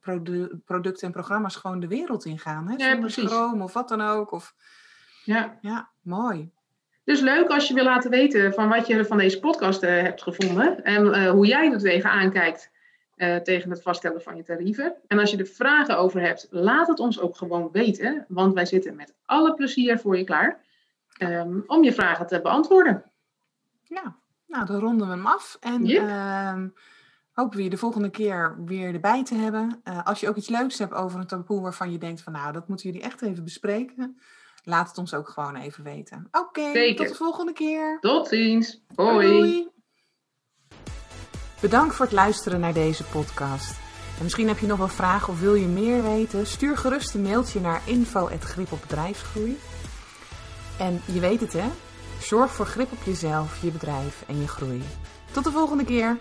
produ- 0.00 0.56
producten 0.64 1.06
en 1.06 1.12
programma's 1.12 1.56
gewoon 1.56 1.80
de 1.80 1.88
wereld 1.88 2.24
ingaan. 2.24 2.68
Hè? 2.68 2.74
Ja, 2.76 2.96
precies. 2.96 3.32
of 3.32 3.72
wat 3.72 3.88
dan 3.88 4.00
ook. 4.00 4.32
Of, 4.32 4.54
ja. 5.24 5.58
ja, 5.60 5.90
mooi. 6.02 6.50
Dus 7.04 7.20
leuk 7.20 7.48
als 7.48 7.68
je 7.68 7.74
wil 7.74 7.84
laten 7.84 8.10
weten 8.10 8.52
van 8.52 8.68
wat 8.68 8.86
je 8.86 9.04
van 9.04 9.18
deze 9.18 9.40
podcast 9.40 9.82
eh, 9.82 10.02
hebt 10.02 10.22
gevonden 10.22 10.84
en 10.84 11.28
hoe 11.28 11.46
jij 11.46 11.72
er 11.72 11.78
tegenaan 11.78 12.30
kijkt 12.30 12.70
eh, 13.20 13.36
tegen 13.36 13.70
het 13.70 13.82
vaststellen 13.82 14.22
van 14.22 14.36
je 14.36 14.42
tarieven. 14.42 14.94
En 15.06 15.18
als 15.18 15.30
je 15.30 15.36
er 15.36 15.46
vragen 15.46 15.98
over 15.98 16.20
hebt, 16.20 16.46
laat 16.50 16.88
het 16.88 16.98
ons 17.00 17.20
ook 17.20 17.36
gewoon 17.36 17.68
weten, 17.72 18.24
want 18.28 18.54
wij 18.54 18.66
zitten 18.66 18.96
met 18.96 19.14
alle 19.24 19.54
plezier 19.54 19.98
voor 19.98 20.16
je 20.16 20.24
klaar 20.24 20.64
ehm, 21.18 21.60
om 21.66 21.84
je 21.84 21.92
vragen 21.92 22.26
te 22.26 22.40
beantwoorden. 22.40 23.04
Ja, 23.82 24.16
nou 24.50 24.66
dan 24.66 24.80
ronden 24.80 25.06
we 25.06 25.12
hem 25.12 25.26
af. 25.26 25.56
En 25.60 25.86
ehm, 25.86 26.68
hopen 27.32 27.56
we 27.56 27.62
je 27.62 27.70
de 27.70 27.76
volgende 27.76 28.10
keer 28.10 28.56
weer 28.64 28.94
erbij 28.94 29.24
te 29.24 29.34
hebben. 29.34 29.80
Eh, 29.84 30.04
als 30.04 30.20
je 30.20 30.28
ook 30.28 30.36
iets 30.36 30.48
leuks 30.48 30.78
hebt 30.78 30.94
over 30.94 31.20
een 31.20 31.26
taboe 31.26 31.60
waarvan 31.60 31.92
je 31.92 31.98
denkt 31.98 32.22
van 32.22 32.32
nou, 32.32 32.52
dat 32.52 32.68
moeten 32.68 32.90
jullie 32.90 33.06
echt 33.06 33.22
even 33.22 33.44
bespreken. 33.44 34.20
Laat 34.64 34.88
het 34.88 34.98
ons 34.98 35.14
ook 35.14 35.28
gewoon 35.28 35.56
even 35.56 35.84
weten. 35.84 36.28
Oké, 36.30 36.94
tot 36.94 37.08
de 37.08 37.14
volgende 37.14 37.52
keer. 37.52 37.98
Tot 38.00 38.28
ziens. 38.28 38.82
Hoi. 38.94 39.28
Doei. 39.28 39.68
Bedankt 41.60 41.94
voor 41.94 42.04
het 42.04 42.14
luisteren 42.14 42.60
naar 42.60 42.72
deze 42.72 43.04
podcast. 43.04 43.78
En 44.16 44.22
misschien 44.22 44.48
heb 44.48 44.58
je 44.58 44.66
nog 44.66 44.78
wel 44.78 44.88
vragen 44.88 45.32
of 45.32 45.40
wil 45.40 45.54
je 45.54 45.66
meer 45.66 46.02
weten? 46.02 46.46
Stuur 46.46 46.76
gerust 46.76 47.14
een 47.14 47.22
mailtje 47.22 47.60
naar 47.60 47.82
info.gripopbedrijfsgroei. 47.86 49.58
En 50.78 51.00
je 51.04 51.20
weet 51.20 51.40
het 51.40 51.52
hè, 51.52 51.68
zorg 52.22 52.50
voor 52.50 52.66
grip 52.66 52.92
op 52.92 53.02
jezelf, 53.04 53.62
je 53.62 53.70
bedrijf 53.70 54.24
en 54.26 54.40
je 54.40 54.48
groei. 54.48 54.82
Tot 55.32 55.44
de 55.44 55.50
volgende 55.50 55.84
keer. 55.84 56.18